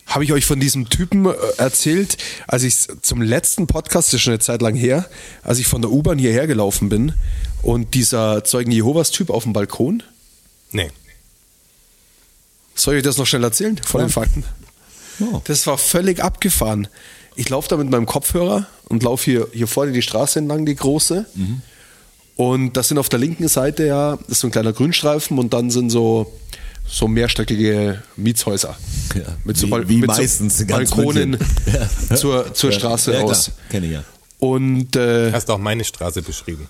[0.07, 2.17] Habe ich euch von diesem Typen äh, erzählt,
[2.47, 5.09] als ich zum letzten Podcast, das ist schon eine Zeit lang her,
[5.43, 7.13] als ich von der U-Bahn hierher gelaufen bin
[7.63, 10.03] und dieser Zeugen Jehovas-Typ auf dem Balkon?
[10.75, 10.91] Nee.
[12.75, 14.43] Soll ich das noch schnell erzählen von den Fakten?
[15.19, 15.41] Ja.
[15.45, 16.87] Das war völlig abgefahren.
[17.37, 20.75] Ich laufe da mit meinem Kopfhörer und laufe hier, hier vorne die Straße entlang, die
[20.75, 21.25] große.
[22.35, 25.53] Und das sind auf der linken Seite ja, das ist so ein kleiner Grünstreifen und
[25.53, 26.33] dann sind so,
[26.85, 28.77] so mehrstöckige Mietshäuser.
[29.15, 31.37] Ja, Mit so, wie- wie mit meistens so Balkonen.
[32.09, 32.15] Ja.
[32.17, 33.45] zur, zur Ja, Straße ja, raus.
[33.45, 34.03] klar, Kenn ich ja.
[34.39, 36.67] Und, äh, Hast auch meine Straße beschrieben.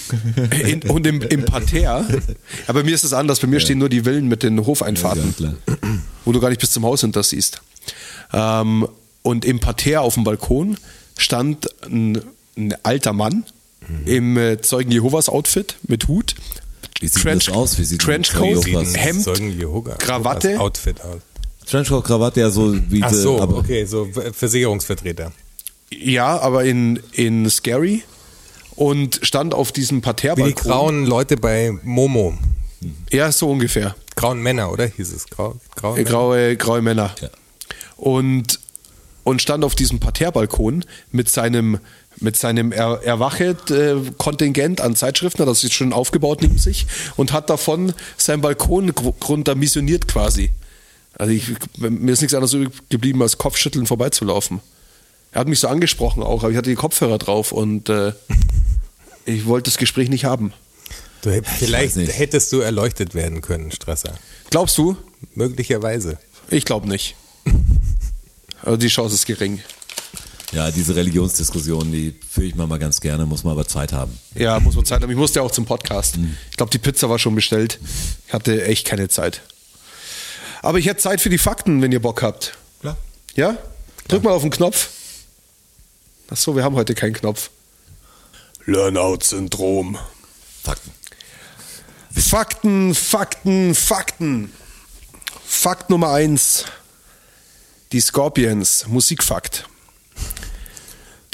[0.66, 2.06] in, und im, im Parterre.
[2.66, 3.40] Aber bei mir ist es anders.
[3.40, 5.54] Bei mir stehen nur die Villen mit den Hofeinfahrten, Ja,
[6.24, 7.60] wo du gar nicht bis zum Haus hinter siehst.
[8.32, 8.86] Ähm,
[9.22, 10.76] und im Parterre auf dem Balkon
[11.16, 12.20] stand ein,
[12.56, 13.44] ein alter Mann
[14.06, 16.34] im äh, Zeugen Jehovas Outfit mit Hut,
[17.00, 17.78] Wie sieht das aus?
[17.78, 18.64] Wie sieht Trenchcoat?
[18.66, 20.60] Hemd, Zeugen Jehovas Krawatte.
[20.60, 21.20] Outfit aus.
[21.66, 25.32] Trenchcoat, Krawatte, ja so wie Ach so, aber okay, so Versicherungsvertreter.
[25.90, 28.02] ja, aber in, in Scary
[28.76, 30.54] und stand auf diesem Wie die Parterrebalkon.
[30.70, 32.34] grauen Leute bei Momo.
[33.10, 33.94] Ja, so ungefähr.
[34.16, 34.86] Grauen Männer, oder?
[34.86, 35.26] Hieß es?
[35.28, 36.10] Grau, graue Äh, Männer?
[36.10, 37.14] graue, graue Männer.
[37.20, 37.28] Ja.
[37.96, 38.58] Und,
[39.24, 41.78] und stand auf diesem Parterrebalkon mit seinem,
[42.18, 47.92] mit seinem er Erwachet-Kontingent an Zeitschriften, das ist schon aufgebaut neben sich, und hat davon
[48.16, 48.90] sein Balkon
[49.28, 50.50] runter missioniert quasi.
[51.18, 54.60] Also ich, mir ist nichts anderes übrig geblieben, als Kopfschütteln vorbeizulaufen.
[55.32, 58.12] Er hat mich so angesprochen auch, aber ich hatte die Kopfhörer drauf und äh,
[59.24, 60.52] ich wollte das Gespräch nicht haben.
[61.22, 64.14] Du, hätt- vielleicht hättest du erleuchtet werden können, Stresser.
[64.50, 64.96] Glaubst du?
[65.34, 66.18] Möglicherweise.
[66.50, 67.16] Ich glaube nicht.
[68.64, 69.60] Also die Chance ist gering.
[70.52, 74.16] ja, diese Religionsdiskussion, die führe ich mal, mal ganz gerne, muss man aber Zeit haben.
[74.36, 75.10] Ja, muss man Zeit haben.
[75.10, 76.16] Ich musste ja auch zum Podcast.
[76.52, 77.80] Ich glaube, die Pizza war schon bestellt.
[78.28, 79.42] Ich hatte echt keine Zeit.
[80.62, 82.56] Aber ich hätte Zeit für die Fakten, wenn ihr Bock habt.
[82.82, 82.96] Klar.
[83.34, 83.56] Ja?
[84.06, 84.90] Drück mal auf den Knopf.
[86.32, 87.50] Ach so, wir haben heute keinen Knopf.
[88.64, 89.98] Learnout-Syndrom.
[90.62, 90.90] Fakten.
[92.10, 94.52] Fakten, Fakten, Fakten.
[95.44, 96.64] Fakt Nummer eins.
[97.92, 99.68] Die Scorpions, Musikfakt.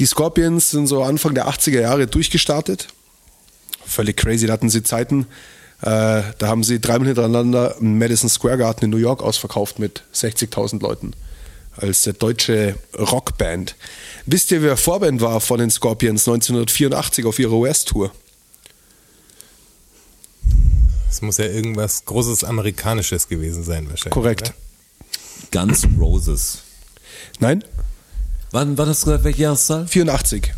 [0.01, 2.89] Die Scorpions sind so Anfang der 80er Jahre durchgestartet.
[3.87, 5.29] Völlig crazy, da hatten sie Zeiten,
[5.83, 10.03] äh, da haben sie dreimal hintereinander im Madison Square Garden in New York ausverkauft mit
[10.13, 11.13] 60.000 Leuten.
[11.77, 13.77] Als deutsche Rockband.
[14.31, 18.13] Wisst ihr, wer Vorband war von den Scorpions 1984 auf ihrer US-Tour?
[21.11, 24.13] Es muss ja irgendwas Großes Amerikanisches gewesen sein, wahrscheinlich.
[24.13, 24.53] Korrekt.
[25.51, 26.59] Guns N' Roses.
[27.41, 27.65] Nein?
[28.51, 29.25] Wann war das gesagt?
[29.25, 29.89] Welche Jahreszahl?
[29.89, 30.53] 84.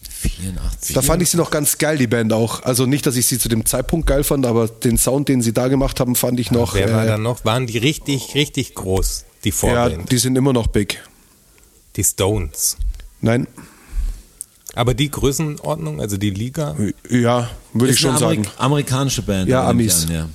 [0.00, 0.94] 84.
[0.94, 2.62] Da fand ich sie noch ganz geil, die Band auch.
[2.62, 5.52] Also nicht, dass ich sie zu dem Zeitpunkt geil fand, aber den Sound, den sie
[5.52, 6.72] da gemacht haben, fand ich noch.
[6.72, 7.44] Wer war äh, da noch?
[7.44, 10.10] Waren die richtig, richtig groß, die ja, Vorband?
[10.10, 11.02] die sind immer noch big.
[11.96, 12.78] die Stones.
[13.20, 13.46] Nein?
[14.74, 16.76] Aber die Größenordnung, also die Liga,
[17.08, 18.56] Ja, würde ich schon Amerik sagen.
[18.58, 19.48] Amerikanische Band.
[19.48, 20.06] Ja, Amis.
[20.06, 20.28] An, ja.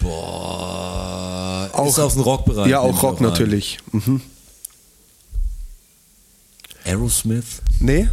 [0.00, 1.70] Boah.
[1.72, 2.68] Auch- ist aus dem Rockbereich.
[2.68, 3.78] Ja, auch Rock natürlich.
[3.92, 4.20] Mhm.
[6.84, 8.08] Aerosmith, Nee?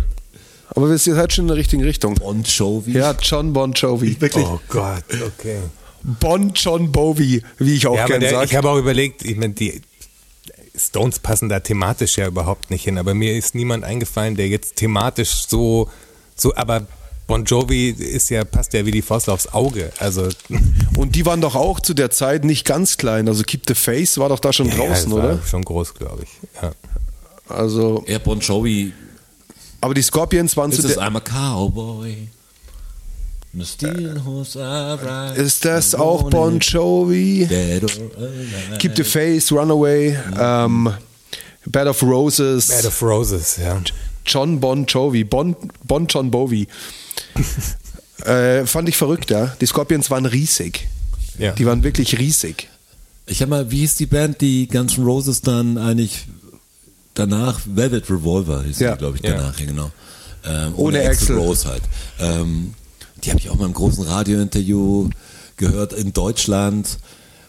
[0.76, 2.16] Aber ihr seid schon in der richtigen Richtung.
[2.16, 2.94] Bon Jovi.
[2.94, 4.20] Ja, John Bon Jovi.
[4.20, 4.44] Wirklich?
[4.46, 5.04] oh Gott,
[5.38, 5.60] okay.
[6.02, 8.46] Bon John Bovi, wie ich auch Ja, gerne sage.
[8.46, 9.82] ich habe auch überlegt, ich meine, die
[10.76, 14.76] Stones passen da thematisch ja überhaupt nicht hin, aber mir ist niemand eingefallen, der jetzt
[14.78, 15.90] thematisch so,
[16.36, 16.88] so, aber
[17.28, 19.92] Bon Jovi ist ja, passt ja wie die Faust aufs Auge.
[20.00, 20.28] Also
[20.98, 23.28] Und die waren doch auch zu der Zeit nicht ganz klein.
[23.28, 25.42] Also Keep the Face war doch da schon ja, draußen, das war oder?
[25.46, 26.30] Schon groß, glaube ich.
[26.62, 26.72] Ja.
[27.48, 28.92] Also, Ja, Bon Jovi.
[29.80, 30.98] aber die Scorpions waren Ist zu der.
[30.98, 32.28] I'm a Cowboy.
[35.36, 37.48] Ist das auch Bon Jovi?
[38.80, 40.92] Keep the Face, Runaway, ähm,
[41.66, 43.80] Bed of Roses, Bed of Roses, ja.
[44.26, 46.68] John Bon Jovi, Bon, bon John Bovi.
[48.26, 49.56] äh, fand ich verrückt, ja.
[49.62, 50.88] Die Scorpions waren riesig.
[51.38, 51.52] Ja.
[51.52, 52.70] Die waren wirklich riesig.
[53.26, 56.26] Ich hab mal, wie hieß die Band, die Guns N' Roses dann eigentlich
[57.14, 58.94] danach, Velvet Revolver hieß Ja.
[58.94, 59.92] die, glaube ich, danach, ja genau.
[60.46, 61.36] Ähm, Ohne Axl.
[61.38, 61.84] Rose halt.
[62.20, 62.74] Ähm,
[63.24, 65.10] die habe ich auch mal im großen Radiointerview
[65.58, 66.98] gehört in Deutschland.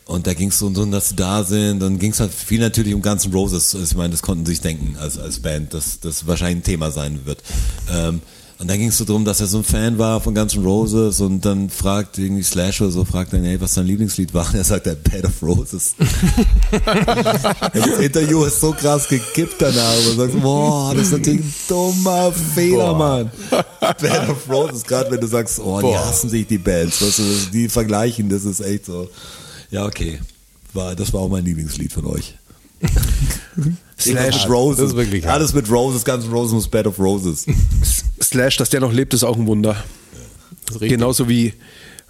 [0.06, 1.80] Und da ging es so, so, dass sie da sind.
[1.80, 3.72] Dann ging es halt viel natürlich um Guns N' Roses.
[3.72, 6.90] Ich meine, das konnten sie sich denken als, als Band, dass das wahrscheinlich ein Thema
[6.90, 7.42] sein wird.
[7.90, 8.20] Ähm,
[8.58, 10.64] und dann ging es so darum, dass er so ein Fan war von Guns N'
[10.64, 14.46] Roses und dann fragt irgendwie Slash oder so, fragt dann, hey, was sein Lieblingslied war.
[14.48, 15.94] Und er sagt, der Bed of Roses.
[17.74, 19.96] das Interview ist so krass gekippt danach.
[20.08, 22.98] Und sagt, boah, das ist natürlich ein dummer Fehler, Boah.
[22.98, 23.30] Mann.
[24.00, 26.06] Bed of Roses, gerade wenn du sagst, oh, die Boah.
[26.06, 29.10] hassen sich die Bands, weißt du, die vergleichen, das ist echt so.
[29.70, 30.20] Ja, okay.
[30.72, 32.36] War, das war auch mein Lieblingslied von euch.
[34.06, 34.80] Irgendwas mit Roses.
[34.80, 35.34] Das ist wirklich hart.
[35.34, 37.46] Alles mit Roses, ganz Roses muss Bed of Roses.
[38.22, 39.76] Slash, dass der noch lebt, ist auch ein Wunder.
[40.80, 41.52] Genauso wie,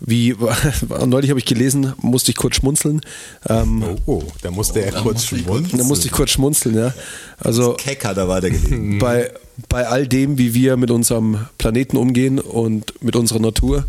[0.01, 0.35] wie
[1.07, 3.01] neulich habe ich gelesen, musste ich kurz schmunzeln.
[3.49, 5.79] Ähm, Oh, da musste er kurz schmunzeln.
[5.79, 6.95] Da musste ich kurz schmunzeln, ja.
[7.39, 8.99] Also Keck hat er weitergelegt.
[9.01, 9.31] bei,
[9.69, 13.85] bei all dem, wie wir mit unserem Planeten umgehen und mit unserer Natur,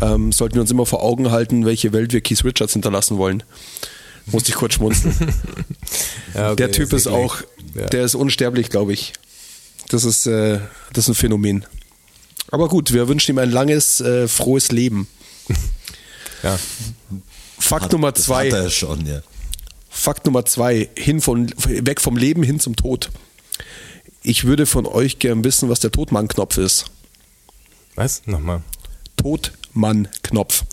[0.00, 3.42] ähm, sollten wir uns immer vor Augen halten, welche Welt wir Keith Richards hinterlassen wollen.
[4.26, 5.14] Musste ich kurz schmunzeln.
[6.34, 7.14] Ja, okay, der Typ ist eklig.
[7.18, 7.36] auch,
[7.74, 7.86] Ja.
[7.86, 9.12] der ist unsterblich, glaube ich.
[9.90, 10.58] Das ist, äh,
[10.92, 11.64] das ist ein Phänomen.
[12.50, 15.06] Aber gut, wir wünschen ihm ein langes, äh, frohes Leben.
[16.42, 16.58] Ja.
[17.58, 18.46] Fakt Hat- Nummer zwei.
[18.50, 19.22] Hat er schon, ja.
[19.90, 23.10] Fakt Nummer zwei, hin von, weg vom Leben hin zum Tod.
[24.24, 26.86] Ich würde von euch gern wissen, was der Todmann-Knopf ist.
[27.94, 28.22] Was?
[28.26, 28.62] Nochmal.
[29.18, 30.64] Todmann-Knopf.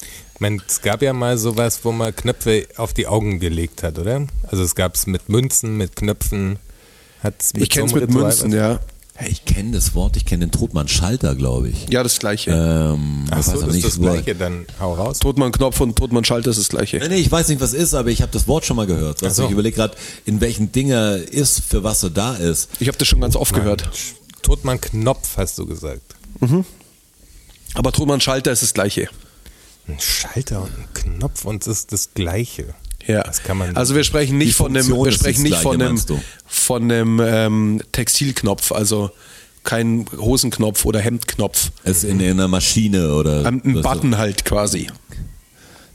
[0.42, 4.00] Ich meine, es gab ja mal sowas, wo man Knöpfe auf die Augen gelegt hat,
[4.00, 4.26] oder?
[4.48, 6.58] Also es gab es mit Münzen, mit Knöpfen.
[7.22, 8.58] Hat's Ich kenne es so mit Ritual Münzen, was?
[8.58, 8.80] ja.
[9.14, 11.88] Hey, ich kenne das Wort, ich kenne den Todmann-Schalter, glaube ich.
[11.92, 12.50] Ja, das gleiche.
[12.50, 15.20] Ähm, Ach ich so, das ist nicht, das wo er- Gleiche, dann hau raus.
[15.20, 16.98] Todmann-Knopf und Todmann-Schalter ist das gleiche.
[16.98, 19.20] Nee, nee, ich weiß nicht, was ist, aber ich habe das Wort schon mal gehört.
[19.24, 19.46] Ach so.
[19.46, 22.68] Ich überlege gerade, in welchen Dinger ist, für was er da ist.
[22.80, 23.88] Ich habe das schon ganz oft gehört.
[24.42, 26.16] Todmann Knopf, hast du gesagt.
[27.76, 29.08] Aber Todmann-Schalter ist das gleiche.
[29.92, 32.74] Ein Schalter und ein Knopf und es ist das Gleiche.
[33.08, 33.24] Ja.
[33.24, 33.76] Das kann man.
[33.76, 36.22] also wir sprechen nicht von Funktion wir sprechen nicht von du?
[36.46, 39.12] von einem ähm, Textilknopf, also
[39.64, 41.72] kein Hosenknopf oder Hemdknopf.
[41.84, 43.46] Es in, in einer Maschine oder.
[43.46, 44.88] Ein, ein Button halt quasi.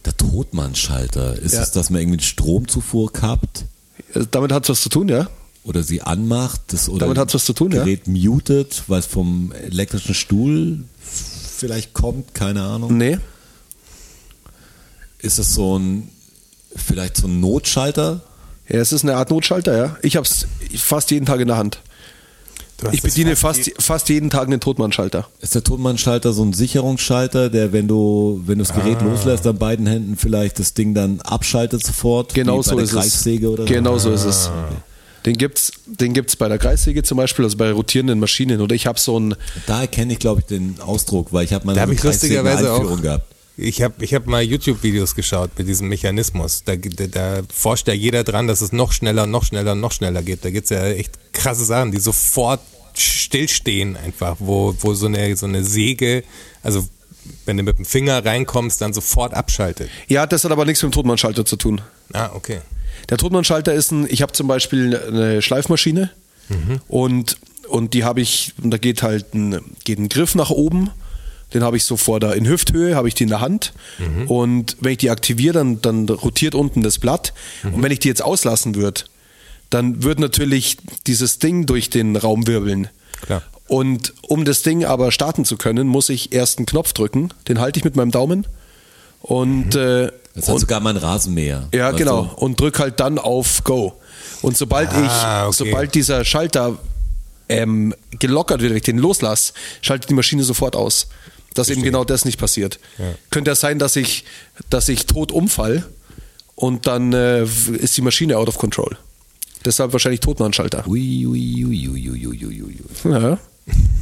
[0.05, 1.37] Der Todmann-Schalter.
[1.37, 1.63] Ist Ja.
[1.63, 3.65] es, dass man irgendwie Stromzufuhr kappt?
[4.15, 5.29] Also Damit hat es was zu tun, ja?
[5.65, 6.61] Oder sie anmacht?
[6.69, 7.83] Das, oder Damit hat's was zu tun, ja.
[7.83, 12.97] Gerät mutet, weil es vom elektrischen Stuhl vielleicht kommt, keine Ahnung.
[12.97, 13.19] Nee.
[15.27, 16.09] Ist es so ein,
[16.77, 18.21] vielleicht so ein Notschalter?
[18.69, 19.97] Ja, es ist eine Art Notschalter, ja.
[20.03, 20.47] Ich habe es
[20.81, 21.81] fast jeden Tag in der Hand.
[22.93, 25.27] Ich bediene fast, fast jeden Tag einen Todmann-Schalter.
[25.41, 29.05] Ist der Todmann-Schalter so ein Sicherungsschalter, der, wenn du, wenn du das Gerät Ah.
[29.05, 32.35] loslässt, an beiden Händen vielleicht das Ding dann abschaltet sofort?
[32.35, 32.97] Genau wie bei so der ist es.
[32.97, 33.73] Kreissäge Oder so?
[33.73, 34.51] Genau so ist es.
[35.25, 38.61] Den gibt's, den gibt's bei der Kreissäge zum Beispiel, also bei rotierenden Maschinen.
[38.61, 39.35] Oder ich habe so ein,
[39.67, 42.03] Da erkenne ich, glaube ich, den Ausdruck, weil ich habe mal Da so eine ich
[42.03, 43.01] lustigerweise auch.
[43.01, 43.25] Gehabt.
[43.59, 46.63] Ich habe ich hab mal YouTube-Videos geschaut mit diesem Mechanismus.
[46.65, 50.23] Da, da, da forscht ja jeder dran, dass es noch schneller, noch schneller, noch schneller
[50.23, 50.45] geht.
[50.45, 52.61] Da gibt's ja echt krasse Sachen, die sofort
[52.95, 56.23] stillstehen einfach, wo, wo so, eine, so eine Säge,
[56.63, 56.87] also
[57.45, 59.91] wenn du mit dem Finger reinkommst, dann sofort abschaltet.
[60.09, 61.81] ja, das hat aber nichts mit dem Todmann-Schalter zu tun.
[62.13, 62.61] Ah, okay.
[63.09, 66.11] Der Todmann-Schalter ist ein, ich habe zum Beispiel eine Schleifmaschine
[66.89, 67.39] und,
[67.69, 70.91] und die habe ich, und da geht halt ein, geht ein Griff nach oben,
[71.55, 73.73] den habe ich so vor der, in Hüfthöhe, habe ich die in der Hand
[74.27, 77.33] und wenn ich die aktiviere, dann, dann rotiert unten das Blatt
[77.63, 79.03] und wenn ich die jetzt auslassen würde,
[79.71, 80.77] dann wird natürlich
[81.07, 82.89] dieses Ding durch den Raum wirbeln.
[83.23, 83.43] Klar.
[83.69, 87.59] Und um das Ding aber starten zu können, muss ich erst einen Knopf drücken, den
[87.61, 88.47] halte ich mit meinem Daumen
[89.23, 91.69] und, äh, Das hat sogar mein Rasenmäher.
[91.75, 92.31] ja, weißt genau.
[92.37, 93.95] Und drück halt dann auf Go.
[94.43, 95.71] Und sobald Ah, ich, okay.
[95.71, 96.77] sobald dieser Schalter
[97.49, 101.09] ähm, gelockert wird, wenn ich den loslasse, schaltet die Maschine sofort aus.
[101.57, 102.79] Dass eben genau das nicht passiert.
[103.31, 104.25] Könnte ja sein, dass ich,
[104.71, 105.87] dass ich tot umfall
[106.55, 108.97] und dann äh, ist die Maschine out of control.
[109.65, 110.87] Deshalb wahrscheinlich Totmannschalter.
[110.87, 113.13] Ui, ui, ui, ui, ui, ui, ui.
[113.13, 113.39] Ja.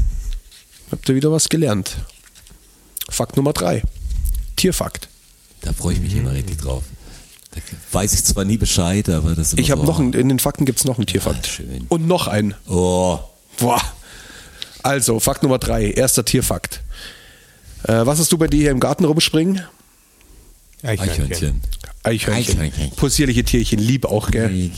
[0.91, 1.97] Habt ihr wieder was gelernt?
[3.09, 3.83] Fakt Nummer drei.
[4.57, 5.09] Tierfakt.
[5.63, 6.85] Da freue ich mich immer richtig drauf.
[7.53, 7.61] Da
[7.93, 10.39] weiß ich zwar nie Bescheid, aber das ist Ich habe so, noch einen, in den
[10.39, 11.47] Fakten gibt es noch einen Tierfakt.
[11.47, 11.87] schön.
[11.89, 12.55] Und noch einen.
[12.69, 13.19] Oh,
[13.59, 13.81] Boah.
[14.83, 16.83] Also, Fakt Nummer drei, erster Tierfakt.
[17.85, 19.63] Äh, was hast du bei dir hier im Garten rumspringen?
[20.83, 21.61] Eichhörnchen.
[22.03, 22.61] Eichhörnchen.
[22.61, 22.91] Eichhörnchen.
[22.97, 24.71] Possierliche Tierchen, lieb auch, gell?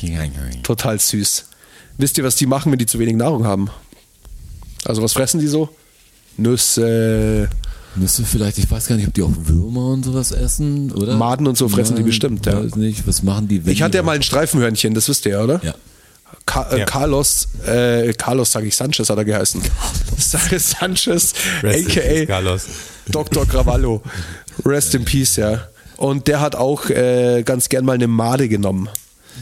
[0.62, 1.46] Total süß.
[1.98, 3.70] Wisst ihr, was die machen, wenn die zu wenig Nahrung haben?
[4.84, 5.68] Also, was fressen die so?
[6.36, 7.48] Nüsse,
[7.96, 11.16] Müsste vielleicht, ich weiß gar nicht, ob die auch Würmer und sowas essen, oder?
[11.16, 12.62] Maden und so fressen die bestimmt, ja.
[12.62, 15.32] Weiß nicht, was machen die, wenn Ich hatte ja mal ein Streifenhörnchen, das wisst ihr
[15.32, 15.60] ja, oder?
[15.64, 15.74] Ja.
[16.44, 16.84] Ka äh, Ja.
[16.84, 19.62] Carlos, äh, Carlos sage ich, Sanchez hat er geheißen.
[20.18, 20.74] Sanchez,
[21.62, 22.26] Rest in peace, a.k.a.
[22.26, 22.66] Carlos.
[23.10, 23.46] Dr.
[23.46, 24.02] Gravallo.
[24.64, 25.68] Rest in Peace, ja.
[25.96, 28.88] Und der hat auch äh, ganz gern mal eine Made genommen.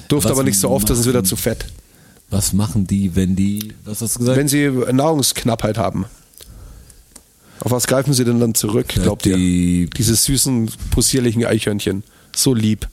[0.09, 1.67] Durfte Was aber nicht so oft, das ist wieder zu fett.
[2.31, 4.39] Was machen die, wenn die, was hast du gesagt?
[4.39, 6.07] Wenn sie Nahrungsknappheit haben.
[7.61, 9.37] Auf was greifen sie denn dann zurück, glaubt ihr?
[9.37, 12.03] die, Diese süßen, possierlichen Eichhörnchen.
[12.35, 12.89] So lieb.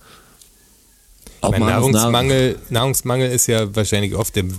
[1.41, 4.53] auch Mein mal Nahrungsmangel, Nahrungsmangel ist ja wahrscheinlich oft im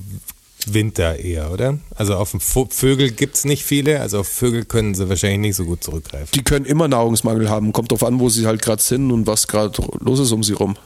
[0.68, 1.78] Winter eher, oder?
[1.94, 2.34] Also auf
[2.70, 6.28] Vögel gibt's nicht viele, also auf Vögel können sie wahrscheinlich nicht so gut zurückgreifen.
[6.34, 7.72] Die können immer Nahrungsmangel haben.
[7.72, 10.52] Kommt drauf an, wo sie halt gerade sind und was gerade los ist um sie
[10.52, 10.76] rum.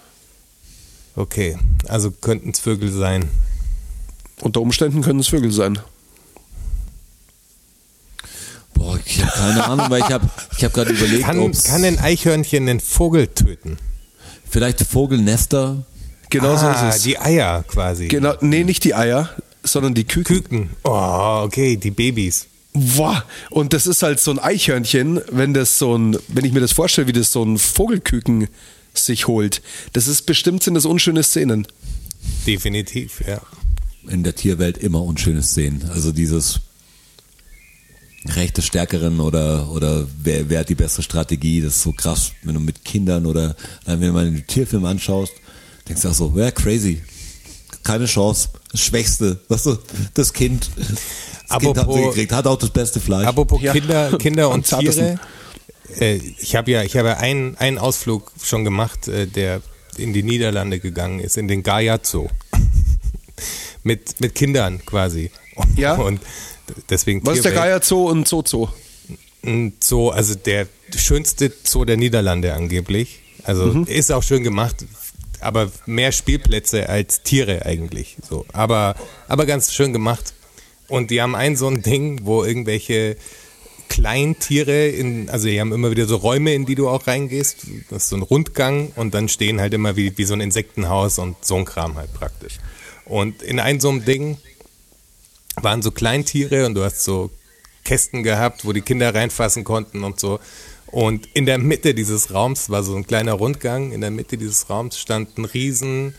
[1.14, 1.56] Okay,
[1.88, 3.28] also könnten es Vögel sein.
[4.42, 5.78] Unter Umständen können es Vögel sein.
[8.74, 11.82] Boah, ich habe keine Ahnung, weil ich habe ich hab gerade überlegt, Kann, ob's kann
[11.84, 13.78] ein Eichhörnchen einen Vogel töten?
[14.48, 15.84] vielleicht Vogelnester.
[16.30, 17.02] Genau so ah, ist es.
[17.02, 18.08] die Eier quasi.
[18.08, 19.30] Genau, nee, nicht die Eier,
[19.66, 20.36] sondern die Küken.
[20.36, 20.70] Küken.
[20.84, 22.46] Oh, okay, die Babys.
[22.72, 23.24] Boah.
[23.50, 26.72] Und das ist halt so ein Eichhörnchen, wenn das so ein, wenn ich mir das
[26.72, 28.48] vorstelle, wie das so ein Vogelküken
[28.92, 29.62] sich holt.
[29.92, 31.66] Das ist bestimmt sind das unschöne Szenen.
[32.46, 33.40] Definitiv, ja.
[34.08, 35.88] in der Tierwelt immer unschöne Szenen.
[35.90, 36.60] Also dieses
[38.26, 42.32] Recht des Stärkeren oder, oder wer, wer hat die bessere Strategie, das ist so krass,
[42.42, 45.32] wenn du mit Kindern oder wenn du mal einen Tierfilm anschaust,
[45.88, 47.02] denkst du auch so, ja, crazy.
[47.86, 48.48] Keine Chance.
[48.72, 49.78] Das Schwächste, weißt du,
[50.14, 50.70] das Kind.
[50.76, 50.98] Das kind
[51.48, 53.26] hat sie Apropos- gekriegt, hat auch das beste Fleisch.
[53.26, 53.72] Apropos Ja.
[53.72, 54.66] Kinder, Kinder und.
[54.66, 55.18] Tiere.
[56.00, 59.62] Äh, ich habe ja, ich habe ja einen, einen Ausflug schon gemacht, äh, der
[59.96, 62.28] in die Niederlande gegangen ist, in den Gaia Zoo.
[63.82, 65.30] mit, mit Kindern quasi.
[65.76, 65.94] Ja?
[65.94, 66.20] Und
[66.90, 67.70] deswegen Was ist der Tierwelt.
[67.70, 68.68] Geier Zoo und Zoo Zoo?
[69.44, 73.20] ein Zoo, also der schönste Zoo der Niederlande angeblich.
[73.44, 73.84] Also Mhm.
[73.84, 74.84] ist auch schön gemacht,
[75.46, 78.16] aber mehr Spielplätze als Tiere eigentlich.
[78.28, 78.96] So, aber
[79.28, 80.34] aber ganz schön gemacht.
[80.88, 83.16] Und die haben ein so ein Ding, wo irgendwelche
[83.88, 87.66] Kleintiere in, also die haben immer wieder so Räume, in die du auch reingehst.
[87.90, 91.18] Das ist so ein Rundgang und dann stehen halt immer wie, wie so ein Insektenhaus
[91.18, 92.58] und so ein Kram halt praktisch.
[93.04, 94.38] Und in einem so einem Ding
[95.56, 97.30] waren so Kleintiere und du hast so
[97.84, 100.40] Kästen gehabt, wo die Kinder reinfassen konnten und so.
[100.96, 103.92] Und in der Mitte dieses Raums war so ein kleiner Rundgang.
[103.92, 106.14] In der Mitte dieses Raums stand ein riesen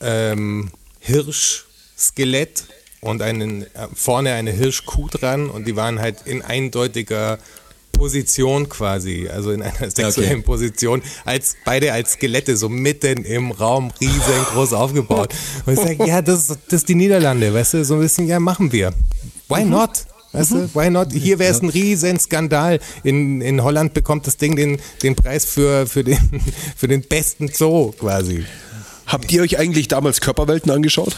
[0.00, 2.64] ähm, Hirschskelett
[3.02, 7.38] und einen, äh, vorne eine Hirschkuh dran und die waren halt in eindeutiger
[7.92, 13.92] Position quasi, also in einer sexuellen Position, als beide als Skelette so mitten im Raum
[14.00, 15.34] riesengroß aufgebaut.
[15.66, 18.26] Und ich sage, ja, das, ist- das ist die Niederlande, weißt du, so ein bisschen,
[18.28, 18.94] ja, machen wir.
[19.50, 20.06] Why not?
[20.32, 21.12] Weißt du, why not?
[21.12, 22.80] Hier wäre es ein riesen Skandal.
[23.04, 26.18] In, in Holland bekommt das Ding den, den Preis für, für, den,
[26.76, 28.46] für den besten Zoo quasi.
[29.06, 31.16] Habt ihr euch eigentlich damals Körperwelten angeschaut?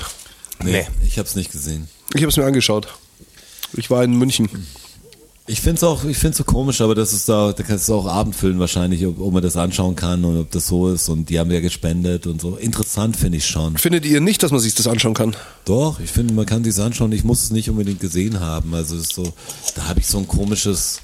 [0.62, 1.88] nee, ich habe es nicht gesehen.
[2.14, 2.88] Ich habe es mir angeschaut.
[3.74, 4.48] Ich war in München.
[5.46, 7.94] Ich finde es auch, ich find's so komisch, aber das ist da, da kannst du
[7.94, 11.10] auch Abend füllen wahrscheinlich, ob, ob man das anschauen kann und ob das so ist
[11.10, 12.56] und die haben ja gespendet und so.
[12.56, 13.76] Interessant finde ich schon.
[13.76, 15.36] Findet ihr nicht, dass man sich das anschauen kann?
[15.66, 17.12] Doch, ich finde, man kann sich anschauen.
[17.12, 18.74] Ich muss es nicht unbedingt gesehen haben.
[18.74, 19.34] Also es ist so,
[19.74, 21.02] da habe ich so ein komisches.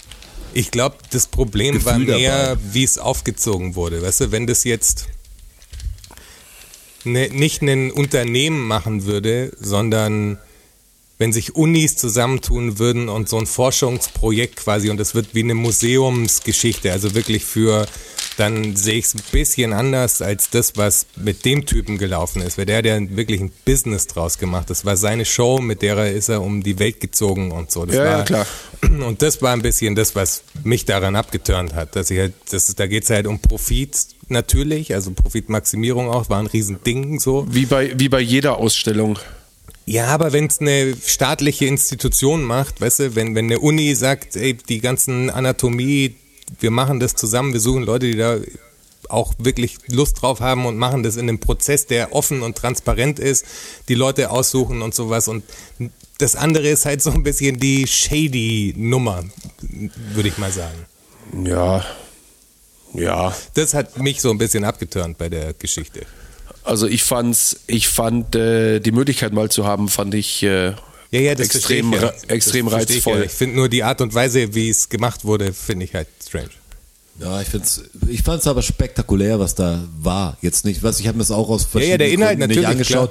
[0.54, 4.00] Ich glaube, das Problem Gefühl war mehr, wie es aufgezogen wurde.
[4.00, 5.06] Weißt du, wenn das jetzt
[7.04, 10.38] ne, nicht ein Unternehmen machen würde, sondern
[11.20, 15.55] wenn sich Unis zusammentun würden und so ein Forschungsprojekt quasi, und das wird wie eine
[15.55, 17.86] Museumsgeschichte, also wirklich für,
[18.38, 22.56] dann sehe ich es ein bisschen anders als das, was mit dem Typen gelaufen ist,
[22.56, 24.70] weil der hat ja wirklich ein Business draus gemacht.
[24.70, 27.84] Das war seine Show, mit der er ist er um die Welt gezogen und so.
[27.84, 28.47] Das Ja, war, ja, klar.
[29.06, 32.74] Und das war ein bisschen das, was mich daran abgeturnt hat, dass ich halt, das,
[32.74, 33.94] da geht es halt um Profit
[34.28, 37.47] natürlich, also Profitmaximierung auch, war ein Riesending so.
[37.51, 39.18] Wie bei, wie bei jeder Ausstellung.
[39.86, 44.36] Ja, aber wenn es eine staatliche Institution macht, weißt du, wenn, wenn eine Uni sagt,
[44.36, 46.15] ey, die ganzen Anatomie,
[46.61, 48.39] wir machen das zusammen, wir suchen Leute, die da
[49.09, 53.19] auch wirklich Lust drauf haben und machen das in einem Prozess, der offen und transparent
[53.19, 53.44] ist,
[53.89, 55.27] die Leute aussuchen und sowas.
[55.27, 55.43] Und
[56.19, 59.24] das andere ist halt so ein bisschen die shady Nummer,
[60.12, 60.86] würde ich mal sagen.
[61.44, 61.85] Ja.
[62.94, 63.35] Ja.
[63.55, 66.07] Das hat mich so ein bisschen abgeturnt bei der Geschichte.
[66.70, 70.68] Also ich fand's, ich fand äh, die Möglichkeit mal zu haben, fand ich äh,
[71.10, 72.06] Ja, ja, das extrem, ich ja.
[72.06, 73.18] re- extrem Das verstehe ich reizvoll.
[73.18, 73.24] Ja.
[73.24, 76.51] Ich finde nur die Art und Weise, wie es gemacht wurde, finde ich halt strange.
[77.18, 80.36] Ja, ich find's, ich fand's aber spektakulär, was da war.
[80.42, 82.48] Jetzt nicht, was ich habe mir das auch aus Ja, ja, der verschiedenen Inhalt Gründen
[82.51, 83.10] nicht natürlich, angeschaut.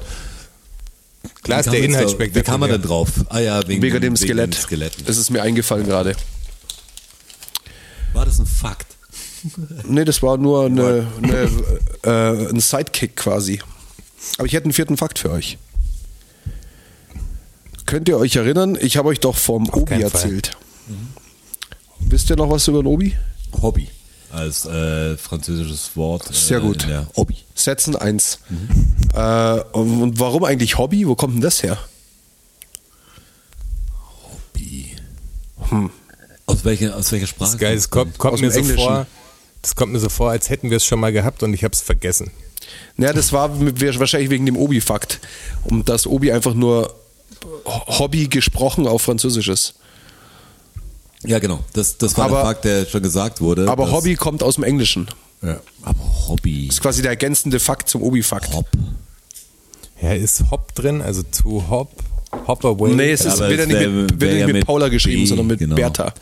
[1.43, 2.35] Klar Wie ist der Inhalt da- spektakulär.
[2.45, 3.09] Wie kam man denn drauf?
[3.27, 4.53] Ah ja, wegen, Wegen dem wegen Skelett.
[4.53, 5.03] den Skeletten.
[5.05, 6.15] Das ist mir eingefallen gerade.
[8.13, 8.87] War das ein Fakt?
[9.87, 11.49] Nee, das war nur eine, eine,
[12.03, 13.61] äh, ein Sidekick quasi.
[14.37, 15.57] Aber ich hätte einen vierten Fakt für euch.
[17.85, 18.77] Könnt ihr euch erinnern?
[18.79, 20.21] Ich habe euch doch vom Obi keinen Fall.
[20.21, 20.57] erzählt.
[21.99, 23.15] Wisst ihr noch was über den Obi?
[23.61, 23.87] Hobby
[24.31, 26.33] als äh, französisches Wort.
[26.33, 26.83] Sehr äh, gut.
[26.83, 27.37] in der Hobby.
[27.55, 28.39] Setzen eins.
[29.13, 31.07] Äh, und und warum eigentlich Hobby?
[31.07, 31.77] Wo kommt denn das her?
[34.23, 34.95] Hobby.
[35.69, 35.89] Hm.
[36.45, 37.45] Aus welcher, aus welcher Sprache?
[37.45, 38.83] Das ist geil, es kommt, kommt Aus mir so Englischen.
[38.83, 39.07] vor,
[39.61, 41.73] das kommt mir so vor, als hätten wir es schon mal gehabt und ich habe
[41.73, 42.31] es vergessen.
[42.97, 45.19] Naja, das war wahrscheinlich wegen dem Obi-Fakt.
[45.65, 46.93] Und dass Obi einfach nur
[47.65, 49.75] Hobby gesprochen auf Französisch ist.
[51.25, 51.59] Ja, genau.
[51.73, 53.69] Das, das war Aber- der Fakt, der schon gesagt wurde.
[53.69, 55.07] Aber Hobby kommt aus dem Englischen.
[55.41, 55.59] Ja.
[55.83, 56.67] Aber Hobby.
[56.67, 58.53] Das ist quasi der ergänzende Fakt zum Obi-Fakt.
[58.53, 58.67] Hop.
[60.01, 61.91] Ja, ist Hop drin, also zu Hop,
[62.47, 62.93] Hop away.
[62.93, 65.23] Nee, es ist Aber wieder es nicht wär- mit, wär wird nicht mit Paula geschrieben,
[65.23, 65.75] B, sondern mit genau.
[65.75, 66.13] Bertha.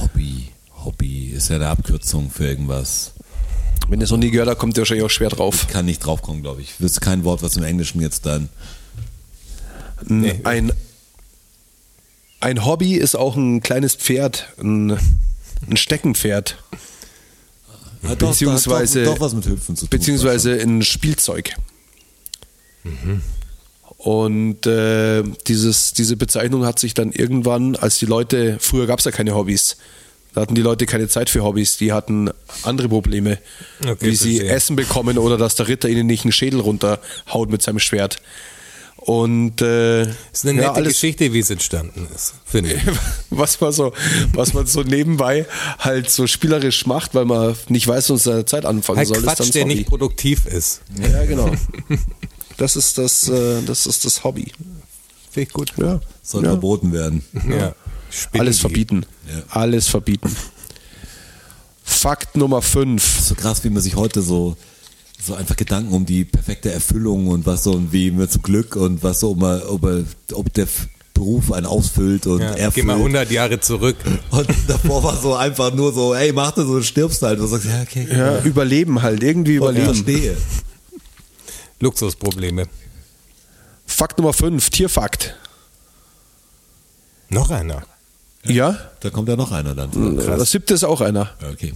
[0.00, 0.48] Hobby.
[0.88, 3.12] Hobby ist ja eine Abkürzung für irgendwas.
[3.88, 5.66] Wenn ihr es noch nie gehört habt, kommt ihr wahrscheinlich auch schwer drauf.
[5.68, 6.72] Kann nicht draufkommen, glaube ich.
[6.78, 8.48] Das ist kein Wort, was im Englischen jetzt dann.
[10.06, 10.40] Nee.
[10.44, 10.72] Ein,
[12.40, 14.92] ein Hobby ist auch ein kleines Pferd, ein,
[15.68, 16.56] ein Steckenpferd,
[18.04, 19.90] Hat doch- Beziehungsweise- Doch, doch was mit Hüpfen zu tun.
[19.98, 21.54] beziehungsweise ein Spielzeug.
[23.98, 29.04] Und äh, dieses, diese Bezeichnung hat sich dann irgendwann, als die Leute, früher gab es
[29.04, 29.76] ja keine Hobbys,
[30.34, 32.30] da hatten die Leute keine Zeit für Hobbys, die hatten
[32.62, 33.38] andere Probleme,
[33.82, 34.40] Okay, wie sie.
[34.40, 38.18] Essen bekommen oder dass der Ritter ihnen nicht einen Schädel runterhaut mit seinem Schwert.
[38.96, 42.82] Und äh, Das ist eine ja, nette alles, Geschichte, wie es entstanden ist, finde ich.
[43.30, 43.92] was man so,
[44.34, 45.46] was man so nebenbei
[45.78, 49.22] halt so spielerisch macht, weil man nicht weiß, was seine Zeit anfangen Halt soll, ist
[49.26, 49.74] dann Quatsch, das der Hobby.
[49.76, 50.82] nicht produktiv ist.
[51.00, 51.50] Ja, genau.
[52.58, 54.52] Das ist das, äh, das ist das Hobby.
[55.30, 55.72] Finde ich gut.
[55.76, 56.00] Ja.
[56.24, 56.50] Soll ja.
[56.50, 57.24] verboten werden.
[57.48, 57.72] Ja.
[58.10, 59.06] Spinni- Alles verbieten.
[59.28, 59.42] Ja.
[59.50, 60.34] Alles verbieten.
[61.82, 63.20] Fakt Nummer 5.
[63.20, 64.56] So krass, wie man sich heute so,
[65.22, 68.76] so einfach Gedanken um die perfekte Erfüllung und was so und wie man zum Glück
[68.76, 69.86] und was so, ob, man, ob,
[70.32, 70.68] ob der
[71.14, 72.86] Beruf einen ausfüllt und Ja, geh erfüllt.
[72.86, 73.96] mal 100 Jahre zurück.
[74.30, 77.40] Und davor war so einfach nur so, ey, mach das und stirbst halt.
[77.40, 79.86] Und du sagst, ja, okay, Ja, überleben halt, irgendwie ich überleben.
[79.86, 80.36] verstehe.
[81.80, 82.66] Luxusprobleme.
[83.86, 85.34] Fakt Nummer 5, Tierfakt.
[87.30, 87.82] Noch einer.
[88.44, 90.16] Ja, Da kommt ja noch einer dann.
[90.16, 91.30] das siebte ist auch einer.
[91.52, 91.72] Okay.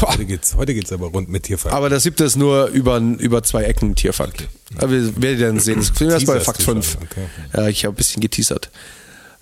[0.00, 1.74] Heute geht's, heute geht's aber rund mit Tierfakt.
[1.74, 4.48] Aber der siebte ist nur über, über zwei Ecken Tierfakt.
[4.78, 5.78] Aber wir werden dann sehen.
[5.80, 6.92] Das finden wir erst bei Teaserst Fakt du 5.
[6.92, 7.26] schon, okay.
[7.56, 8.70] Ja, ich habe ein bisschen geteasert.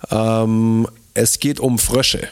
[0.09, 2.27] Ähm, es geht um Frösche.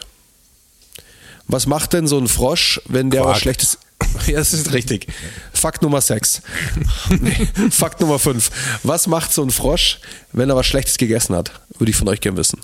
[1.46, 3.34] Was macht denn so ein Frosch, wenn der Quark.
[3.36, 3.78] was Schlechtes.
[4.26, 5.06] Ja, das ist richtig.
[5.52, 6.42] Fakt Nummer 6.
[7.20, 8.50] Nee, Fakt Nummer 5.
[8.82, 9.98] Was macht so ein Frosch,
[10.32, 11.52] wenn er was Schlechtes gegessen hat?
[11.78, 12.58] Würde ich von euch gerne wissen.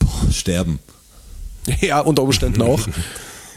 [0.00, 0.78] Boah, sterben.
[1.80, 2.80] Ja, unter Umständen auch.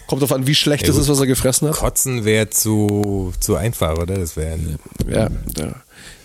[0.07, 1.76] Kommt drauf an, wie schlecht es ist, was er gefressen hat.
[1.78, 4.15] Kotzen wäre zu, zu einfach, oder?
[4.18, 4.60] Das wäre
[5.10, 5.76] Ja, ja.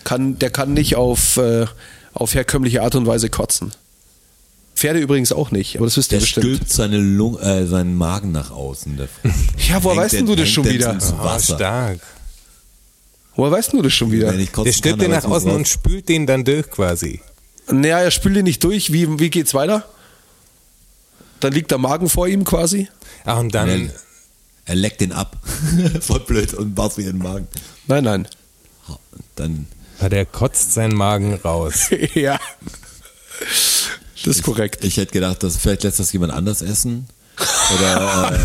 [0.03, 1.65] Kann, der kann nicht auf, äh,
[2.13, 3.71] auf herkömmliche Art und Weise kotzen.
[4.75, 6.45] Pferde übrigens auch nicht, aber das wisst ihr Der bestimmt.
[6.45, 8.97] stülpt seine Lung äh, seinen Magen nach außen.
[8.97, 9.07] Der
[9.69, 10.97] Ja, woher Hängt weißt der- denn du das schon der wieder?
[11.23, 11.99] oh, stark.
[13.35, 14.31] Woher weißt du das schon wieder?
[14.33, 17.21] Der stülpt den nach außen und spült den dann durch quasi.
[17.71, 18.91] Naja, er spült ihn nicht durch.
[18.91, 19.85] Wie, wie geht's weiter?
[21.39, 22.89] Dann liegt der Magen vor ihm quasi.
[23.25, 23.89] Ach, und dann, Er,
[24.65, 25.37] er leckt den ab.
[26.01, 27.47] Voll blöd und baut wieder in den Magen.
[27.87, 28.27] Nein, nein.
[29.35, 29.67] Dann
[29.99, 31.89] ah, der kotzt seinen Magen raus.
[32.13, 32.39] ja.
[33.39, 34.83] Das ist korrekt.
[34.83, 37.07] Ich hätte gedacht, dass vielleicht lässt das jemand anders essen.
[37.75, 38.37] Oder äh,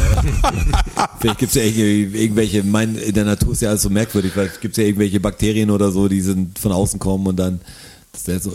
[1.21, 4.61] vielleicht gibt es ja irgendwelche, mein, in der Natur ist ja alles so merkwürdig, vielleicht
[4.61, 7.61] gibt es ja irgendwelche Bakterien oder so, die sind von außen kommen und dann.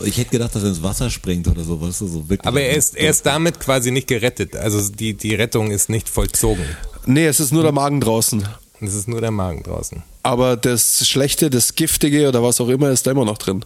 [0.04, 2.46] Ich hätte gedacht, dass er ins Wasser springt oder so, weißt du, so wirklich.
[2.46, 4.56] Aber er ist, er ist damit quasi nicht gerettet.
[4.56, 6.64] Also die, die Rettung ist nicht vollzogen.
[7.06, 8.46] Nee, es ist nur der Magen draußen.
[8.80, 10.02] Es ist nur der Magen draußen.
[10.22, 13.64] Aber das Schlechte, das Giftige oder was auch immer ist da immer noch drin.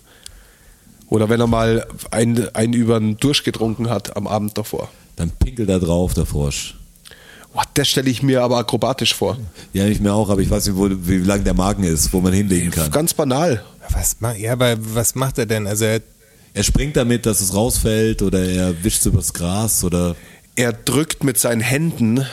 [1.09, 4.89] Oder wenn er mal einen, einen über den Durst getrunken hat am Abend davor.
[5.17, 6.77] Dann pinkelt er drauf, der Frosch.
[7.53, 9.37] Boah, das stelle ich mir aber akrobatisch vor.
[9.73, 12.21] Ja, nicht mehr auch, aber ich weiß nicht, wo, wie lang der Magen ist, wo
[12.21, 12.91] man hinlegen kann.
[12.91, 13.65] Ganz banal.
[13.95, 15.67] Was, ma- ja, aber was macht er denn?
[15.67, 16.01] Also er,
[16.55, 20.15] Er springt damit, dass es rausfällt oder er wischt übers Gras oder.
[20.57, 22.25] Er drückt mit seinen Händen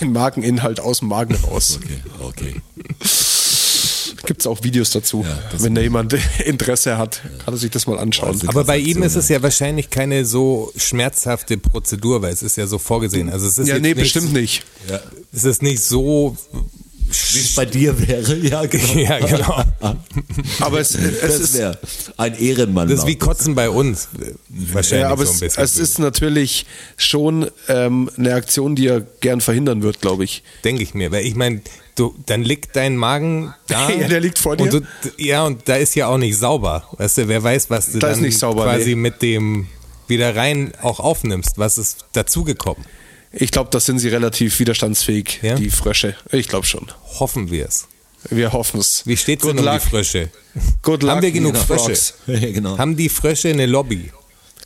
[0.00, 1.78] den Mageninhalt aus dem Magen raus.
[1.82, 2.60] Okay, okay.
[4.26, 5.24] Gibt es auch Videos dazu.
[5.26, 6.14] Ja, Wenn da jemand
[6.44, 8.28] Interesse hat, kann er sich das mal anschauen.
[8.30, 12.56] Also- aber bei ihm ist es ja wahrscheinlich keine so schmerzhafte Prozedur, weil es ist
[12.56, 13.30] ja so vorgesehen.
[13.30, 14.64] Also es ist Ja, nee, nicht, bestimmt nicht.
[14.88, 15.00] Ja.
[15.32, 16.36] Es ist nicht so.
[17.10, 18.94] Wie es bei dir wäre, ja, genau.
[18.94, 19.64] Ja, genau.
[20.60, 21.78] Aber es, es Das ist, wäre
[22.16, 22.88] ein Ehrenmann.
[22.88, 24.08] Das ist wie Kotzen bei uns.
[24.48, 25.62] Wahrscheinlich ja, aber so ein es, bisschen.
[25.62, 26.66] es ist natürlich
[26.96, 30.42] schon ähm, eine Aktion, die er gern verhindern wird, glaube ich.
[30.64, 31.62] Denke ich mir, weil ich meine,
[31.96, 33.88] du, dann liegt dein Magen da.
[34.00, 34.64] Ja, der liegt vor dir.
[34.64, 34.82] Und du,
[35.16, 36.84] ja, und da ist ja auch nicht sauber.
[36.92, 38.96] Weißt du, wer weiß, was du Da ist dann nicht sauber, quasi nee.
[38.96, 39.66] mit dem
[40.06, 41.58] wieder rein auch aufnimmst.
[41.58, 42.84] Was ist dazugekommen?
[43.32, 45.54] Ich glaube, das sind sie relativ widerstandsfähig, Ja?
[45.54, 46.16] die Frösche.
[46.32, 46.86] Ich glaube schon.
[47.20, 47.86] Hoffen wir es.
[48.28, 49.02] Wir hoffen es.
[49.06, 49.80] Wie steht's Good denn um luck.
[49.82, 50.30] die Frösche?
[50.82, 52.12] Good luck, Haben wir genug Nina Frösche?
[52.26, 52.76] Ja, genau.
[52.76, 54.10] Haben die Frösche eine Lobby?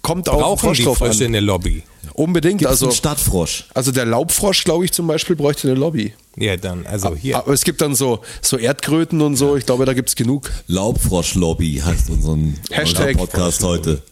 [0.03, 1.29] Kommt auch Brauchen Frosch die Frösche an.
[1.31, 1.83] eine Lobby?
[2.15, 2.59] Unbedingt.
[2.59, 3.67] Gibt's Also, Stadtfrosch.
[3.75, 6.15] also der Laubfrosch, glaube ich, zum Beispiel, bräuchte eine Lobby.
[6.37, 7.37] Ja, dann, also hier.
[7.39, 9.57] Aber es gibt dann so, so Erdkröten und so.
[9.57, 10.51] Ich glaube, da gibt es genug.
[10.67, 14.03] Laubfrosch-Lobby heißt unseren Hashtag Podcast heute.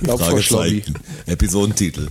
[0.00, 0.82] Laubfrosch-Lobby.
[1.26, 2.08] Episodentitel.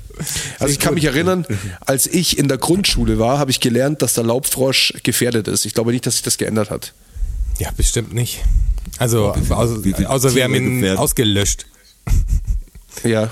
[0.59, 1.45] Also ich kann mich erinnern,
[1.81, 5.65] als ich in der Grundschule war, habe ich gelernt, dass der Laubfrosch gefährdet ist.
[5.65, 6.93] Ich glaube nicht, dass sich das geändert hat.
[7.59, 8.43] Ja, bestimmt nicht.
[8.99, 10.99] Also, außer, außer wir haben ihn gefährdet?
[10.99, 11.65] ausgelöscht.
[13.03, 13.31] Ja,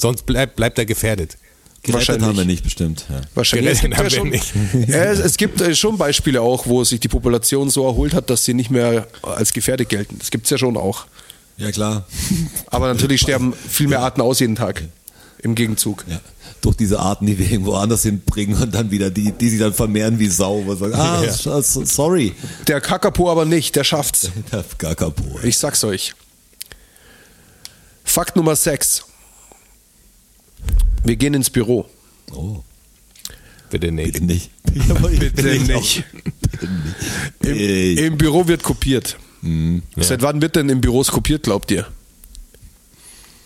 [0.00, 1.36] Sonst bleibt, bleibt er gefährdet.
[1.82, 2.28] Gerettet Wahrscheinlich.
[2.28, 3.06] haben wir nicht bestimmt.
[3.08, 3.20] Ja.
[3.34, 3.72] wahrscheinlich.
[3.72, 4.88] Es gibt, Gerettet ja haben wir schon, nicht.
[4.94, 8.44] Ja, es, gibt äh, schon Beispiele auch, wo sich die Population so erholt hat, dass
[8.44, 10.18] sie nicht mehr als gefährdet gelten.
[10.18, 11.06] Das gibt es ja schon auch.
[11.56, 12.06] ja, klar.
[12.66, 14.82] Aber natürlich sterben viel mehr Arten aus jeden Tag.
[15.42, 16.04] Im Gegenzug.
[16.06, 16.20] Ja.
[16.60, 19.72] Durch diese Arten, die wir irgendwo anders hinbringen und dann wieder die, die sich dann
[19.72, 20.62] vermehren wie Sau.
[20.74, 21.62] Sagen, ah, Ja.
[21.62, 22.34] sorry.
[22.68, 24.30] Der Kakapo aber nicht, der schafft's.
[24.52, 25.40] Der Kakapo.
[25.42, 26.12] Ich sag's euch.
[28.04, 29.04] Fakt Nummer 6.
[31.04, 31.86] Wir gehen ins Büro.
[32.32, 32.62] Oh,
[33.70, 34.12] Bitte nicht.
[34.12, 34.50] bitte nicht.
[35.18, 36.04] Bitte nicht.
[37.42, 39.16] Im, Im Büro wird kopiert.
[39.96, 41.86] Seit wann wird denn im Büros kopiert, glaubt ihr?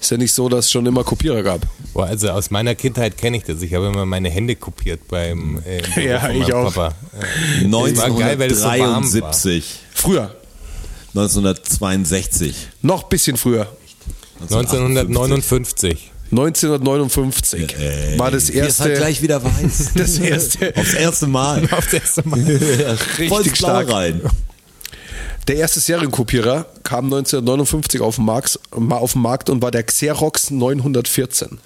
[0.01, 1.67] Ist ja nicht so, dass es schon immer Kopierer gab.
[1.95, 3.63] Boah, also aus meiner Kindheit kenne ich das.
[3.63, 6.75] Ich habe immer meine Hände kopiert beim äh, Ja, ich auch.
[6.75, 6.95] Papa.
[7.71, 8.97] war geil, weil es so warm war.
[8.97, 10.35] 1973, Früher.
[11.15, 12.69] 1962.
[12.83, 13.69] Noch ein bisschen früher.
[14.43, 16.11] 1959.
[16.31, 18.95] 1959 Ey, war das halt erste.
[18.95, 19.93] gleich wieder weiß.
[19.95, 20.75] Das erste.
[20.77, 21.69] Aufs erste Mal.
[21.71, 22.99] Aufs erste Mal.
[23.29, 23.57] Voll stark.
[23.57, 24.21] stark rein.
[25.47, 30.51] Der erste Serienkopierer kam 1959 auf den, Markt, auf den Markt und war der Xerox
[30.51, 31.59] 914.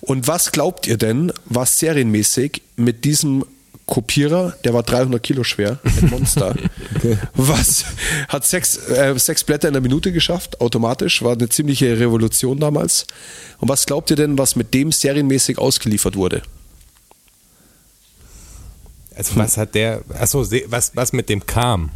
[0.00, 3.44] Und was glaubt ihr denn, was serienmäßig mit diesem
[3.90, 6.54] Kopierer, der war 300 Kilo schwer, ein Monster,
[7.34, 7.84] was
[8.28, 13.06] hat sechs, äh, sechs Blätter in der Minute geschafft, automatisch, war eine ziemliche Revolution damals.
[13.58, 16.42] Und was glaubt ihr denn, was mit dem serienmäßig ausgeliefert wurde?
[19.16, 21.90] Also was hat der, achso, was, was mit dem kam?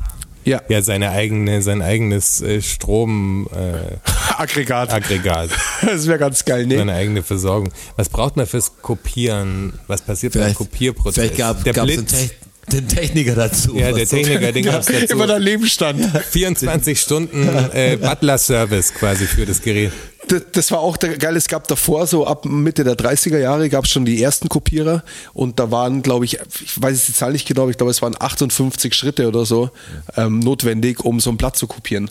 [0.44, 4.00] Ja, Ja, seine eigene, sein eigenes äh, Stromaggregat.
[4.02, 4.92] Äh, Aggregat.
[4.92, 5.50] Aggregat.
[5.84, 6.78] Das wäre ganz geil, ne?
[6.78, 7.70] Seine eigene Versorgung.
[7.96, 9.72] Was braucht man fürs Kopieren?
[9.86, 11.14] Was passiert beim Vielleicht, Kopierprozess?
[11.14, 12.12] vielleicht gab der es den, Blitz.
[12.12, 12.30] Te
[12.72, 13.76] den Techniker dazu.
[13.76, 15.12] Ja, der Techniker, den gab's dazu.
[15.14, 16.00] Immer dein Leben stand.
[16.30, 19.92] 24 Stunden äh, Butler-Service quasi für das Gerät.
[20.28, 21.36] Das, das war auch der geil.
[21.36, 25.02] Es gab davor, so ab Mitte der 30er Jahre, gab es schon die ersten Kopierer
[25.32, 27.90] und da waren, glaube ich, ich weiß jetzt die Zahl nicht genau, aber ich glaube,
[27.90, 29.70] es waren 58 Schritte oder so
[30.16, 32.10] ähm, notwendig, um so ein Blatt zu kopieren.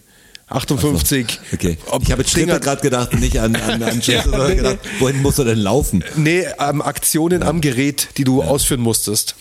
[0.50, 1.40] 58.
[1.54, 1.78] Okay.
[1.88, 4.78] Ob Ich habe jetzt Dinger- gerade gedacht, nicht an, an, an Schritte, Ja, nee, gedacht,
[5.00, 6.04] wohin muss er denn laufen?
[6.16, 9.36] Nee, ähm, Aktionen am Gerät, die du ausführen musstest.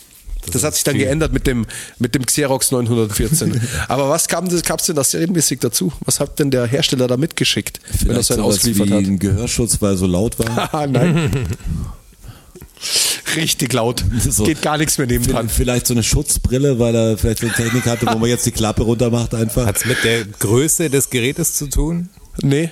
[0.51, 1.67] Das, hat sich dann geändert mit dem,
[1.99, 3.61] mit dem Xerox 914.
[3.89, 5.93] Aber was kam das, gab's denn das serienmäßig dazu?
[6.05, 9.05] Was hat denn der Hersteller da mitgeschickt, wenn er Vielleicht so einen ausgeliefert wie hat?
[9.05, 10.73] ein Gehörschutz, weil er so laut war.
[10.73, 11.47] Haha, nein.
[13.37, 14.05] Richtig laut.
[14.29, 14.45] So.
[14.45, 15.49] Geht gar nichts mehr nebendran.
[15.49, 18.51] Vielleicht so eine Schutzbrille, weil er vielleicht so eine Technik hatte, wo man jetzt die
[18.51, 19.65] Klappe runter macht einfach.
[19.67, 22.09] Hat es mit der Größe des Gerätes zu tun?
[22.43, 22.71] Nee,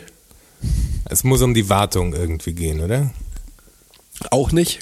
[1.09, 3.11] Es muss um die Wartung irgendwie gehen, oder?
[4.31, 4.81] auch nicht.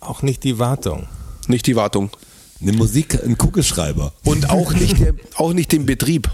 [0.00, 1.06] Auch nicht die Wartung.
[1.46, 2.10] Nicht die Wartung.
[2.60, 4.12] Eine Musik, ein Kugelschreiber.
[4.24, 6.28] Und auch nicht, der, auch nicht den Betrieb.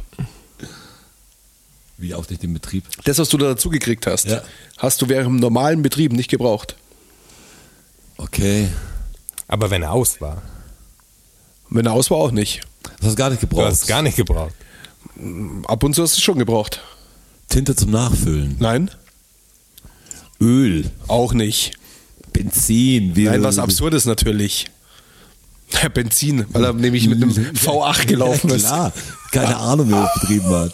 [1.99, 2.85] Wie auch nicht den Betrieb.
[3.05, 4.43] Das, was du da dazu gekriegt hast, Ja.
[4.79, 6.77] hast du während dem normalen Betrieb nicht gebraucht.
[8.19, 8.69] Okay.
[9.49, 10.43] Aber wenn er aus war.
[11.71, 12.61] Wenn er aus war, auch nicht.
[12.83, 13.67] Das hast du gar nicht Du gebraucht.
[13.67, 14.55] hast es gar nicht gebraucht.
[15.67, 16.81] Ab und zu hast du es schon gebraucht.
[17.49, 18.57] Tinte zum Nachfüllen.
[18.59, 18.91] Nein?
[20.41, 20.91] Öl.
[21.09, 21.73] Auch nicht.
[22.33, 23.17] Benzin.
[23.17, 24.67] Wie Nein, was Absurdes natürlich.
[25.73, 28.67] Ja, Benzin, weil er nämlich mit einem V8 gelaufen ja, ist.
[28.67, 28.93] klar.
[29.33, 30.73] Keine Ahnung, wer das betrieben hat.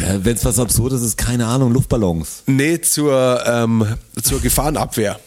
[0.00, 2.42] Ja, wenn es was Absurdes ist, keine Ahnung, Luftballons.
[2.46, 5.18] Nee, zur, ähm, zur Gefahrenabwehr.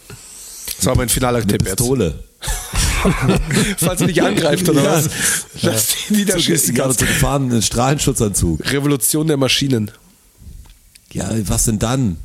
[0.78, 1.78] Das war mein finaler Eine Tipp jetzt.
[1.78, 2.24] Pistole.
[3.78, 4.92] Falls er dich angreift oder Ja.
[4.96, 5.10] was.
[5.62, 7.00] Lass die niederschießen Ja, kannst.
[7.00, 8.60] zu gefahren, einen Strahlenschutzanzug.
[8.72, 9.92] Revolution der Maschinen.
[11.12, 12.18] Ja, was denn dann?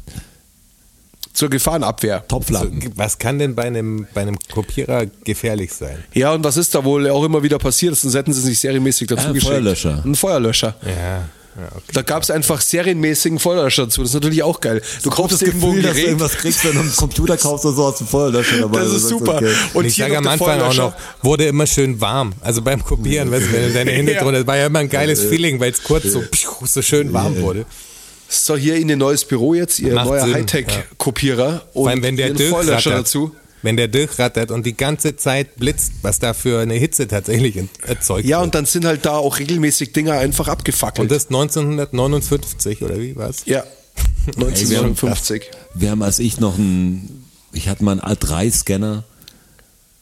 [1.39, 2.27] Zur Gefahrenabwehr.
[2.27, 2.91] Topflappen.
[2.97, 6.03] Was kann denn bei einem, bei einem Kopierer gefährlich sein?
[6.13, 7.95] Ja, und was ist da wohl auch immer wieder passiert?
[7.95, 9.53] Sonst hätten sie es nicht serienmäßig dazu Ja, ein geschickt.
[9.53, 10.03] Feuerlöscher.
[10.05, 10.75] Ein Feuerlöscher.
[10.85, 11.23] Ja, ja
[11.77, 11.93] okay.
[11.93, 14.01] Da gab es einfach serienmäßigen Feuerlöscher dazu.
[14.01, 14.83] Das ist natürlich auch geil.
[15.05, 16.07] Du kaufst irgendwo ein dass du Gerät.
[16.09, 18.81] irgendwas kriegst, wenn du einen Computer kaufst oder so aus dem Feuerlöscher dabei.
[18.81, 19.37] Das ist super.
[19.37, 19.53] okay.
[19.75, 20.93] Und ich hier sage am Anfang auch noch,
[21.23, 22.33] wurde immer schön warm.
[22.41, 24.23] Also beim Kopieren, weißt du, wenn du deine Hände Ja.
[24.23, 27.13] drunter, das war ja immer ein geiles Feeling, weil es kurz so, pschuh, so schön
[27.13, 27.65] warm wurde.
[28.29, 32.17] So, hier in ihr neues Büro jetzt, ihr Macht neuer Hightech-Kopierer und Vor allem, wenn
[32.17, 33.35] der durchrattert, dazu.
[33.63, 37.57] wenn der durchrattert und die ganze Zeit blitzt, was da für eine Hitze tatsächlich
[37.87, 38.45] erzeugt Ja, wird.
[38.47, 41.01] und dann sind halt da auch regelmäßig Dinger einfach abgefackelt.
[41.01, 43.43] Und das 1959 oder wie war's?
[43.47, 43.65] ja,
[44.37, 45.45] 1959.
[45.75, 49.05] Wir haben, als ich noch ein, ich hatte mal einen A3-Scanner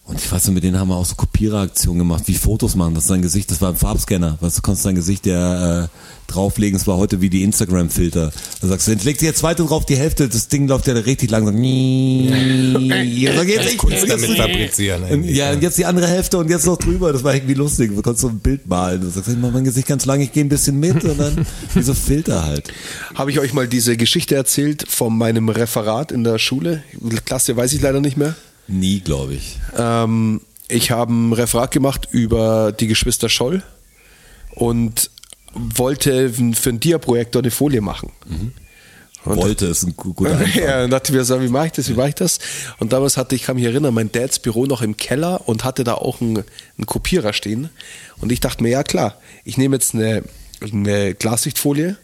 [0.07, 2.95] und ich weiß nicht, mit denen haben wir auch so Kopiereraktionen gemacht, wie Fotos machen,
[2.95, 5.89] das ist dein Gesicht, das war ein Farbscanner, weißt du, konntest dein Gesicht ja äh,
[6.27, 8.33] drauflegen, es war heute wie die Instagram-Filter.
[8.61, 10.95] Da sagst du, jetzt leg dir jetzt zweite drauf, die Hälfte, das Ding läuft ja
[10.95, 11.62] richtig langsam.
[11.62, 13.78] Ja, so geht's nicht.
[13.78, 15.24] Kunst damit fabrizieren.
[15.24, 17.12] Ja, und jetzt die andere Hälfte und jetzt noch drüber.
[17.12, 17.95] Das war irgendwie lustig.
[17.95, 19.01] Du konntest so ein Bild malen.
[19.01, 21.47] Du sagst, ich mach mein Gesicht ganz lang, ich gehe ein bisschen mit und dann
[21.74, 22.73] wie so Filter halt.
[23.15, 26.83] Habe ich euch mal diese Geschichte erzählt von meinem Referat in der Schule?
[27.24, 28.35] Klasse weiß ich leider nicht mehr.
[28.69, 29.59] Nie, glaube ich.
[29.77, 33.63] Ähm, ich habe ein Referat gemacht über die Geschwister Scholl
[34.55, 35.11] und
[35.55, 38.11] wollte für einen Dia-Projektor eine Folie machen.
[39.25, 40.63] Und- Wollte ist ein gu- guter Einfall.
[40.63, 42.39] Ja, und dachte mir so, wie mache ich das, wie mache ich das?
[42.79, 45.83] Und damals hatte ich, kann mich erinnern, mein Dads Büro noch im Keller und hatte
[45.83, 47.71] da auch einen, einen Kopierer stehen.
[48.19, 50.23] Und ich dachte mir, ja klar, ich nehme jetzt eine,
[50.61, 51.97] eine Glassichtfolie,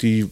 [0.00, 0.28] die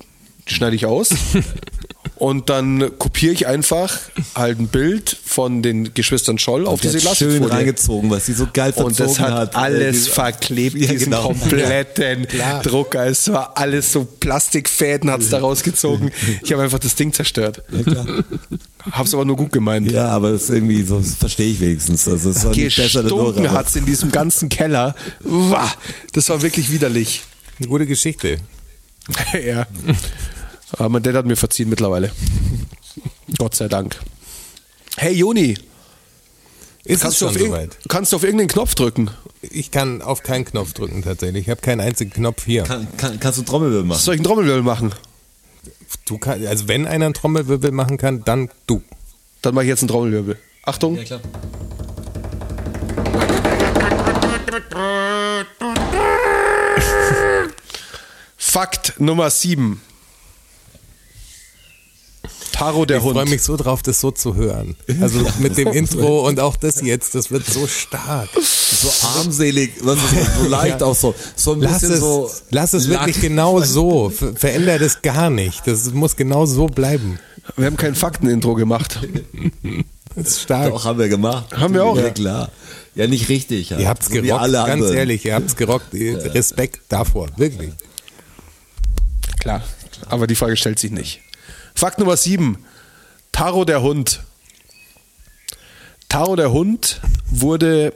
[0.47, 1.11] schneide ich aus.
[2.17, 3.99] Und dann kopiere ich einfach
[4.37, 7.53] halt ein Bild von den Geschwistern Scholl auf Die diese hat schön Glasfolie.
[7.59, 11.23] reingezogen, was sie so geil verzogen Und das hat, alles Äh, verklebt, Ja, diesen genau.
[11.29, 12.63] kompletten Klar.
[12.63, 13.07] Drucker.
[13.07, 16.13] Es war alles so Plastikfäden, hat es da rausgezogen.
[16.43, 17.63] Ich habe einfach das Ding zerstört.
[18.93, 19.91] Hab's aber nur gut gemeint.
[19.91, 22.07] Ja, aber das ist irgendwie so, das verstehe ich wenigstens.
[22.07, 24.95] Also es war Gestunken aber- hat's in diesem ganzen Keller.
[25.25, 25.73] Uah,
[26.13, 27.23] das war wirklich widerlich.
[27.59, 28.37] Eine gute Geschichte.
[29.47, 29.67] ja.
[30.77, 32.11] Aber mein Dad hat mir verziehen mittlerweile.
[33.39, 33.97] Gott sei Dank.
[34.97, 35.57] Hey Joni,
[36.85, 37.77] Ist kannst du, auf soweit?
[37.89, 39.11] kannst du auf irgendeinen Knopf drücken?
[39.43, 41.43] Ich kann auf keinen Knopf drücken tatsächlich.
[41.43, 42.63] Ich habe keinen einzigen Knopf hier.
[42.65, 44.01] Kann, kann, kannst du Trommelwirbel machen?
[44.01, 44.93] Soll ich einen Trommelwirbel machen?
[46.07, 48.83] Du kann, also wenn einer einen Trommelwirbel machen kann, dann du.
[49.43, 50.39] Dann mache ich jetzt einen Trommelwirbel.
[50.65, 50.97] Achtung.
[51.05, 51.21] klar.
[58.37, 59.81] Fakt Nummer 7.
[62.55, 63.31] Taro der Ich freue Hund.
[63.31, 64.77] mich so drauf, das so zu hören.
[65.01, 68.29] Also mit dem Intro und auch das jetzt, das wird so stark.
[68.41, 71.15] So armselig, was ist das, so leicht auch so.
[71.35, 72.31] So ein Lass bisschen es, so.
[72.51, 74.11] lass es wirklich genau so.
[74.11, 75.67] Ver veränder das gar nicht.
[75.67, 77.19] Das muss genau so bleiben.
[77.57, 79.01] Wir haben kein Faktenintro gemacht.
[80.15, 80.71] Das ist stark.
[80.71, 81.47] Doch, haben wir gemacht.
[81.57, 81.97] Haben wir auch.
[81.99, 82.51] Ja, klar.
[82.95, 83.73] Ja, nicht richtig.
[83.73, 83.81] Halt.
[83.81, 84.95] Ihr habt's So wie gerockt, alle ganz anderen.
[84.95, 85.93] ehrlich, ihr habt's gerockt.
[85.93, 87.73] Respekt davor, wirklich.
[89.41, 89.63] Klar.
[90.09, 91.21] Aber die Frage stellt sich nicht.
[91.75, 92.59] Fakt Nummer 7.
[93.33, 94.21] Taro der Hund.
[96.09, 97.93] Taro der Hund wurde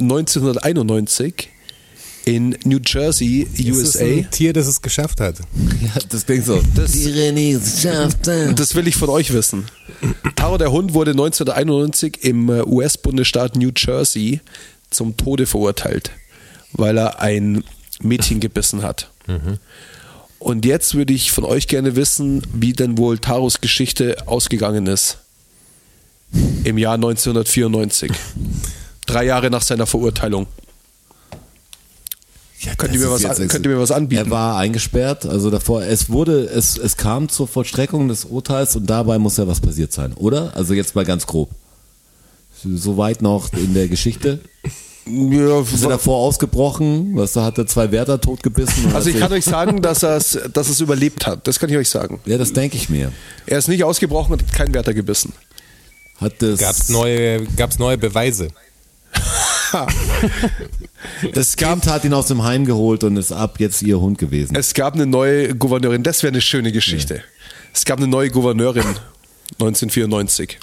[0.00, 1.48] 1991
[2.24, 3.66] in New Jersey, Es ist
[3.96, 4.04] USA.
[4.04, 5.38] ein Tier, das es geschafft hat.
[5.80, 6.60] Ja, das Ding so.
[6.74, 8.56] Das- die Renés schafften.
[8.56, 9.66] Das will ich von euch wissen.
[10.36, 14.40] Taro der Hund wurde 1991 im äh, US-Bundesstaat New Jersey
[14.90, 16.10] zum Tode verurteilt,
[16.72, 17.64] weil er ein
[18.02, 19.10] Mädchen gebissen hat.
[20.40, 25.18] Und jetzt würde ich von euch gerne wissen, wie denn wohl Taros Geschichte ausgegangen ist.
[26.64, 28.10] Im Jahr 1994.
[29.06, 30.46] Drei Jahre nach seiner Verurteilung.
[32.60, 34.26] Ja, Könnt ihr mir was- könnt ihr mir was anbieten?
[34.26, 38.86] Er war eingesperrt, also davor, es wurde, es, es kam zur Vollstreckung des Urteils und
[38.88, 40.54] dabei muss ja was passiert sein, oder?
[40.56, 41.50] Also jetzt mal ganz grob.
[42.62, 44.40] Soweit noch in der Geschichte.
[45.06, 47.16] Ja, Ist er davor ausgebrochen?
[47.16, 48.94] Was, da hat er zwei Wärter totgebissen?
[48.94, 51.46] also ich kann euch sagen, dass er es dass er's überlebt hat.
[51.46, 52.20] Das kann ich euch sagen.
[52.26, 53.12] Ja, das denke ich mir.
[53.46, 55.32] Er ist nicht ausgebrochen und hat keinen Wärter gebissen.
[56.20, 58.48] Hat das, Gab's neue, gab's neue Beweise?
[61.34, 64.54] das Kind hat ihn aus dem Heim geholt und ist ab jetzt ihr Hund gewesen.
[64.56, 67.22] Es gab eine neue Gouverneurin, das wäre eine schöne Geschichte.
[67.72, 68.84] Es gab eine neue Gouverneurin
[69.58, 70.58] 1994.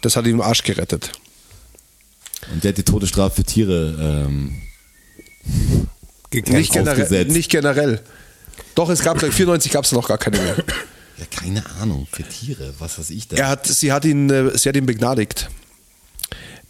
[0.00, 1.12] Das hat ihm den Arsch gerettet.
[2.52, 4.62] Und der hat die Todesstrafe für Tiere ähm.
[6.34, 8.00] Nicht generell, nicht generell.
[8.74, 10.56] Doch, es gab 94 gab es noch gar keine mehr.
[11.18, 13.38] Ja, keine Ahnung, für Tiere, was weiß ich denn?
[13.38, 15.50] Er hat, sie, hat ihn, äh, sie hat ihn begnadigt.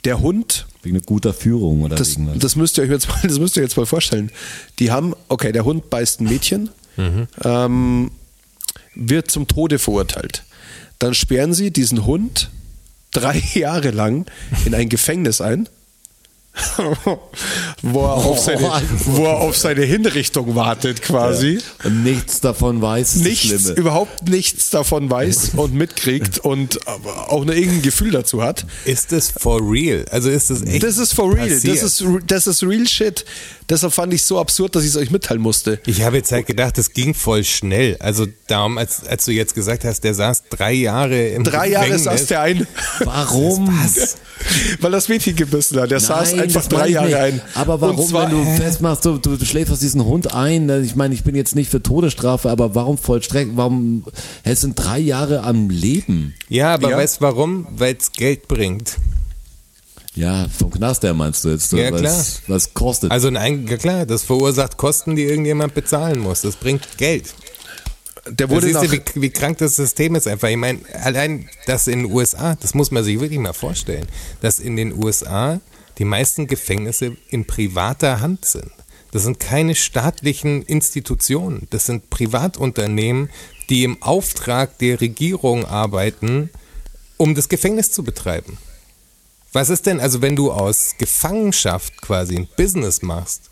[0.04, 2.38] Der Hund, Wegen guter Führung oder das, wegen was?
[2.38, 4.32] das, müsst ihr euch jetzt mal, das müsst ihr jetzt mal vorstellen.
[4.80, 6.70] Die haben, okay, der Hund beißt ein Mädchen,
[7.44, 8.10] ähm,
[8.94, 10.42] wird zum Tode verurteilt.
[10.98, 12.50] Dann sperren sie diesen Hund
[13.12, 14.26] drei Jahre lang
[14.66, 15.68] in ein Gefängnis ein,
[17.82, 21.58] wo, er auf seine, wo er auf seine Hinrichtung wartet quasi.
[21.84, 23.70] Und nichts davon weiß, Nichts, Schlimme.
[23.78, 28.66] überhaupt nichts davon weiß und mitkriegt und auch nur irgendein Gefühl dazu hat.
[28.84, 30.04] Ist das for real?
[30.10, 31.48] Also ist das echt Das ist for real.
[31.48, 31.76] passiert?
[31.76, 33.24] Das ist, das ist real shit.
[33.68, 35.80] Deshalb fand ich es so absurd, dass ich es euch mitteilen musste.
[35.86, 37.96] Ich habe jetzt halt gedacht, das ging voll schnell.
[38.00, 41.86] Also darum, als, als du jetzt gesagt hast, der saß drei Jahre im Drei Jahre
[41.86, 42.04] Gefängnis.
[42.04, 42.66] saß der ein,
[43.04, 43.68] Warum?
[43.82, 44.16] Was?
[44.80, 45.90] weil das Mädchen gebissen hat.
[45.92, 47.16] Der saß einfach das drei Jahre nicht.
[47.16, 47.40] ein.
[47.54, 50.66] Aber warum, zwar, wenn du festmachst, du, du schläfst diesen Hund ein?
[50.66, 50.80] ne?
[50.80, 53.56] Ich meine, ich bin jetzt nicht für Todesstrafe, aber warum vollstrecken?
[53.56, 54.04] Warum?
[54.44, 56.34] Es sind drei Jahre am Leben.
[56.48, 56.96] Ja, aber Ja.
[56.96, 57.66] weißt du warum?
[57.70, 58.96] Weil es Geld bringt.
[60.14, 61.72] Ja, vom Knast her meinst du jetzt?
[61.72, 62.24] Ja, was, klar.
[62.48, 63.10] Was kostet?
[63.10, 66.42] Also ein, ja klar, das verursacht Kosten, die irgendjemand bezahlen muss.
[66.42, 67.32] Das bringt Geld.
[68.26, 70.48] der Da wurde siehst nach, du, wie, wie krank das System ist einfach.
[70.48, 74.06] Ich meine, allein das in den USA, das muss man sich wirklich mal vorstellen,
[74.42, 75.60] dass in den USA
[75.98, 78.72] die meisten Gefängnisse in privater Hand sind.
[79.12, 83.28] Das sind keine staatlichen Institutionen, das sind Privatunternehmen,
[83.68, 86.50] die im Auftrag der Regierung arbeiten,
[87.18, 88.56] um das Gefängnis zu betreiben.
[89.52, 93.50] Was ist denn, also wenn du aus Gefangenschaft quasi ein Business machst,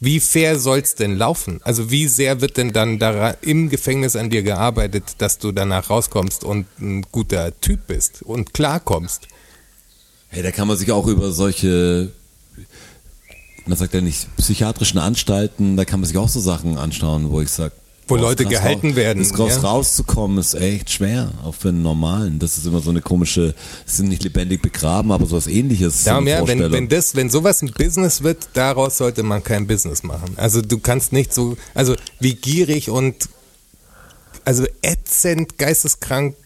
[0.00, 1.60] wie fair soll's denn laufen?
[1.62, 5.88] Also wie sehr wird denn dann da im Gefängnis an dir gearbeitet, dass du danach
[5.88, 9.28] rauskommst und ein guter Typ bist und klarkommst?
[10.36, 12.10] Hey, da kann man sich auch über solche,
[13.64, 17.40] man sagt ja nicht, psychiatrischen Anstalten, da kann man sich auch so Sachen anschauen, wo
[17.40, 17.72] ich sage,
[18.06, 19.60] Wo Leute gehalten raus- werden, Das ja.
[19.62, 22.38] rauszukommen ist echt schwer, auch für einen normalen.
[22.38, 23.54] Das ist immer so eine komische,
[23.86, 26.04] sind nicht lebendig begraben, aber sowas ähnliches.
[26.04, 29.66] so Darum ja, wenn, wenn das, wenn sowas ein Business wird, daraus sollte man kein
[29.66, 30.34] Business machen.
[30.36, 33.30] Also du kannst nicht so, also wie gierig und
[34.44, 36.36] also ätzend, geisteskrank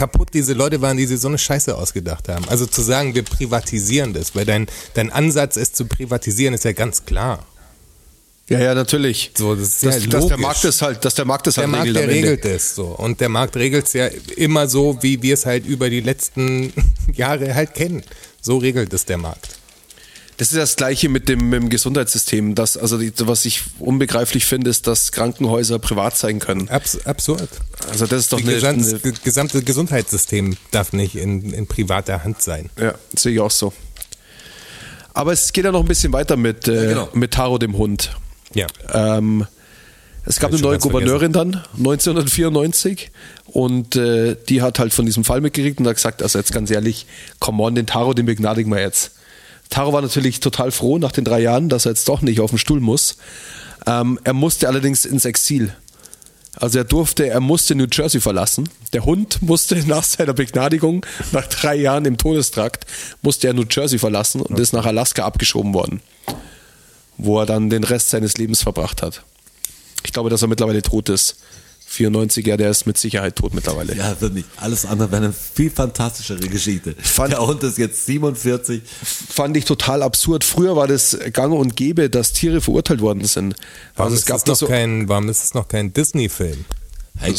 [0.00, 2.48] kaputt diese Leute waren, die sich so eine Scheiße ausgedacht haben.
[2.48, 6.72] Also zu sagen, wir privatisieren das, weil dein, dein Ansatz ist zu privatisieren, ist ja
[6.72, 7.44] ganz klar.
[8.48, 9.32] Ja, ja, natürlich.
[9.36, 10.38] So, das ist dass, ja dass der.
[10.38, 12.28] Markt es halt, dass der Markt es Der halt Markt, regelt der am Ende.
[12.30, 12.86] regelt es so.
[12.86, 14.06] Und der Markt regelt es ja
[14.36, 16.72] immer so, wie wir es halt über die letzten
[17.14, 18.02] Jahre halt kennen.
[18.40, 19.59] So regelt es der Markt.
[20.40, 22.54] Das ist das Gleiche mit dem, mit dem Gesundheitssystem.
[22.54, 26.70] Das, also die, was ich unbegreiflich finde, ist, dass Krankenhäuser privat sein können.
[26.70, 27.50] Abs absurd.
[27.90, 32.24] Also das ist doch Die eine, gesamte, eine gesamte Gesundheitssystem darf nicht in, in privater
[32.24, 32.70] Hand sein.
[32.80, 33.74] Ja, sehe ich auch so.
[35.12, 37.10] Aber es geht ja noch ein bisschen weiter mit, äh, genau.
[37.12, 38.16] mit Taro dem Hund.
[38.54, 38.66] Ja.
[38.94, 39.46] Ähm,
[40.24, 43.10] es gab eine neue Gouverneurin dann, 1994,
[43.44, 46.70] und äh, die hat halt von diesem Fall mitgekriegt und hat gesagt, also jetzt ganz
[46.70, 47.04] ehrlich,
[47.40, 49.19] come on, den Taro, den begnadigen wir jetzt.
[49.70, 52.50] Taro war natürlich total froh nach den drei Jahren, dass er jetzt doch nicht auf
[52.50, 53.16] den Stuhl muss.
[53.86, 55.72] Ähm, er musste allerdings ins Exil.
[56.56, 58.68] Also er durfte, er musste New Jersey verlassen.
[58.92, 62.84] Der Hund musste nach seiner Begnadigung, nach drei Jahren im Todestrakt,
[63.22, 66.00] musste er New Jersey verlassen und ist nach Alaska abgeschoben worden,
[67.16, 69.22] wo er dann den Rest seines Lebens verbracht hat.
[70.04, 71.36] Ich glaube, dass er mittlerweile tot ist.
[71.90, 73.96] 94er, der ist mit Sicherheit tot mittlerweile.
[73.96, 74.46] Ja, wird nicht.
[74.56, 76.94] Alles andere wäre eine viel fantastischere Geschichte.
[77.02, 78.82] Fand- der Hund ist jetzt 47.
[79.02, 80.44] Fand ich total absurd.
[80.44, 83.56] Früher war das gang und gäbe, dass Tiere verurteilt worden sind.
[83.96, 86.64] Warum, Also es ist gab es noch so, kein, warum ist es noch kein Disney-Film?
[87.18, 87.34] Hey,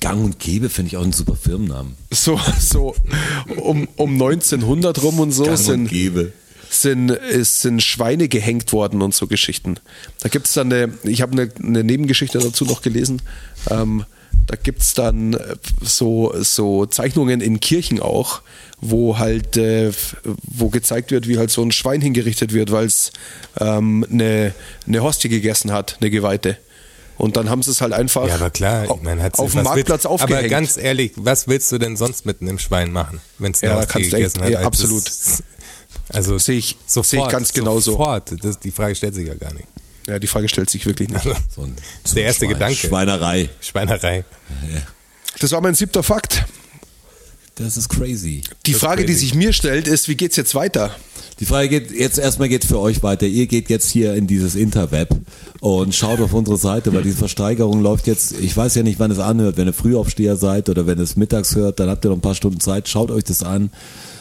[0.00, 1.96] Gang und Gäbe finde ich auch einen super Firmennamen.
[2.12, 2.94] so, so
[3.56, 6.32] um, um 1900 rum und so Gang und sind, Gäbe.
[6.74, 9.76] Sind, es sind Schweine gehängt worden und so Geschichten.
[10.20, 13.22] Da gibt es dann eine, ich habe eine, eine Nebengeschichte dazu noch gelesen.
[13.70, 14.04] Ähm,
[14.46, 18.42] da gibt es dann äh, so, so Zeichnungen in Kirchen auch,
[18.80, 19.90] wo halt, äh,
[20.42, 23.10] wo gezeigt wird, wie halt so ein Schwein hingerichtet wird, weil es
[23.58, 24.52] ähm, eine,
[24.86, 26.58] eine Hostie gegessen hat, eine Geweihte.
[27.16, 28.90] Und dann haben sie es halt einfach Ja, aber klar, ich
[29.22, 30.40] hat's- auf dem Marktplatz willst, aufgehängt.
[30.40, 33.76] Aber ganz ehrlich, was willst du denn sonst mit einem Schwein machen, wenn es Ja,
[33.78, 35.04] da kannst du echt- ja, absolut.
[36.14, 37.92] Also Sehe ich- sofort, sehe ich ganz genauso.
[37.92, 39.66] Sofort, das, die Frage stellt sich ja gar nicht.
[40.06, 41.24] ja, die Frage stellt sich wirklich nicht.
[41.54, 42.76] So ein, Das ist der erste Schwein- Gedanke.
[42.76, 43.48] Schweinerei.
[43.60, 44.24] Schweinerei.
[45.40, 46.44] Das war mein siebter Fakt.
[47.56, 48.42] Das ist crazy.
[48.66, 49.26] Die Das Frage, die crazy.
[49.26, 50.94] sich mir stellt, ist, wie geht's jetzt weiter?
[51.40, 53.26] Die Frage geht jetzt erstmal geht für euch weiter.
[53.26, 55.08] Ihr geht jetzt hier in dieses Interweb
[55.60, 59.10] und schaut auf unsere Seite, weil diese Versteigerung läuft jetzt, ich weiß ja nicht, wann
[59.12, 62.10] es anhört, wenn ihr Frühaufsteher seid oder wenn ihr es mittags hört, dann habt ihr
[62.10, 63.70] noch ein paar Stunden Zeit, schaut euch das an,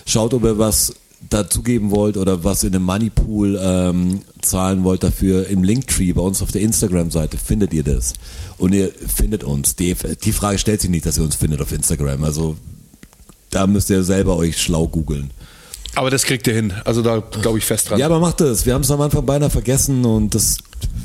[0.07, 0.93] schaut, ob ihr was
[1.29, 6.41] dazugeben wollt oder was in dem Moneypool ähm, zahlen wollt dafür im Linktree bei uns
[6.41, 8.13] auf der Instagram-Seite findet ihr das
[8.57, 9.75] und ihr findet uns.
[9.75, 12.57] Die, die Frage stellt sich nicht, dass ihr uns findet auf Instagram, also
[13.49, 15.31] da müsst ihr selber euch schlau googeln.
[15.95, 16.73] Aber das kriegt ihr hin.
[16.85, 17.99] Also da glaube ich fest dran.
[17.99, 18.65] Ja, aber macht das.
[18.65, 20.57] Wir haben es am Anfang beinahe vergessen und das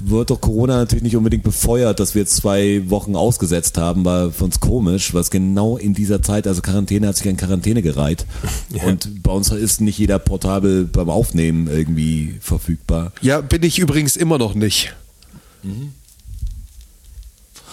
[0.02, 4.32] wird doch Corona natürlich nicht unbedingt befeuert, dass wir jetzt zwei Wochen ausgesetzt haben, war
[4.32, 8.26] für uns komisch, was genau in dieser Zeit, also Quarantäne hat sich an Quarantäne gereiht
[8.86, 13.12] und bei uns ist nicht jeder portabel beim Aufnehmen irgendwie verfügbar.
[13.20, 14.94] Ja, bin ich übrigens immer noch nicht.
[15.62, 15.92] Mhm.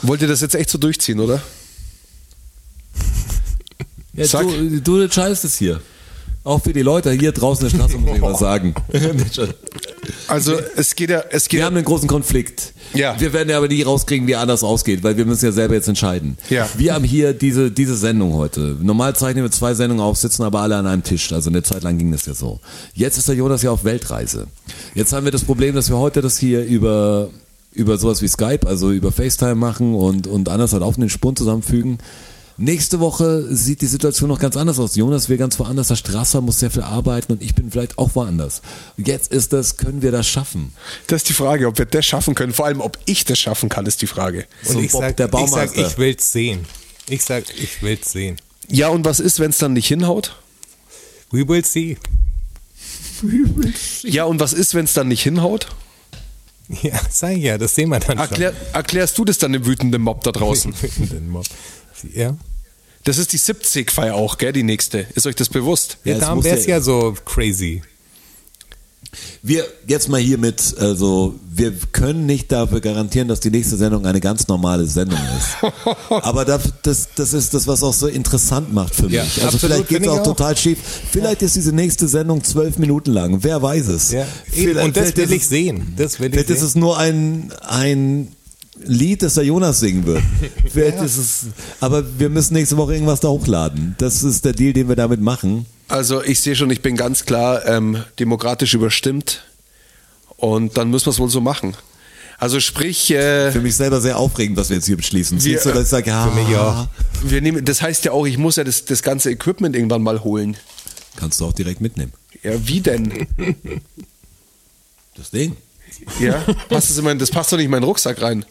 [0.01, 1.41] Wollt ihr das jetzt echt so durchziehen, oder?
[4.13, 5.81] Ja, du, du entscheidest es hier.
[6.45, 8.73] Auch für die Leute hier draußen in der Straße muss ich was sagen.
[10.27, 12.73] Also es geht ja, es geht Wir ja, haben einen großen Konflikt.
[12.93, 13.19] Ja.
[13.19, 15.87] Wir werden ja aber nie rauskriegen, wie anders ausgeht, weil wir müssen ja selber jetzt
[15.87, 16.37] entscheiden.
[16.49, 16.69] Ja.
[16.77, 18.77] Wir haben hier diese, diese Sendung heute.
[18.81, 21.33] Normal zeichnen wir zwei Sendungen auf, sitzen aber alle an einem Tisch.
[21.33, 22.59] Also eine Zeit lang ging das ja so.
[22.93, 24.45] Jetzt ist der Jonas ja auf Weltreise.
[24.93, 27.29] Jetzt haben wir das Problem, dass wir heute das hier über,
[27.73, 31.35] über sowas wie Skype, also über FaceTime machen und, und anders halt auf den Spuren
[31.35, 31.97] zusammenfügen.
[32.57, 34.95] Nächste Woche sieht die Situation noch ganz anders aus.
[34.95, 38.11] Jonas will ganz woanders, der Strasser muss sehr viel arbeiten und ich bin vielleicht auch
[38.13, 38.61] woanders.
[38.97, 40.71] Jetzt ist das, können wir das schaffen?
[41.07, 42.53] das ist die Frage, ob wir das schaffen können.
[42.53, 44.45] Vor allem, ob ich das schaffen kann, ist die Frage.
[44.67, 45.87] Und So ich Bob, sag, der ich sag, Baumeister.
[45.87, 46.65] ich will's sehen.
[47.09, 48.37] Ich sag, ich will's sehen.
[48.69, 50.35] Ja, und was ist, wenn es dann nicht hinhaut?
[51.31, 51.97] We will see.
[54.03, 55.67] Ja, und was ist, wenn es dann nicht hinhaut?
[56.81, 60.01] Ja, sag ich ja, das sehen wir dann Erklär, erklärst du das dann dem wütenden
[60.01, 60.73] Mob da draußen?
[60.97, 61.09] schon.
[61.09, 61.45] Den Mob.
[62.13, 62.35] Ja.
[63.03, 65.05] Das ist die 70-Feier auch, gell, die nächste.
[65.13, 65.97] Ist euch das bewusst?
[66.05, 67.81] Ja, es darum muss wäre es ja- ja so crazy.
[69.41, 74.05] Wir jetzt mal hier mit, also wir können nicht dafür garantieren, dass die nächste Sendung
[74.05, 75.71] eine ganz normale Sendung ist.
[76.09, 79.13] Aber das, das, das ist das, was auch so interessant macht für mich.
[79.13, 80.23] Ja, also absolut, vielleicht geht es auch, auch.
[80.23, 80.79] total schief.
[81.11, 83.41] Vielleicht ist diese nächste Sendung zwölf Minuten lang.
[83.43, 84.11] Wer weiß es?
[84.11, 84.25] Ja.
[84.83, 85.93] Und das will ist ich sehen.
[85.95, 86.67] Das will ich Vielleicht ist sehen.
[86.67, 88.34] es nur ein, ein
[88.83, 90.21] Lied, das der Jonas singen wird.
[90.71, 91.45] Vielleicht ist es,
[91.79, 93.95] aber wir müssen nächste Woche irgendwas da hochladen.
[93.97, 95.65] Das ist der Deal, den wir damit machen.
[95.87, 99.43] Also ich sehe schon, ich bin ganz klar ähm, demokratisch überstimmt
[100.37, 101.75] und dann müssen wir es wohl so machen.
[102.37, 105.37] Also sprich, äh, Für mich selber sehr aufregend, was wir jetzt hier beschließen.
[105.37, 106.87] Wir- Siehst du, dass ich sage, ja, Für mich auch.
[107.23, 110.21] wir nehmen, das heißt ja auch, ich muss ja das, das ganze Equipment irgendwann mal
[110.23, 110.57] holen.
[111.15, 112.11] kannst du auch direkt mitnehmen.
[112.43, 113.25] Ja, wie denn?
[115.15, 115.55] Das Ding.
[116.19, 118.45] Ja, passt das, in mein, das passt doch nicht in meinen Rucksack rein.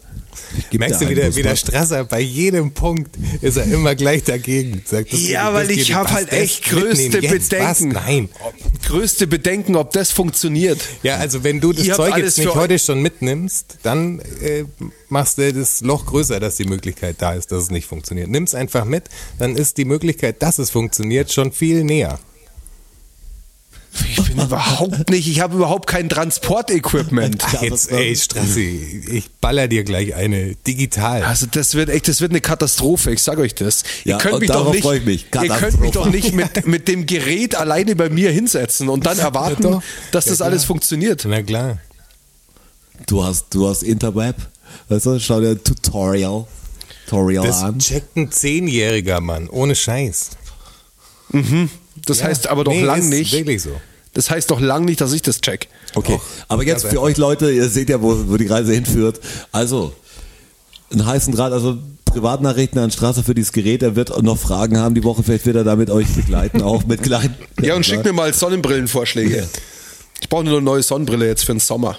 [0.71, 4.81] Merkst du, wie der, Strasser bei jedem Punkt ist er immer gleich dagegen.
[4.85, 7.21] Sagt, das Ja, weil ich habe halt echt größte?
[7.21, 7.89] Bedenken.
[7.89, 8.29] Nein.
[8.85, 10.79] Größte Bedenken, ob das funktioniert.
[11.03, 14.19] Ja, also wenn du das Ich Zeug alles jetzt nicht für- heute schon mitnimmst, dann
[14.41, 14.65] äh,
[15.09, 18.29] machst du das Loch größer, dass die Möglichkeit da ist, dass es nicht funktioniert.
[18.29, 19.05] Nimm es einfach mit,
[19.39, 22.19] dann ist die Möglichkeit, dass es funktioniert, schon viel näher.
[24.09, 27.43] Ich bin überhaupt nicht, ich habe überhaupt kein Transportequipment.
[27.61, 31.23] Jetzt, ey, Strassi, ich baller dir gleich eine digital.
[31.23, 33.83] Also das wird echt, das wird eine Katastrophe, ich sage euch das.
[34.03, 35.27] Ja, ihr könnt mich doch nicht, mich.
[35.33, 39.17] ihr könnt mich doch nicht mit, mit dem Gerät alleine bei mir hinsetzen und dann
[39.19, 39.81] erwarten, Ja,
[40.11, 40.49] dass Ja, das klar.
[40.49, 41.25] alles funktioniert.
[41.27, 41.77] Na klar.
[43.07, 44.35] Du hast, du hast Interweb.
[44.89, 46.45] Weißt du, schau dir ein Tutorial,
[47.05, 47.79] Tutorial Das an.
[47.79, 50.31] checkt ein Zehnjähriger Mann, ohne Scheiß.
[52.05, 52.25] Das Ja.
[52.25, 53.31] heißt aber doch Nee, lang nicht.
[53.33, 53.71] wirklich so.
[54.13, 55.67] Das heißt doch lang nicht, dass ich das check.
[55.93, 59.19] Okay, aber jetzt für euch Leute, ihr seht ja, wo, wo die Reise hinführt.
[59.51, 59.93] Also,
[60.91, 63.83] einen heißen Draht, also Privatnachrichten an Straße für dieses Gerät.
[63.83, 67.03] Er wird noch Fragen haben die Woche, vielleicht wird er damit euch begleiten, auch mit
[67.03, 67.35] kleinen.
[67.61, 69.47] Ja, und schick mir mal Sonnenbrillenvorschläge.
[70.21, 71.97] Ich brauche nur eine neue Sonnenbrille jetzt für den Sommer.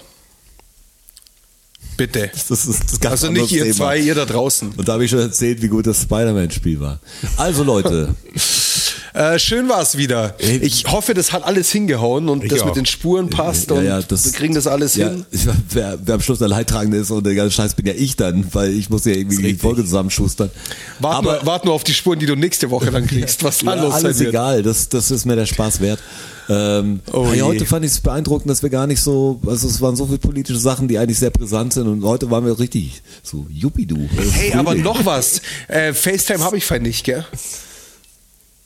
[1.97, 2.31] Bitte.
[2.33, 3.75] Das ist das ganz Also nicht ihr Thema.
[3.75, 4.71] zwei, ihr da draußen.
[4.75, 6.99] Und da habe ich schon erzählt, wie gut das Spider-Man-Spiel war.
[7.37, 8.15] Also Leute,
[9.17, 10.35] Äh, schön war es wieder.
[10.39, 12.67] Ich hoffe, das hat alles hingehauen und Ich das auch.
[12.67, 15.25] mit den Spuren passt und wir kriegen das alles ja, hin.
[15.71, 18.45] Wer, wer am Schluss der Leidtragende ist und der ganze Scheiß bin ja ich dann,
[18.53, 19.55] weil ich muss ja irgendwie die.
[19.55, 20.51] Folge zusammenschustern.
[20.99, 23.57] Wart, Aber nur, wart nur auf die Spuren, die du nächste Woche dann kriegst, was
[23.59, 24.29] da ja, los alles wird.
[24.29, 25.99] egal, das, das ist mir der Spaß wert.
[26.47, 29.81] Ähm, Oh hey, heute fand ich es beeindruckend, dass wir gar nicht so, also es
[29.81, 33.01] waren so viele politische Sachen, die eigentlich sehr brisant sind und heute waren wir richtig
[33.23, 33.97] so Jupidu.
[34.31, 35.41] Hey, aber noch was.
[35.67, 37.25] Äh, FaceTime habe ich fein nicht, gell?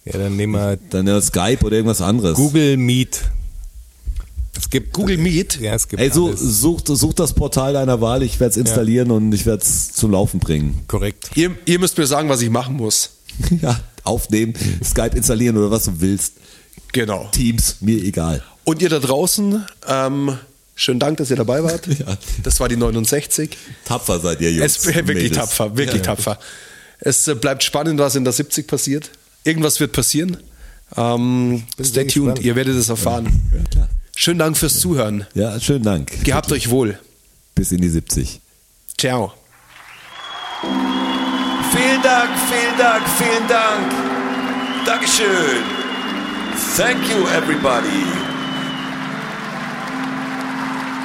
[0.06, 2.36] Ja, dann nehmen wir Dann ja Skype oder irgendwas anderes.
[2.36, 3.22] Google Meet.
[4.58, 5.60] Es gibt Google Meet?
[5.62, 6.40] Ja, es gibt Ey, so, alles.
[6.40, 10.12] such, such das Portal deiner Wahl, ich werde es installieren und ich werde es zum
[10.12, 10.84] Laufen bringen.
[10.88, 11.32] korrekt.
[11.36, 13.12] Ihr, ihr müsst mir sagen, was ich machen muss.
[13.62, 14.54] ja, aufnehmen,
[14.84, 16.34] Skype installieren oder was du willst.
[16.92, 17.30] Genau.
[17.32, 18.44] Teams, mir egal.
[18.66, 20.38] Und ihr da draußen, ähm,
[20.76, 21.88] schönen Dank, dass ihr dabei wart.
[22.00, 22.18] Ja.
[22.44, 23.58] Das war die 69.
[23.86, 24.78] Tapfer seid ihr, Jungs.
[24.78, 25.38] Es wirklich Mädels.
[25.38, 26.38] tapfer, wirklich tapfer.
[27.00, 29.12] Es äh, bleibt spannend, was in der 70 passiert.
[29.44, 30.38] Irgendwas wird passieren.
[30.96, 32.40] Ähm, stay tuned, gespannt.
[32.46, 33.28] ihr werdet es erfahren.
[33.72, 33.88] klar.
[34.16, 35.26] Schönen Dank fürs Zuhören.
[35.34, 36.24] Ja, schönen Dank.
[36.24, 37.00] Gehabt euch wohl.
[37.56, 38.40] Bis in die 70.
[38.98, 39.34] Ciao.
[40.62, 43.92] Vielen Dank, vielen Dank, vielen Dank.
[44.86, 45.64] Dankeschön.
[46.76, 48.06] Thank you, everybody.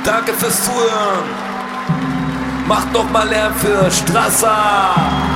[0.05, 1.25] Danke fürs Zuhören.
[2.67, 5.36] Macht noch mal Lärm für Strasser.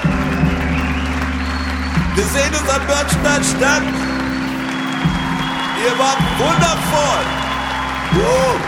[2.21, 3.81] Wir sehen uns am Börnstein statt.
[5.83, 7.25] Ihr wart wundervoll.
[8.13, 8.59] Uh,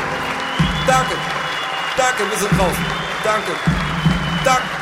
[0.88, 1.16] danke,
[1.96, 2.86] danke, wir sind draußen.
[3.24, 3.52] Danke,
[4.44, 4.74] danke.